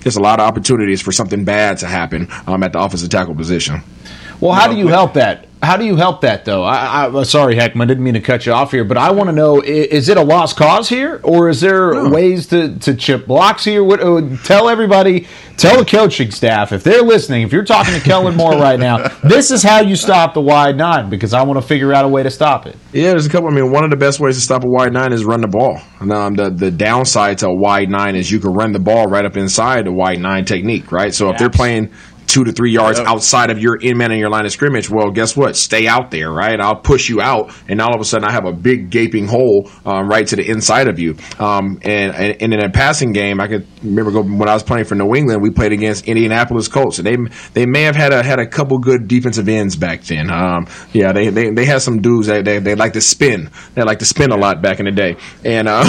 there's 0.01 0.15
a 0.15 0.21
lot 0.21 0.39
of 0.39 0.45
opportunities 0.45 1.01
for 1.01 1.12
something 1.12 1.43
bad 1.43 1.77
to 1.80 1.88
happen 1.88 2.27
um, 2.45 2.63
at 2.63 2.73
the 2.73 2.80
offensive 2.80 3.10
tackle 3.10 3.36
position. 3.36 3.82
Well, 4.39 4.53
how 4.53 4.67
do 4.67 4.77
you 4.77 4.88
help 4.88 5.13
that? 5.13 5.46
How 5.62 5.76
do 5.76 5.86
you 5.86 5.96
help 5.96 6.22
that 6.22 6.46
though? 6.46 6.63
I, 6.63 7.08
I 7.08 7.24
sorry, 7.24 7.56
Heckman, 7.56 7.84
I 7.84 7.86
didn't 7.86 8.04
mean 8.04 8.13
to 8.13 8.22
cut 8.22 8.46
you 8.46 8.54
off 8.54 8.72
here, 8.72 8.84
but 8.84 8.98
I 8.98 9.12
want 9.12 9.30
to 9.30 9.36
know: 9.36 9.62
is, 9.62 10.08
it 10.08 10.17
a 10.17 10.22
lost 10.22 10.56
cause 10.56 10.88
here, 10.88 11.20
or 11.24 11.50
is 11.50 11.62
there 11.62 11.93
no. 11.93 12.10
ways 12.10 12.48
to, 12.48 12.78
to 12.80 12.93
chip 12.93 13.26
blocks 13.26 13.63
here? 13.63 13.84
What, 13.84 14.00
uh, 14.02 14.38
tell 14.43 14.70
everybody, 14.70 15.28
tell 15.58 15.80
the 15.80 15.86
coaching 15.86 16.32
staff 16.32 16.72
if 16.72 16.84
they're 16.84 17.02
listening. 17.02 17.41
If 17.41 17.52
you're 17.52 17.63
talking 17.63 17.96
to 17.96 18.00
Kellen 18.00 18.36
Moore 18.36 18.52
right 18.60 18.80
now, 18.80 19.08
this 19.24 19.50
is 19.50 19.63
how 19.63 19.82
you 19.82 19.96
stop 19.96 20.36
the 20.36 20.41
wide 20.41 20.78
nine 20.78 21.10
because 21.10 21.34
I 21.34 21.42
want 21.44 21.60
to 21.60 21.67
figure 21.67 21.92
out 21.92 22.06
a 22.06 22.08
way 22.08 22.21
to 22.21 22.29
stop 22.29 22.67
it. 22.67 22.75
Yeah, 22.94 23.10
there's 23.10 23.25
a 23.25 23.29
couple. 23.29 23.50
I 23.50 23.52
mean, 23.52 23.71
one 23.71 23.84
of 23.84 23.90
the 23.90 23.98
best 23.98 24.19
ways 24.19 24.36
to 24.36 24.42
stop 24.42 24.63
a 24.63 24.69
wide 24.69 24.94
nine 24.94 25.12
is 25.12 25.25
run 25.25 25.42
the 25.42 25.48
ball. 25.48 25.81
Um, 26.00 26.36
the 26.36 26.52
the 26.52 26.69
downside 26.69 27.40
to 27.40 27.48
a 27.48 27.56
wide 27.56 27.90
nine 27.90 28.15
is 28.15 28.29
you 28.29 28.40
can 28.40 28.54
run 28.54 28.73
the 28.73 28.79
ball 28.79 29.08
right 29.08 29.25
up 29.25 29.36
inside 29.36 29.86
the 29.86 29.92
wide 29.92 30.19
nine 30.19 30.46
technique, 30.46 30.92
right? 30.92 31.13
So 31.13 31.31
if 31.31 31.38
they're 31.38 31.50
playing 31.50 31.92
two 32.28 32.44
to 32.44 32.52
three 32.52 32.71
yards 32.71 33.00
yep. 33.00 33.08
outside 33.08 33.50
of 33.50 33.60
your 33.60 33.75
in 33.78 33.98
man 33.98 34.12
in 34.12 34.19
your 34.19 34.30
line 34.30 34.46
of 34.46 34.52
scrimmage, 34.52 34.90
well, 34.90 35.12
guess 35.12 35.36
what? 35.36 35.56
Stay 35.56 35.88
out 35.88 36.12
there, 36.12 36.32
right? 36.32 36.60
I'll 36.60 36.80
push 36.80 37.10
you 37.10 37.21
out, 37.21 37.52
and 37.67 37.82
all 37.82 37.96
of 37.96 38.02
a 38.02 38.06
sudden 38.06 38.28
I 38.28 38.32
have 38.32 38.46
a 38.46 38.54
big 38.54 38.90
gaping 38.90 39.28
hole 39.28 39.69
um, 39.86 40.08
right 40.08 40.28
to 40.28 40.36
the 40.36 40.48
inside 40.48 40.88
of 40.88 41.00
you. 41.00 41.15
Um, 41.40 41.80
and, 41.84 42.13
and, 42.13 42.42
and 42.42 42.54
in 42.54 42.63
a 42.63 42.69
passing 42.69 43.12
game, 43.13 43.40
I 43.40 43.48
could 43.48 43.67
remember 43.84 44.21
when 44.21 44.50
I 44.50 44.54
was 44.54 44.63
playing 44.63 44.86
for 44.86 44.96
New 44.96 45.15
England, 45.15 45.42
we 45.42 45.50
played 45.50 45.71
against 45.71 46.06
Indianapolis 46.06 46.67
Colts, 46.67 47.00
and 47.00 47.08
they 47.08 47.17
they 47.54 47.65
may 47.65 47.84
have 47.84 47.96
had 47.96 48.13
a 48.13 48.23
had 48.23 48.40
a 48.40 48.48
couple 48.48 48.78
good 48.80 49.08
defensive 49.08 49.48
ends 49.48 49.75
back 49.75 50.04
then. 50.04 50.30
Um, 50.30 50.67
yeah, 50.94 51.13
they, 51.13 51.30
they 51.30 51.50
they 51.52 51.65
had 51.65 51.82
some 51.82 52.02
dudes 52.02 52.28
that 52.28 52.46
they, 52.46 52.60
they 52.60 52.75
like 52.75 52.94
to 52.94 53.02
spin. 53.02 53.50
They 53.75 53.84
like 53.84 54.00
to 54.00 54.06
spin 54.06 54.32
a 54.32 54.38
lot 54.38 54.62
back 54.62 54.80
in 54.80 54.86
the 54.86 54.92
day, 54.92 55.15
and 55.44 55.67
uh, 55.67 55.84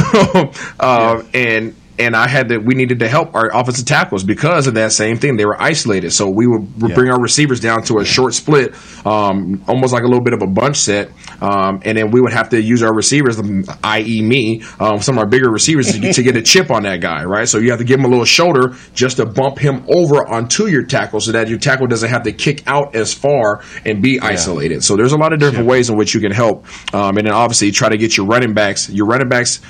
uh, 0.80 1.22
yeah. 1.34 1.40
and 1.40 1.74
and 1.98 2.14
I 2.14 2.28
had 2.28 2.48
to. 2.48 2.58
We 2.58 2.74
needed 2.74 3.00
to 3.00 3.08
help 3.08 3.34
our 3.34 3.50
offensive 3.52 3.86
tackles 3.86 4.24
because 4.24 4.66
of 4.66 4.74
that 4.74 4.92
same 4.92 5.18
thing. 5.18 5.36
They 5.36 5.44
were 5.44 5.60
isolated, 5.60 6.12
so 6.12 6.30
we 6.30 6.46
would 6.46 6.68
yeah. 6.78 6.94
bring 6.94 7.10
our 7.10 7.20
receivers 7.20 7.60
down 7.60 7.82
to 7.84 7.98
a 7.98 8.04
short 8.04 8.34
split, 8.34 8.74
um, 9.06 9.64
almost 9.66 9.92
like 9.92 10.02
a 10.02 10.06
little 10.06 10.22
bit 10.22 10.32
of 10.32 10.42
a 10.42 10.46
bunch 10.46 10.76
set, 10.76 11.10
um, 11.40 11.80
and 11.84 11.98
then 11.98 12.10
we 12.10 12.20
would 12.20 12.32
have 12.32 12.50
to 12.50 12.62
use 12.62 12.82
our 12.82 12.94
receivers, 12.94 13.40
i.e., 13.84 14.22
me, 14.22 14.62
um, 14.80 15.00
some 15.00 15.16
of 15.16 15.24
our 15.24 15.28
bigger 15.28 15.50
receivers, 15.50 15.92
to, 15.92 16.12
to, 16.12 16.22
get 16.22 16.36
a 16.36 16.42
chip 16.42 16.70
on 16.70 16.84
that 16.84 17.00
guy, 17.00 17.24
right? 17.24 17.48
So 17.48 17.58
you 17.58 17.70
have 17.70 17.78
to 17.78 17.84
give 17.84 17.98
him 17.98 18.06
a 18.06 18.08
little 18.08 18.24
shoulder 18.24 18.76
just 18.94 19.16
to 19.16 19.26
bump 19.26 19.58
him 19.58 19.84
over 19.88 20.26
onto 20.26 20.66
your 20.66 20.84
tackle, 20.84 21.20
so 21.20 21.32
that 21.32 21.48
your 21.48 21.58
tackle 21.58 21.86
doesn't 21.86 22.08
have 22.08 22.22
to 22.24 22.32
kick 22.32 22.62
out 22.66 22.94
as 22.94 23.12
far 23.12 23.62
and 23.84 24.02
be 24.02 24.20
isolated. 24.20 24.84
So 24.84 24.96
there's 24.96 25.12
a 25.12 25.18
lot 25.18 25.32
of 25.32 25.40
different 25.40 25.64
yeah. 25.64 25.70
ways 25.70 25.90
in 25.90 25.96
which 25.96 26.14
you 26.14 26.20
can 26.20 26.32
help, 26.32 26.64
um, 26.94 27.16
and 27.18 27.26
then 27.26 27.34
obviously 27.34 27.70
try 27.70 27.88
to 27.88 27.96
get 27.96 28.16
your 28.16 28.26
running 28.26 28.54
backs. 28.54 28.88
Your 28.88 29.06
running 29.06 29.28
backs 29.28 29.60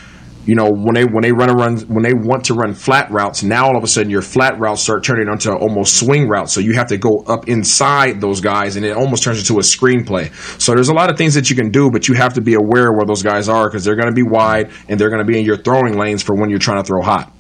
you 0.49 0.55
know 0.55 0.71
when 0.71 0.95
they 0.95 1.05
when 1.05 1.23
they 1.23 1.31
run 1.31 1.51
a 1.51 1.55
run 1.55 1.77
when 1.89 2.03
they 2.03 2.15
want 2.15 2.47
to 2.47 2.55
run 2.55 2.73
flat 2.73 3.11
routes 3.11 3.43
now 3.43 3.67
all 3.67 3.77
of 3.77 3.85
a 3.85 3.87
sudden 3.87 4.09
your 4.11 4.23
flat 4.23 4.59
routes 4.59 4.81
start 4.81 5.05
turning 5.05 5.29
into 5.29 5.53
almost 5.55 5.99
swing 5.99 6.27
routes. 6.27 6.55
So 6.55 6.61
you 6.61 6.73
have 6.73 6.89
to 6.89 6.97
go 6.97 7.19
up 7.27 7.49
inside 7.49 8.23
those 8.23 8.41
guys 8.41 8.77
and 8.77 8.87
it 8.87 8.97
almost 8.97 9.23
turns 9.23 9.39
into 9.39 9.59
a 9.59 9.63
screenplay. 9.63 10.33
So 10.59 10.75
there's 10.75 10.89
a 10.89 10.95
lot 10.95 11.11
of 11.11 11.19
things 11.19 11.35
that 11.35 11.51
you 11.51 11.57
can 11.57 11.71
do 11.71 11.91
but 11.91 12.09
you 12.09 12.15
have 12.15 12.33
to 12.35 12.41
be 12.41 12.55
aware 12.55 12.91
where 12.93 13.05
those 13.05 13.23
guys 13.23 13.51
are 13.51 13.69
because 13.69 13.85
they're 13.85 13.97
going 13.97 14.09
to 14.09 14.15
be 14.15 14.23
wide 14.23 14.71
and 14.89 14.99
they're 14.99 15.11
going 15.11 15.25
to 15.25 15.31
be 15.31 15.39
in 15.39 15.45
your 15.45 15.59
throwing 15.59 15.99
lanes 15.99 16.23
for 16.23 16.35
when 16.35 16.49
you're 16.49 16.59
trying 16.59 16.83
to 16.83 16.87
throw 16.87 17.03
hot 17.03 17.31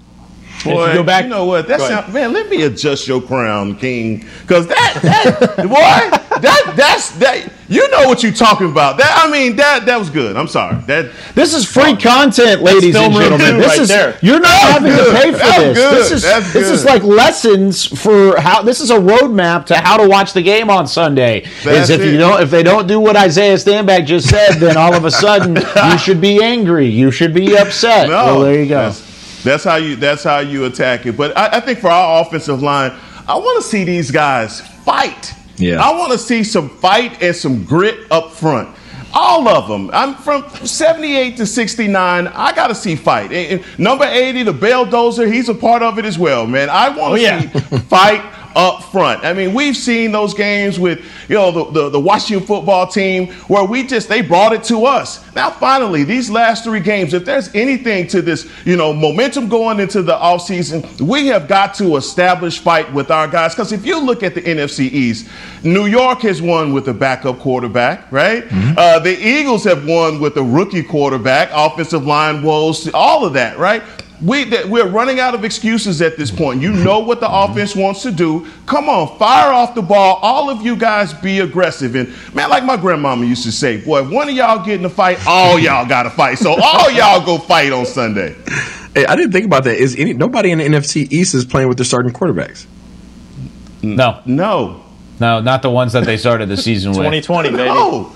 Boy, 0.64 0.88
you 0.88 0.94
go 0.94 1.02
back, 1.02 1.24
you 1.24 1.30
know 1.30 1.44
what? 1.44 1.68
That 1.68 1.80
sound, 1.80 2.12
man. 2.12 2.32
Let 2.32 2.48
me 2.48 2.62
adjust 2.62 3.06
your 3.06 3.20
crown, 3.20 3.76
King, 3.76 4.24
because 4.42 4.66
that, 4.66 4.98
that 5.02 5.56
boy, 5.56 6.38
that 6.40 6.74
that's 6.76 7.10
that. 7.18 7.52
You 7.70 7.86
know 7.90 8.08
what 8.08 8.22
you're 8.22 8.32
talking 8.32 8.70
about. 8.70 8.96
That 8.96 9.22
I 9.24 9.30
mean, 9.30 9.56
that 9.56 9.84
that 9.86 9.98
was 9.98 10.08
good. 10.08 10.36
I'm 10.36 10.48
sorry. 10.48 10.80
That 10.86 11.12
this 11.34 11.54
is 11.54 11.64
free 11.64 11.96
content, 11.96 12.62
ladies 12.62 12.96
and 12.96 13.12
gentlemen. 13.12 13.58
This 13.58 13.68
right 13.68 13.80
is 13.80 13.88
there. 13.88 14.18
you're 14.22 14.40
not 14.40 14.50
having 14.50 14.92
good. 14.92 15.14
to 15.14 15.20
pay 15.20 15.32
for 15.32 15.38
that's 15.38 15.58
this. 15.58 15.76
Good. 15.76 15.94
This 15.94 16.10
is 16.10 16.22
that's 16.22 16.52
this 16.52 16.64
good. 16.64 16.74
is 16.74 16.84
like 16.84 17.02
lessons 17.02 17.84
for 17.84 18.40
how. 18.40 18.62
This 18.62 18.80
is 18.80 18.90
a 18.90 18.98
roadmap 18.98 19.66
to 19.66 19.76
how 19.76 19.96
to 19.98 20.08
watch 20.08 20.32
the 20.32 20.42
game 20.42 20.70
on 20.70 20.86
Sunday. 20.86 21.42
That's 21.62 21.88
is 21.88 21.90
if 21.90 22.00
it. 22.00 22.12
you 22.12 22.18
don't 22.18 22.42
if 22.42 22.50
they 22.50 22.62
don't 22.62 22.86
do 22.86 22.98
what 22.98 23.16
Isaiah 23.16 23.56
Stanback 23.56 24.06
just 24.06 24.28
said, 24.28 24.54
then 24.54 24.76
all 24.76 24.94
of 24.94 25.04
a 25.04 25.10
sudden 25.10 25.56
you 25.90 25.98
should 25.98 26.20
be 26.20 26.42
angry. 26.42 26.86
You 26.86 27.10
should 27.10 27.34
be 27.34 27.56
upset. 27.56 28.08
No, 28.08 28.24
well, 28.24 28.40
there 28.40 28.62
you 28.62 28.68
go. 28.68 28.92
That's 29.42 29.64
how 29.64 29.76
you. 29.76 29.96
That's 29.96 30.24
how 30.24 30.38
you 30.38 30.64
attack 30.64 31.06
it. 31.06 31.16
But 31.16 31.36
I, 31.36 31.58
I 31.58 31.60
think 31.60 31.78
for 31.78 31.88
our 31.88 32.22
offensive 32.22 32.62
line, 32.62 32.92
I 33.26 33.36
want 33.36 33.62
to 33.62 33.68
see 33.68 33.84
these 33.84 34.10
guys 34.10 34.60
fight. 34.60 35.34
Yeah. 35.56 35.82
I 35.82 35.96
want 35.96 36.12
to 36.12 36.18
see 36.18 36.44
some 36.44 36.68
fight 36.68 37.22
and 37.22 37.34
some 37.34 37.64
grit 37.64 38.10
up 38.10 38.32
front. 38.32 38.74
All 39.12 39.48
of 39.48 39.68
them. 39.68 39.90
I'm 39.92 40.14
from 40.14 40.48
78 40.64 41.36
to 41.38 41.46
69. 41.46 42.26
I 42.26 42.52
got 42.54 42.68
to 42.68 42.74
see 42.74 42.94
fight. 42.94 43.32
And, 43.32 43.60
and 43.60 43.78
number 43.78 44.04
80, 44.04 44.44
the 44.44 44.52
Belldozer, 44.52 45.32
he's 45.32 45.48
a 45.48 45.54
part 45.54 45.82
of 45.82 45.98
it 45.98 46.04
as 46.04 46.18
well, 46.18 46.46
man. 46.46 46.68
I 46.68 46.88
want 46.88 46.98
to 46.98 47.04
oh, 47.04 47.14
yeah. 47.14 47.40
see 47.40 47.78
fight 47.78 48.22
up 48.54 48.82
front. 48.84 49.24
I 49.24 49.32
mean, 49.32 49.54
we've 49.54 49.76
seen 49.76 50.12
those 50.12 50.34
games 50.34 50.78
with, 50.78 51.04
you 51.28 51.36
know, 51.36 51.50
the, 51.50 51.70
the, 51.70 51.88
the, 51.90 52.00
Washington 52.00 52.46
football 52.46 52.86
team 52.86 53.28
where 53.48 53.64
we 53.64 53.86
just, 53.86 54.08
they 54.08 54.22
brought 54.22 54.52
it 54.52 54.64
to 54.64 54.84
us. 54.86 55.24
Now, 55.34 55.50
finally, 55.50 56.04
these 56.04 56.30
last 56.30 56.64
three 56.64 56.80
games, 56.80 57.14
if 57.14 57.24
there's 57.24 57.54
anything 57.54 58.06
to 58.08 58.22
this, 58.22 58.50
you 58.64 58.76
know, 58.76 58.92
momentum 58.92 59.48
going 59.48 59.80
into 59.80 60.02
the 60.02 60.14
offseason, 60.14 61.00
we 61.00 61.26
have 61.28 61.48
got 61.48 61.74
to 61.74 61.96
establish 61.96 62.58
fight 62.58 62.92
with 62.92 63.10
our 63.10 63.28
guys. 63.28 63.54
Because 63.54 63.72
if 63.72 63.84
you 63.84 64.00
look 64.00 64.22
at 64.22 64.34
the 64.34 64.42
NFC 64.42 64.90
East, 64.90 65.28
New 65.62 65.86
York 65.86 66.20
has 66.20 66.40
won 66.40 66.72
with 66.72 66.88
a 66.88 66.94
backup 66.94 67.38
quarterback, 67.38 68.10
right? 68.10 68.44
Mm-hmm. 68.44 68.74
Uh, 68.76 68.98
the 69.00 69.18
Eagles 69.18 69.64
have 69.64 69.86
won 69.86 70.20
with 70.20 70.36
a 70.36 70.42
rookie 70.42 70.82
quarterback, 70.82 71.50
offensive 71.52 72.06
line 72.06 72.42
woes, 72.42 72.88
all 72.94 73.24
of 73.24 73.32
that, 73.34 73.58
right? 73.58 73.82
We 74.20 74.44
that 74.44 74.68
we're 74.68 74.88
running 74.88 75.20
out 75.20 75.34
of 75.34 75.44
excuses 75.44 76.02
at 76.02 76.16
this 76.16 76.30
point. 76.30 76.60
You 76.60 76.72
know 76.72 76.98
what 76.98 77.20
the 77.20 77.30
offense 77.30 77.76
wants 77.76 78.02
to 78.02 78.10
do. 78.10 78.46
Come 78.66 78.88
on, 78.88 79.18
fire 79.18 79.52
off 79.52 79.74
the 79.74 79.82
ball. 79.82 80.16
All 80.22 80.50
of 80.50 80.62
you 80.62 80.76
guys 80.76 81.14
be 81.14 81.40
aggressive. 81.40 81.94
And 81.94 82.08
man, 82.34 82.50
like 82.50 82.64
my 82.64 82.76
grandmama 82.76 83.24
used 83.26 83.44
to 83.44 83.52
say, 83.52 83.78
boy, 83.78 84.02
if 84.02 84.10
one 84.10 84.28
of 84.28 84.34
y'all 84.34 84.64
get 84.64 84.80
in 84.80 84.84
a 84.84 84.90
fight, 84.90 85.18
all 85.26 85.58
y'all 85.58 85.86
got 85.86 86.04
to 86.04 86.10
fight. 86.10 86.38
So 86.38 86.54
all 86.60 86.90
y'all 86.92 87.24
go 87.24 87.38
fight 87.38 87.72
on 87.72 87.86
Sunday. 87.86 88.36
Hey, 88.94 89.06
I 89.06 89.14
didn't 89.14 89.32
think 89.32 89.44
about 89.46 89.64
that. 89.64 89.76
Is 89.76 89.94
any 89.96 90.12
nobody 90.14 90.50
in 90.50 90.58
the 90.58 90.64
NFC 90.64 91.10
East 91.12 91.34
is 91.34 91.44
playing 91.44 91.68
with 91.68 91.78
their 91.78 91.84
starting 91.84 92.12
quarterbacks? 92.12 92.66
No, 93.82 94.20
no, 94.26 94.84
no, 95.20 95.40
not 95.40 95.62
the 95.62 95.70
ones 95.70 95.92
that 95.92 96.04
they 96.04 96.16
started 96.16 96.48
the 96.48 96.56
season 96.56 96.90
with. 96.98 96.98
2020, 96.98 97.50
baby. 97.50 97.64
No, 97.64 98.12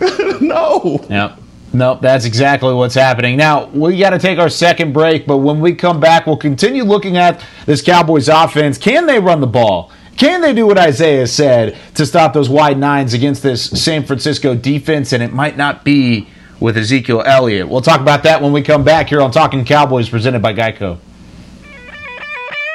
no. 0.40 1.04
Yeah. 1.10 1.36
No, 1.72 1.98
that's 2.00 2.26
exactly 2.26 2.74
what's 2.74 2.94
happening. 2.94 3.36
Now, 3.36 3.66
we 3.66 3.98
got 3.98 4.10
to 4.10 4.18
take 4.18 4.38
our 4.38 4.50
second 4.50 4.92
break, 4.92 5.26
but 5.26 5.38
when 5.38 5.60
we 5.60 5.74
come 5.74 6.00
back, 6.00 6.26
we'll 6.26 6.36
continue 6.36 6.84
looking 6.84 7.16
at 7.16 7.42
this 7.64 7.80
Cowboys 7.80 8.28
offense. 8.28 8.76
Can 8.76 9.06
they 9.06 9.18
run 9.18 9.40
the 9.40 9.46
ball? 9.46 9.90
Can 10.16 10.42
they 10.42 10.52
do 10.52 10.66
what 10.66 10.76
Isaiah 10.76 11.26
said 11.26 11.78
to 11.94 12.04
stop 12.04 12.34
those 12.34 12.50
wide 12.50 12.78
nines 12.78 13.14
against 13.14 13.42
this 13.42 13.64
San 13.64 14.04
Francisco 14.04 14.54
defense? 14.54 15.12
And 15.12 15.22
it 15.22 15.32
might 15.32 15.56
not 15.56 15.82
be 15.82 16.28
with 16.60 16.76
Ezekiel 16.76 17.22
Elliott. 17.24 17.68
We'll 17.68 17.80
talk 17.80 18.00
about 18.00 18.22
that 18.24 18.42
when 18.42 18.52
we 18.52 18.62
come 18.62 18.84
back 18.84 19.08
here 19.08 19.22
on 19.22 19.30
Talking 19.30 19.64
Cowboys, 19.64 20.10
presented 20.10 20.42
by 20.42 20.52
Geico. 20.52 20.98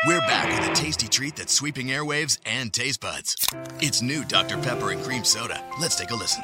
We're 0.08 0.20
back 0.22 0.60
with 0.60 0.72
a 0.72 0.74
tasty 0.74 1.08
treat 1.08 1.36
that's 1.36 1.54
sweeping 1.54 1.88
airwaves 1.88 2.40
and 2.46 2.74
taste 2.74 3.02
buds. 3.02 3.36
It's 3.80 4.02
new 4.02 4.24
Dr. 4.26 4.58
Pepper 4.58 4.92
and 4.92 5.04
Cream 5.04 5.24
Soda. 5.24 5.64
Let's 5.80 5.96
take 5.96 6.12
a 6.12 6.16
listen. 6.16 6.44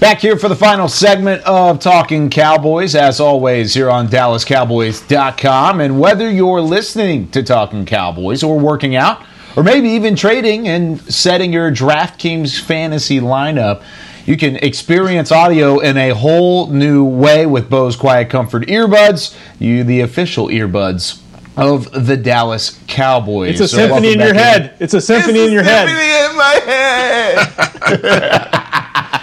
Back 0.00 0.20
here 0.20 0.38
for 0.38 0.48
the 0.48 0.56
final 0.56 0.88
segment 0.88 1.42
of 1.42 1.78
Talking 1.78 2.30
Cowboys, 2.30 2.94
as 2.94 3.20
always, 3.20 3.74
here 3.74 3.90
on 3.90 4.08
DallasCowboys.com. 4.08 5.78
And 5.82 6.00
whether 6.00 6.30
you're 6.30 6.62
listening 6.62 7.28
to 7.32 7.42
Talking 7.42 7.84
Cowboys 7.84 8.42
or 8.42 8.58
working 8.58 8.96
out, 8.96 9.22
or 9.56 9.62
maybe 9.62 9.90
even 9.90 10.16
trading 10.16 10.66
and 10.68 10.98
setting 11.02 11.52
your 11.52 11.70
DraftKings 11.70 12.58
fantasy 12.58 13.20
lineup, 13.20 13.82
you 14.24 14.38
can 14.38 14.56
experience 14.56 15.30
audio 15.30 15.80
in 15.80 15.98
a 15.98 16.14
whole 16.14 16.68
new 16.68 17.04
way 17.04 17.44
with 17.44 17.68
Bose 17.68 17.94
Quiet 17.94 18.30
Comfort 18.30 18.68
earbuds, 18.68 19.36
you 19.58 19.84
the 19.84 20.00
official 20.00 20.46
earbuds 20.48 21.20
of 21.58 22.06
the 22.06 22.16
Dallas 22.16 22.80
Cowboys. 22.86 23.50
It's 23.50 23.60
a 23.60 23.68
So 23.68 23.76
symphony 23.76 24.14
in 24.14 24.18
your 24.18 24.32
back 24.32 24.62
head. 24.62 24.76
It's 24.80 24.94
a 24.94 25.00
symphony 25.02 25.44
in 25.44 25.52
your 25.52 25.62
head. 25.62 25.90
in 25.90 26.36
my 26.38 26.54
head. 26.64 28.56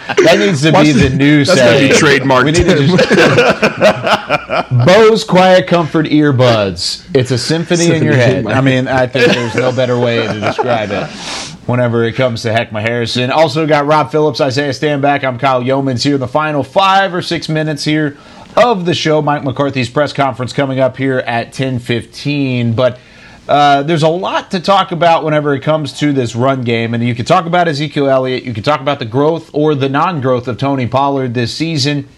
That 0.08 0.38
needs 0.39 0.62
to 0.62 0.72
be 0.72 0.93
the 0.93 1.10
new 1.10 1.43
That's 1.43 1.60
gonna 1.60 1.80
be 1.80 1.89
trademarked. 1.89 2.45
We 2.45 2.51
need 2.51 2.66
to 2.66 2.88
just 2.88 3.10
Bose 4.86 5.24
Quiet 5.24 5.68
Comfort 5.68 6.05
earbuds. 6.05 7.05
It's 7.14 7.32
a 7.32 7.38
symphony, 7.38 7.93
in 7.93 8.03
your 8.03 8.14
head. 8.16 8.45
I 8.47 8.62
mean, 8.62 8.88
I 8.88 9.08
think 9.08 9.34
there's 9.34 9.55
no 9.55 9.72
better 9.74 9.99
way 9.99 10.26
to 10.26 10.39
describe 10.39 10.91
it. 10.91 11.10
Whenever 11.68 12.05
it 12.05 12.14
comes 12.16 12.43
to 12.43 12.49
Heckma 12.49 12.82
Harrison, 12.82 13.30
also 13.30 13.68
got 13.68 13.86
Rob 13.86 14.10
Phillips, 14.10 14.39
Isaiah 14.39 14.72
Stanback. 14.72 15.26
I'm 15.26 15.38
Kyle 15.38 15.62
Youmans 15.62 16.03
here. 16.03 16.18
The 16.18 16.28
final 16.28 16.64
five 16.64 17.14
or 17.14 17.22
six 17.22 17.49
minutes 17.49 17.84
here 17.84 18.18
of 18.55 18.86
the 18.86 18.93
show. 18.93 19.22
Mike 19.22 19.43
McCarthy's 19.43 19.89
press 19.89 20.14
conference 20.14 20.53
coming 20.53 20.80
up 20.80 20.95
here 20.97 21.20
at 21.20 21.53
10:15, 21.53 22.76
but. 22.76 22.97
Uh, 23.48 23.82
there's 23.84 24.04
a 24.04 24.10
lot 24.10 24.52
to 24.52 24.60
talk 24.60 24.91
about 24.91 25.24
whenever 25.24 25.54
it 25.54 25.62
comes 25.62 25.98
to 26.00 26.12
this 26.12 26.36
run 26.36 26.64
game, 26.64 26.93
and 26.93 27.02
you 27.02 27.16
can 27.16 27.26
talk 27.26 27.45
about 27.45 27.68
Ezekiel 27.68 28.10
Elliott, 28.10 28.43
you 28.43 28.54
can 28.54 28.64
talk 28.64 28.82
about 28.82 29.00
the 29.00 29.06
growth 29.06 29.50
or 29.54 29.74
the 29.74 29.88
non-growth 29.88 30.50
of 30.50 30.58
Tony 30.58 30.86
Pollard 30.86 31.34
this 31.34 31.54
season. 31.54 32.10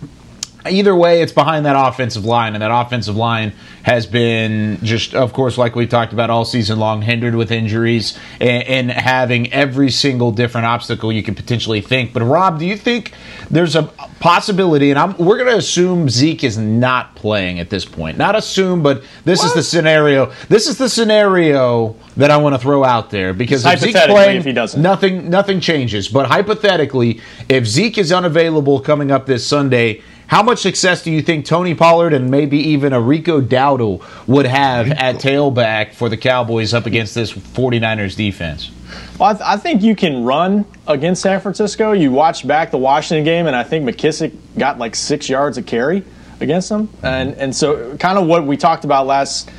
Either 0.68 0.96
way, 0.96 1.22
it's 1.22 1.32
behind 1.32 1.66
that 1.66 1.76
offensive 1.78 2.26
line, 2.26 2.54
and 2.54 2.62
that 2.62 2.72
offensive 2.72 3.16
line 3.16 3.54
has 3.84 4.06
been 4.06 4.78
just, 4.84 5.16
of 5.16 5.32
course, 5.32 5.58
like 5.58 5.76
we 5.76 5.88
talked 5.88 6.12
about 6.12 6.30
all 6.30 6.44
season 6.44 6.78
long, 6.80 7.02
hindered 7.02 7.34
with 7.34 7.52
injuries 7.52 8.18
and, 8.42 8.64
and 8.64 8.92
having 8.92 9.52
every 9.54 9.90
single 9.90 10.32
different 10.32 10.68
obstacle 10.68 11.12
you 11.12 11.24
can 11.24 11.34
potentially 11.34 11.80
think. 11.80 12.12
But 12.12 12.24
Rob, 12.24 12.60
do 12.60 12.66
you 12.66 12.76
think 12.76 13.14
there's 13.50 13.76
a 13.76 13.84
possibility? 14.20 14.90
And 14.90 15.00
I'm, 15.00 15.18
we're 15.18 15.38
going 15.38 15.50
to 15.50 15.58
assume 15.58 16.10
Zeke 16.10 16.44
is 16.44 16.58
not 16.58 17.16
playing 17.16 17.60
at 17.60 17.70
this 17.70 17.86
point. 17.86 18.18
Not 18.18 18.36
assume, 18.36 18.84
but 18.84 19.04
this 19.24 19.44
is 19.44 19.54
the 19.54 19.64
scenario. 19.64 20.32
This 20.50 20.68
is 20.68 20.78
the 20.78 20.90
scenario 20.90 21.96
that 22.18 22.32
I 22.32 22.38
want 22.38 22.56
to 22.56 22.60
throw 22.60 22.84
out 22.84 23.12
there 23.12 23.34
because 23.34 23.66
if 23.66 23.80
Zeke's 23.80 24.06
playing, 24.08 24.38
if 24.38 24.46
he 24.46 24.52
doesn't. 24.52 24.82
nothing 24.82 25.30
nothing 25.30 25.62
changes. 25.62 26.10
But 26.10 26.28
hypothetically, 26.28 27.22
if 27.48 27.66
Zeke 27.66 27.98
is 27.98 28.12
unavailable 28.12 28.82
coming 28.82 29.10
up 29.10 29.26
this 29.26 29.46
Sunday, 29.48 30.02
how 30.30 30.44
much 30.44 30.60
success 30.60 31.02
do 31.02 31.12
you 31.12 31.24
think 31.24 31.46
Tony 31.46 31.74
Pollard 31.74 32.14
and 32.14 32.30
maybe 32.30 32.60
even 32.60 32.94
a 32.94 33.02
Rico 33.02 33.42
Dowdle 33.42 34.04
would 34.28 34.46
have 34.46 34.92
at 34.92 35.16
tailback 35.16 35.96
for 35.96 36.08
the 36.08 36.18
Cowboys 36.18 36.72
up 36.72 36.86
against 36.86 37.16
this 37.16 37.34
49ers 37.34 38.16
defense? 38.16 38.70
Well, 39.18 39.30
I, 39.30 39.34
th- 39.34 39.44
I 39.44 39.58
think 39.58 39.82
you 39.82 39.96
can 39.96 40.24
run 40.24 40.66
against 40.86 41.24
San 41.24 41.42
Francisco. 41.42 41.94
You 41.94 42.12
watch 42.12 42.46
back 42.46 42.70
the 42.70 42.78
Washington 42.78 43.26
game, 43.26 43.48
and 43.48 43.56
I 43.56 43.64
think 43.64 43.90
McKissic 43.90 44.32
got 44.56 44.78
like 44.78 44.96
six 44.96 45.30
yards 45.30 45.58
of 45.58 45.66
carry 45.66 46.04
against 46.40 46.70
them, 46.70 46.90
and 47.02 47.34
and 47.34 47.56
so 47.56 47.98
kind 47.98 48.20
of 48.20 48.28
what 48.28 48.46
we 48.46 48.56
talked 48.56 48.86
about 48.86 49.08
last 49.08 49.50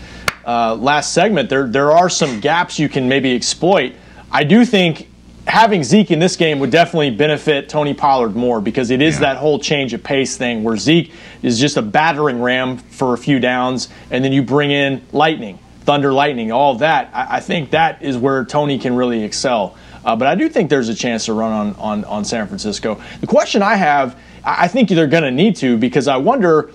uh, 0.46 0.76
last 0.76 1.12
segment. 1.12 1.50
There 1.50 1.66
there 1.66 1.90
are 1.90 2.08
some 2.08 2.38
gaps 2.38 2.78
you 2.78 2.88
can 2.88 3.08
maybe 3.08 3.34
exploit. 3.34 3.94
I 4.30 4.44
do 4.44 4.64
think 4.64 5.08
having 5.50 5.82
Zeke 5.82 6.12
in 6.12 6.20
this 6.20 6.36
game 6.36 6.60
would 6.60 6.70
definitely 6.70 7.10
benefit 7.10 7.68
Tony 7.68 7.92
Pollard 7.92 8.36
more 8.36 8.60
because 8.60 8.90
it 8.90 9.02
is 9.02 9.18
that 9.18 9.36
whole 9.36 9.58
change 9.58 9.92
of 9.92 10.02
pace 10.02 10.36
thing 10.36 10.62
where 10.62 10.76
Zeke 10.76 11.12
is 11.42 11.58
just 11.58 11.76
a 11.76 11.82
battering 11.82 12.40
ram 12.40 12.78
for 12.78 13.14
a 13.14 13.18
few 13.18 13.40
downs, 13.40 13.88
and 14.10 14.24
then 14.24 14.32
you 14.32 14.42
bring 14.42 14.70
in 14.70 15.02
lightning, 15.12 15.58
thunder, 15.80 16.12
lightning, 16.12 16.52
all 16.52 16.76
that. 16.76 17.10
I, 17.12 17.36
I 17.36 17.40
think 17.40 17.70
that 17.70 18.02
is 18.02 18.16
where 18.16 18.44
Tony 18.44 18.78
can 18.78 18.94
really 18.94 19.24
excel. 19.24 19.76
Uh, 20.04 20.14
but 20.14 20.28
I 20.28 20.36
do 20.36 20.48
think 20.48 20.70
there's 20.70 20.88
a 20.88 20.94
chance 20.94 21.26
to 21.26 21.32
run 21.32 21.52
on, 21.52 21.74
on, 21.74 22.04
on 22.04 22.24
San 22.24 22.46
Francisco. 22.46 23.02
The 23.20 23.26
question 23.26 23.60
I 23.60 23.74
have, 23.74 24.18
I 24.44 24.68
think 24.68 24.88
they're 24.88 25.06
going 25.06 25.24
to 25.24 25.30
need 25.30 25.56
to 25.56 25.76
because 25.76 26.08
I 26.08 26.16
wonder 26.16 26.70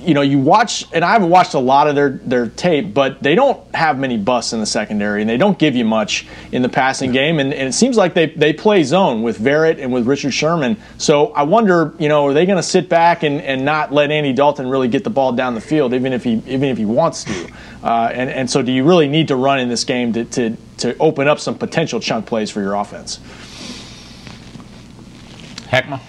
you 0.00 0.14
know, 0.14 0.22
you 0.22 0.38
watch, 0.38 0.86
and 0.92 1.04
I 1.04 1.12
haven't 1.12 1.30
watched 1.30 1.54
a 1.54 1.58
lot 1.58 1.88
of 1.88 1.94
their, 1.94 2.10
their 2.10 2.48
tape, 2.48 2.94
but 2.94 3.22
they 3.22 3.34
don't 3.34 3.62
have 3.74 3.98
many 3.98 4.16
busts 4.16 4.52
in 4.52 4.60
the 4.60 4.66
secondary, 4.66 5.20
and 5.20 5.30
they 5.30 5.36
don't 5.36 5.58
give 5.58 5.76
you 5.76 5.84
much 5.84 6.26
in 6.52 6.62
the 6.62 6.68
passing 6.68 7.12
game. 7.12 7.38
And, 7.38 7.52
and 7.52 7.68
it 7.68 7.72
seems 7.72 7.96
like 7.96 8.14
they, 8.14 8.26
they 8.26 8.52
play 8.52 8.82
zone 8.82 9.22
with 9.22 9.38
Verrett 9.38 9.80
and 9.80 9.92
with 9.92 10.06
Richard 10.06 10.32
Sherman. 10.32 10.76
So 10.98 11.28
I 11.32 11.42
wonder, 11.42 11.94
you 11.98 12.08
know, 12.08 12.26
are 12.26 12.32
they 12.32 12.46
going 12.46 12.56
to 12.56 12.62
sit 12.62 12.88
back 12.88 13.22
and, 13.22 13.40
and 13.42 13.64
not 13.64 13.92
let 13.92 14.10
Andy 14.10 14.32
Dalton 14.32 14.68
really 14.68 14.88
get 14.88 15.04
the 15.04 15.10
ball 15.10 15.32
down 15.32 15.54
the 15.54 15.60
field, 15.60 15.94
even 15.94 16.12
if 16.12 16.24
he 16.24 16.42
even 16.46 16.64
if 16.64 16.78
he 16.78 16.84
wants 16.84 17.24
to? 17.24 17.50
Uh, 17.82 18.10
and 18.12 18.30
and 18.30 18.50
so, 18.50 18.62
do 18.62 18.72
you 18.72 18.84
really 18.84 19.08
need 19.08 19.28
to 19.28 19.36
run 19.36 19.58
in 19.58 19.68
this 19.68 19.84
game 19.84 20.12
to, 20.12 20.24
to 20.24 20.56
to 20.78 20.96
open 20.98 21.28
up 21.28 21.38
some 21.40 21.56
potential 21.56 22.00
chunk 22.00 22.26
plays 22.26 22.50
for 22.50 22.60
your 22.60 22.74
offense? 22.74 23.18
Heckma. 25.68 26.00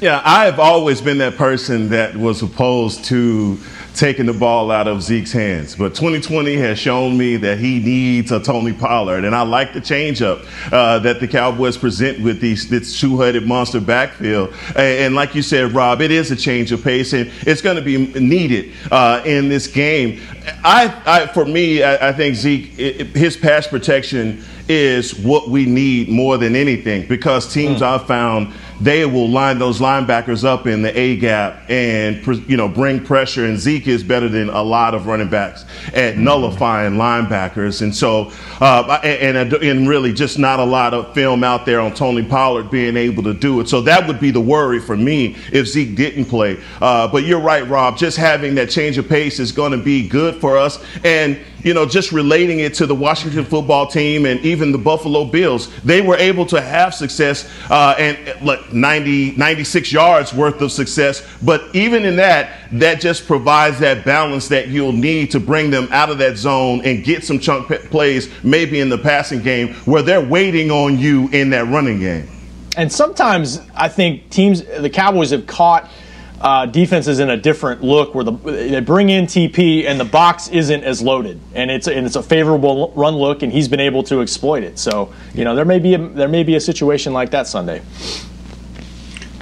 Yeah, 0.00 0.22
I've 0.24 0.58
always 0.58 1.02
been 1.02 1.18
that 1.18 1.36
person 1.36 1.90
that 1.90 2.16
was 2.16 2.40
opposed 2.40 3.04
to 3.06 3.58
taking 3.94 4.24
the 4.24 4.32
ball 4.32 4.70
out 4.70 4.88
of 4.88 5.02
Zeke's 5.02 5.30
hands. 5.30 5.76
But 5.76 5.94
2020 5.94 6.56
has 6.56 6.78
shown 6.78 7.18
me 7.18 7.36
that 7.36 7.58
he 7.58 7.80
needs 7.80 8.32
a 8.32 8.40
Tony 8.40 8.72
Pollard. 8.72 9.24
And 9.24 9.34
I 9.34 9.42
like 9.42 9.74
the 9.74 9.80
changeup 9.80 10.46
uh, 10.72 11.00
that 11.00 11.20
the 11.20 11.28
Cowboys 11.28 11.76
present 11.76 12.18
with 12.20 12.40
these, 12.40 12.66
this 12.70 12.98
two 12.98 13.20
headed 13.20 13.46
monster 13.46 13.78
backfield. 13.78 14.54
And, 14.68 14.78
and, 14.78 15.14
like 15.14 15.34
you 15.34 15.42
said, 15.42 15.72
Rob, 15.72 16.00
it 16.00 16.10
is 16.10 16.30
a 16.30 16.36
change 16.36 16.72
of 16.72 16.82
pace, 16.82 17.12
and 17.12 17.30
it's 17.42 17.60
going 17.60 17.76
to 17.76 17.82
be 17.82 17.98
needed 18.18 18.72
uh, 18.90 19.22
in 19.26 19.50
this 19.50 19.66
game. 19.66 20.18
I, 20.64 21.02
I 21.04 21.26
for 21.26 21.44
me, 21.44 21.82
I, 21.82 22.08
I 22.08 22.12
think 22.14 22.36
Zeke, 22.36 22.78
it, 22.78 23.06
his 23.08 23.36
pass 23.36 23.66
protection 23.66 24.42
is 24.66 25.18
what 25.18 25.50
we 25.50 25.66
need 25.66 26.08
more 26.08 26.38
than 26.38 26.56
anything 26.56 27.06
because 27.06 27.52
teams 27.52 27.82
I've 27.82 28.06
found 28.06 28.54
they 28.80 29.04
will 29.04 29.28
line 29.28 29.58
those 29.58 29.78
linebackers 29.78 30.44
up 30.44 30.66
in 30.66 30.82
the 30.82 30.98
A 30.98 31.16
gap 31.16 31.68
and 31.68 32.26
you 32.48 32.56
know 32.56 32.68
bring 32.68 33.04
pressure. 33.04 33.44
And 33.44 33.58
Zeke 33.58 33.88
is 33.88 34.02
better 34.02 34.28
than 34.28 34.48
a 34.48 34.62
lot 34.62 34.94
of 34.94 35.06
running 35.06 35.28
backs 35.28 35.64
at 35.94 36.16
nullifying 36.16 36.94
linebackers. 36.94 37.82
And 37.82 37.94
so, 37.94 38.32
uh, 38.60 39.00
and, 39.02 39.52
and 39.52 39.88
really 39.88 40.12
just 40.12 40.38
not 40.38 40.58
a 40.58 40.64
lot 40.64 40.94
of 40.94 41.14
film 41.14 41.44
out 41.44 41.66
there 41.66 41.80
on 41.80 41.94
Tony 41.94 42.24
Pollard 42.24 42.70
being 42.70 42.96
able 42.96 43.22
to 43.24 43.34
do 43.34 43.60
it. 43.60 43.68
So 43.68 43.80
that 43.82 44.06
would 44.06 44.20
be 44.20 44.30
the 44.30 44.40
worry 44.40 44.80
for 44.80 44.96
me 44.96 45.36
if 45.52 45.66
Zeke 45.66 45.94
didn't 45.96 46.26
play. 46.26 46.58
Uh, 46.80 47.08
but 47.08 47.24
you're 47.24 47.40
right, 47.40 47.66
Rob. 47.68 47.96
Just 47.96 48.16
having 48.16 48.54
that 48.56 48.70
change 48.70 48.98
of 48.98 49.08
pace 49.08 49.38
is 49.38 49.52
going 49.52 49.72
to 49.72 49.78
be 49.78 50.08
good 50.08 50.40
for 50.40 50.56
us. 50.56 50.82
And 51.04 51.38
you 51.62 51.74
know, 51.74 51.86
just 51.86 52.12
relating 52.12 52.60
it 52.60 52.74
to 52.74 52.86
the 52.86 52.94
Washington 52.94 53.44
football 53.44 53.86
team 53.86 54.26
and 54.26 54.40
even 54.40 54.72
the 54.72 54.78
Buffalo 54.78 55.24
Bills, 55.24 55.68
they 55.82 56.00
were 56.00 56.16
able 56.16 56.46
to 56.46 56.60
have 56.60 56.94
success 56.94 57.50
uh, 57.70 57.94
and 57.98 58.42
like 58.42 58.72
90, 58.72 59.32
96 59.32 59.92
yards 59.92 60.32
worth 60.32 60.60
of 60.60 60.72
success. 60.72 61.26
But 61.42 61.74
even 61.74 62.04
in 62.04 62.16
that, 62.16 62.56
that 62.72 63.00
just 63.00 63.26
provides 63.26 63.78
that 63.80 64.04
balance 64.04 64.48
that 64.48 64.68
you'll 64.68 64.92
need 64.92 65.30
to 65.32 65.40
bring 65.40 65.69
them 65.70 65.88
out 65.90 66.10
of 66.10 66.18
that 66.18 66.36
zone 66.36 66.82
and 66.84 67.04
get 67.04 67.24
some 67.24 67.38
chunk 67.38 67.68
plays, 67.90 68.30
maybe 68.42 68.80
in 68.80 68.88
the 68.88 68.98
passing 68.98 69.42
game, 69.42 69.74
where 69.84 70.02
they're 70.02 70.24
waiting 70.24 70.70
on 70.70 70.98
you 70.98 71.28
in 71.28 71.50
that 71.50 71.66
running 71.66 72.00
game. 72.00 72.28
And 72.76 72.92
sometimes 72.92 73.60
I 73.74 73.88
think 73.88 74.30
teams, 74.30 74.62
the 74.62 74.90
Cowboys 74.90 75.30
have 75.30 75.46
caught 75.46 75.90
uh, 76.40 76.64
defense 76.64 77.06
is 77.06 77.18
in 77.18 77.28
a 77.30 77.36
different 77.36 77.82
look 77.82 78.14
where 78.14 78.24
the 78.24 78.32
they 78.32 78.80
bring 78.80 79.10
in 79.10 79.26
TP 79.26 79.86
and 79.86 80.00
the 80.00 80.06
box 80.06 80.48
isn't 80.48 80.84
as 80.84 81.02
loaded 81.02 81.38
and 81.54 81.70
it's 81.70 81.86
and 81.86 82.06
it's 82.06 82.16
a 82.16 82.22
favorable 82.22 82.92
run 82.96 83.14
look 83.14 83.42
and 83.42 83.52
he's 83.52 83.68
been 83.68 83.80
able 83.80 84.02
to 84.04 84.22
exploit 84.22 84.62
it. 84.62 84.78
So 84.78 85.12
you 85.34 85.44
know 85.44 85.54
there 85.54 85.66
may 85.66 85.78
be 85.78 85.94
a, 85.94 85.98
there 85.98 86.28
may 86.28 86.42
be 86.42 86.56
a 86.56 86.60
situation 86.60 87.12
like 87.12 87.30
that 87.32 87.46
Sunday. 87.46 87.82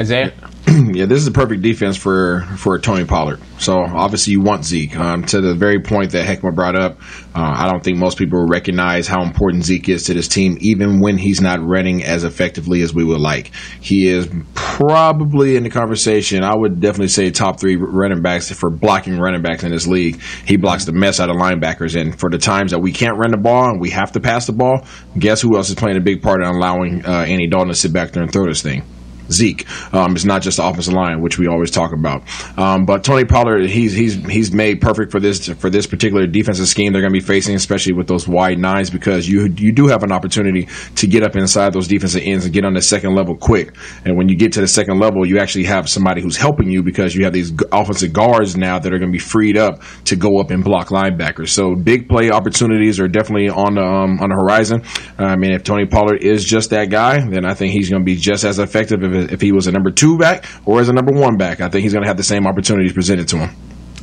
Isaiah. 0.00 0.32
yeah, 0.40 0.47
this 0.92 1.22
is 1.22 1.26
a 1.26 1.32
perfect 1.32 1.62
defense 1.62 1.96
for 1.96 2.42
for 2.58 2.78
Tony 2.78 3.06
Pollard. 3.06 3.40
So 3.58 3.78
obviously 3.78 4.32
you 4.32 4.42
want 4.42 4.66
Zeke. 4.66 4.98
Um, 4.98 5.24
to 5.26 5.40
the 5.40 5.54
very 5.54 5.80
point 5.80 6.10
that 6.12 6.26
Heckma 6.26 6.54
brought 6.54 6.76
up, 6.76 7.00
uh, 7.34 7.54
I 7.56 7.70
don't 7.70 7.82
think 7.82 7.96
most 7.96 8.18
people 8.18 8.44
recognize 8.46 9.06
how 9.08 9.22
important 9.22 9.64
Zeke 9.64 9.88
is 9.88 10.04
to 10.04 10.14
this 10.14 10.28
team, 10.28 10.58
even 10.60 11.00
when 11.00 11.16
he's 11.16 11.40
not 11.40 11.60
running 11.62 12.04
as 12.04 12.24
effectively 12.24 12.82
as 12.82 12.92
we 12.92 13.02
would 13.02 13.20
like. 13.20 13.52
He 13.80 14.08
is 14.08 14.28
probably 14.54 15.56
in 15.56 15.62
the 15.62 15.70
conversation. 15.70 16.44
I 16.44 16.54
would 16.54 16.80
definitely 16.80 17.08
say 17.08 17.30
top 17.30 17.58
three 17.58 17.76
running 17.76 18.20
backs 18.20 18.50
for 18.52 18.68
blocking 18.68 19.18
running 19.18 19.40
backs 19.40 19.64
in 19.64 19.70
this 19.70 19.86
league. 19.86 20.20
He 20.44 20.58
blocks 20.58 20.84
the 20.84 20.92
mess 20.92 21.18
out 21.18 21.30
of 21.30 21.36
linebackers, 21.36 21.98
and 21.98 22.18
for 22.18 22.28
the 22.28 22.38
times 22.38 22.72
that 22.72 22.80
we 22.80 22.92
can't 22.92 23.16
run 23.16 23.30
the 23.30 23.38
ball 23.38 23.70
and 23.70 23.80
we 23.80 23.90
have 23.90 24.12
to 24.12 24.20
pass 24.20 24.46
the 24.46 24.52
ball, 24.52 24.84
guess 25.18 25.40
who 25.40 25.56
else 25.56 25.70
is 25.70 25.76
playing 25.76 25.96
a 25.96 26.02
big 26.02 26.20
part 26.20 26.42
in 26.42 26.48
allowing 26.48 27.06
uh, 27.06 27.24
Andy 27.26 27.46
Dalton 27.46 27.68
to 27.68 27.74
sit 27.74 27.92
back 27.92 28.10
there 28.10 28.22
and 28.22 28.30
throw 28.30 28.46
this 28.46 28.60
thing? 28.60 28.82
Zeke. 29.30 29.66
Um, 29.94 30.14
it's 30.14 30.24
not 30.24 30.42
just 30.42 30.58
the 30.58 30.64
offensive 30.64 30.94
line, 30.94 31.20
which 31.20 31.38
we 31.38 31.46
always 31.46 31.70
talk 31.70 31.92
about. 31.92 32.22
Um, 32.58 32.84
but 32.84 33.04
Tony 33.04 33.24
Pollard, 33.24 33.68
he's 33.68 33.92
he's 33.92 34.14
he's 34.26 34.52
made 34.52 34.80
perfect 34.80 35.12
for 35.12 35.20
this 35.20 35.48
for 35.48 35.70
this 35.70 35.86
particular 35.86 36.26
defensive 36.26 36.68
scheme 36.68 36.92
they're 36.92 37.02
going 37.02 37.12
to 37.12 37.18
be 37.18 37.24
facing, 37.24 37.54
especially 37.54 37.92
with 37.92 38.06
those 38.06 38.26
wide 38.26 38.58
nines, 38.58 38.90
because 38.90 39.28
you 39.28 39.46
you 39.56 39.72
do 39.72 39.86
have 39.86 40.02
an 40.02 40.12
opportunity 40.12 40.68
to 40.96 41.06
get 41.06 41.22
up 41.22 41.36
inside 41.36 41.72
those 41.72 41.88
defensive 41.88 42.22
ends 42.24 42.44
and 42.44 42.54
get 42.54 42.64
on 42.64 42.74
the 42.74 42.82
second 42.82 43.14
level 43.14 43.36
quick. 43.36 43.74
And 44.04 44.16
when 44.16 44.28
you 44.28 44.36
get 44.36 44.52
to 44.52 44.60
the 44.60 44.68
second 44.68 44.98
level, 44.98 45.26
you 45.26 45.38
actually 45.38 45.64
have 45.64 45.88
somebody 45.88 46.22
who's 46.22 46.36
helping 46.36 46.70
you 46.70 46.82
because 46.82 47.14
you 47.14 47.24
have 47.24 47.32
these 47.32 47.52
offensive 47.72 48.12
guards 48.12 48.56
now 48.56 48.78
that 48.78 48.92
are 48.92 48.98
going 48.98 49.10
to 49.10 49.16
be 49.16 49.18
freed 49.18 49.56
up 49.56 49.82
to 50.04 50.16
go 50.16 50.38
up 50.38 50.50
and 50.50 50.64
block 50.64 50.88
linebackers. 50.88 51.48
So 51.48 51.74
big 51.74 52.08
play 52.08 52.30
opportunities 52.30 53.00
are 53.00 53.08
definitely 53.08 53.48
on 53.48 53.74
the 53.74 53.82
um, 53.82 54.20
on 54.20 54.30
the 54.30 54.34
horizon. 54.34 54.82
I 55.18 55.36
mean, 55.36 55.52
if 55.52 55.64
Tony 55.64 55.86
Pollard 55.86 56.22
is 56.22 56.44
just 56.44 56.70
that 56.70 56.90
guy, 56.90 57.18
then 57.28 57.44
I 57.44 57.54
think 57.54 57.72
he's 57.72 57.90
going 57.90 58.02
to 58.02 58.06
be 58.06 58.16
just 58.16 58.44
as 58.44 58.58
effective 58.58 59.02
if 59.02 59.12
if 59.18 59.40
he 59.40 59.52
was 59.52 59.66
a 59.66 59.72
number 59.72 59.90
two 59.90 60.18
back 60.18 60.44
or 60.64 60.80
as 60.80 60.88
a 60.88 60.92
number 60.92 61.12
one 61.12 61.36
back. 61.36 61.60
I 61.60 61.68
think 61.68 61.82
he's 61.82 61.92
going 61.92 62.02
to 62.02 62.08
have 62.08 62.16
the 62.16 62.22
same 62.22 62.46
opportunities 62.46 62.92
presented 62.92 63.28
to 63.28 63.38
him. 63.38 63.56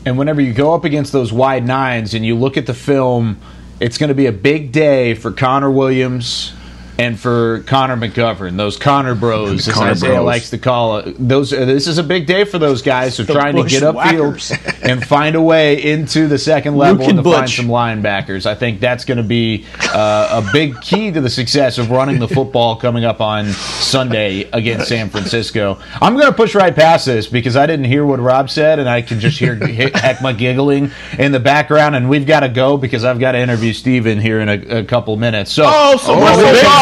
And 0.06 0.18
whenever 0.18 0.42
you 0.42 0.54
go 0.54 0.74
up 0.74 0.84
against 0.84 1.12
those 1.12 1.34
wide 1.34 1.66
nines 1.66 2.14
and 2.14 2.26
you 2.26 2.36
look 2.36 2.58
at 2.58 2.68
the 2.68 2.74
film, 2.74 3.40
it's 3.80 3.98
going 3.98 4.10
to 4.10 4.16
be 4.16 4.28
a 4.28 4.32
big 4.32 4.72
day 4.72 5.16
for 5.16 5.32
Connor 5.32 5.72
Williams 5.72 6.54
and 6.98 7.20
for 7.20 7.62
Connor 7.64 7.98
McGovern, 7.98 8.56
those 8.58 8.78
Connor 8.78 9.16
Bros, 9.16 9.68
as 9.68 9.74
Connor 9.74 9.92
Isaiah 9.92 10.14
Bros. 10.16 10.26
likes 10.26 10.50
to 10.52 10.58
call 10.58 10.98
it. 11.00 11.16
Those 11.20 11.52
uh, 11.52 11.66
this 11.66 11.88
is 11.88 11.98
a 11.98 12.04
big 12.04 12.26
day 12.26 12.46
for 12.46 12.58
those 12.58 12.82
guys. 12.82 13.16
So 13.16 13.24
The 13.24 13.34
trying 13.34 13.56
to 13.56 13.64
get 13.64 13.82
bushwhackers. 13.82 14.52
upfield 14.52 14.84
and 14.90 15.06
find 15.06 15.36
a 15.36 15.42
way 15.42 15.82
into 15.84 16.28
the 16.28 16.38
second 16.38 16.76
level 16.78 17.02
Luke 17.06 17.10
and 17.10 17.20
and 17.20 17.26
to 17.26 17.32
find 17.34 17.50
some 17.50 17.68
linebackers. 17.68 18.46
I 18.46 18.56
think 18.56 18.80
that's 18.80 19.04
going 19.06 19.18
to 19.18 19.24
be 19.24 19.66
uh, 19.94 20.42
a 20.44 20.52
big 20.54 20.80
key 20.82 21.12
to 21.12 21.22
the 21.22 21.30
success 21.30 21.78
of 21.78 21.92
running 21.92 22.20
the 22.20 22.28
football 22.28 22.76
coming 22.78 23.04
up 23.04 23.20
on 23.22 23.46
Sunday 23.80 24.50
against 24.54 24.88
San 24.88 25.10
Francisco. 25.10 25.80
I'm 26.02 26.14
going 26.16 26.28
to 26.28 26.34
push 26.34 26.56
right 26.56 26.76
past 26.76 27.06
this 27.06 27.28
because 27.28 27.56
I 27.56 27.66
didn't 27.66 27.86
hear 27.86 28.06
what 28.06 28.20
Rob 28.20 28.50
said, 28.50 28.80
and 28.80 28.88
I 28.90 29.02
can 29.02 29.20
just 29.20 29.38
hear 29.40 29.56
Heckma 29.60 30.38
giggling 30.38 30.92
in 31.20 31.32
the 31.32 31.40
background. 31.40 31.96
And 31.96 32.10
we've 32.10 32.26
got 32.26 32.42
to 32.42 32.50
go 32.50 32.78
because 32.78 33.04
I've 33.04 33.20
got 33.20 33.34
to 33.34 33.40
interview 33.40 33.74
Steven 33.74 34.20
here 34.20 34.40
in 34.40 34.50
a, 34.50 34.80
a 34.80 34.84
couple 34.84 35.16
minutes. 35.18 35.52
So, 35.52 35.64
Oh, 35.68 35.98
so 35.98 36.14
we're 36.18 36.22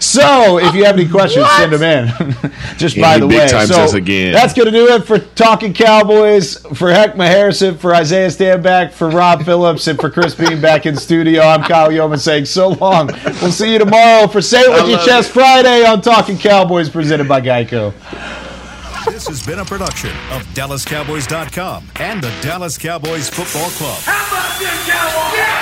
So, 0.00 0.58
if 0.58 0.74
you 0.74 0.84
have 0.86 0.98
any 0.98 1.06
questions, 1.08 1.46
send 1.52 1.70
them 1.72 1.82
in. 1.82 2.08
Just 2.78 2.96
Yeah, 2.96 3.02
by 3.02 3.18
the 3.18 3.26
big 3.28 3.38
way, 3.40 3.48
times 3.48 3.68
so 3.68 3.82
us 3.82 3.92
again. 3.92 4.32
that's 4.32 4.54
going 4.54 4.64
to 4.66 4.72
do 4.72 4.88
it 4.88 5.04
for 5.04 5.18
Talking 5.18 5.74
Cowboys. 5.74 6.56
For 6.56 6.88
Heckma 6.90 7.26
Harrison, 7.26 7.76
for 7.76 7.94
Isaiah 7.94 8.28
Stanback, 8.28 8.92
for 8.92 9.10
Rob 9.10 9.44
Phillips, 9.44 9.86
and 9.86 10.00
for 10.00 10.08
Chris 10.10 10.34
Bean 10.34 10.60
back 10.60 10.86
in 10.86 10.96
studio. 10.96 11.42
I'm 11.42 11.62
Kyle 11.62 11.90
Youman 11.90 12.18
saying 12.18 12.46
so 12.46 12.68
long. 12.70 13.10
We'll 13.42 13.52
see 13.52 13.72
you 13.74 13.78
tomorrow 13.78 14.26
for 14.26 14.40
Say 14.40 14.62
It 14.62 14.70
With 14.70 14.80
I 14.80 14.86
Your 14.86 14.96
love 14.96 15.06
Chest 15.06 15.30
Friday 15.32 15.84
on 15.84 16.00
Talking 16.00 16.38
Cowboys, 16.38 16.88
presented 16.88 17.28
by 17.28 17.42
Geico. 17.42 17.92
This 19.12 19.28
has 19.28 19.46
been 19.46 19.58
a 19.58 19.64
production 19.66 20.10
of 20.32 20.42
DallasCowboys.com 20.54 21.88
and 21.96 22.22
the 22.22 22.32
Dallas 22.40 22.78
Cowboys 22.78 23.28
Football 23.28 23.68
Club. 23.70 23.98
How 24.02 24.26
about 24.32 24.58
this, 24.58 25.53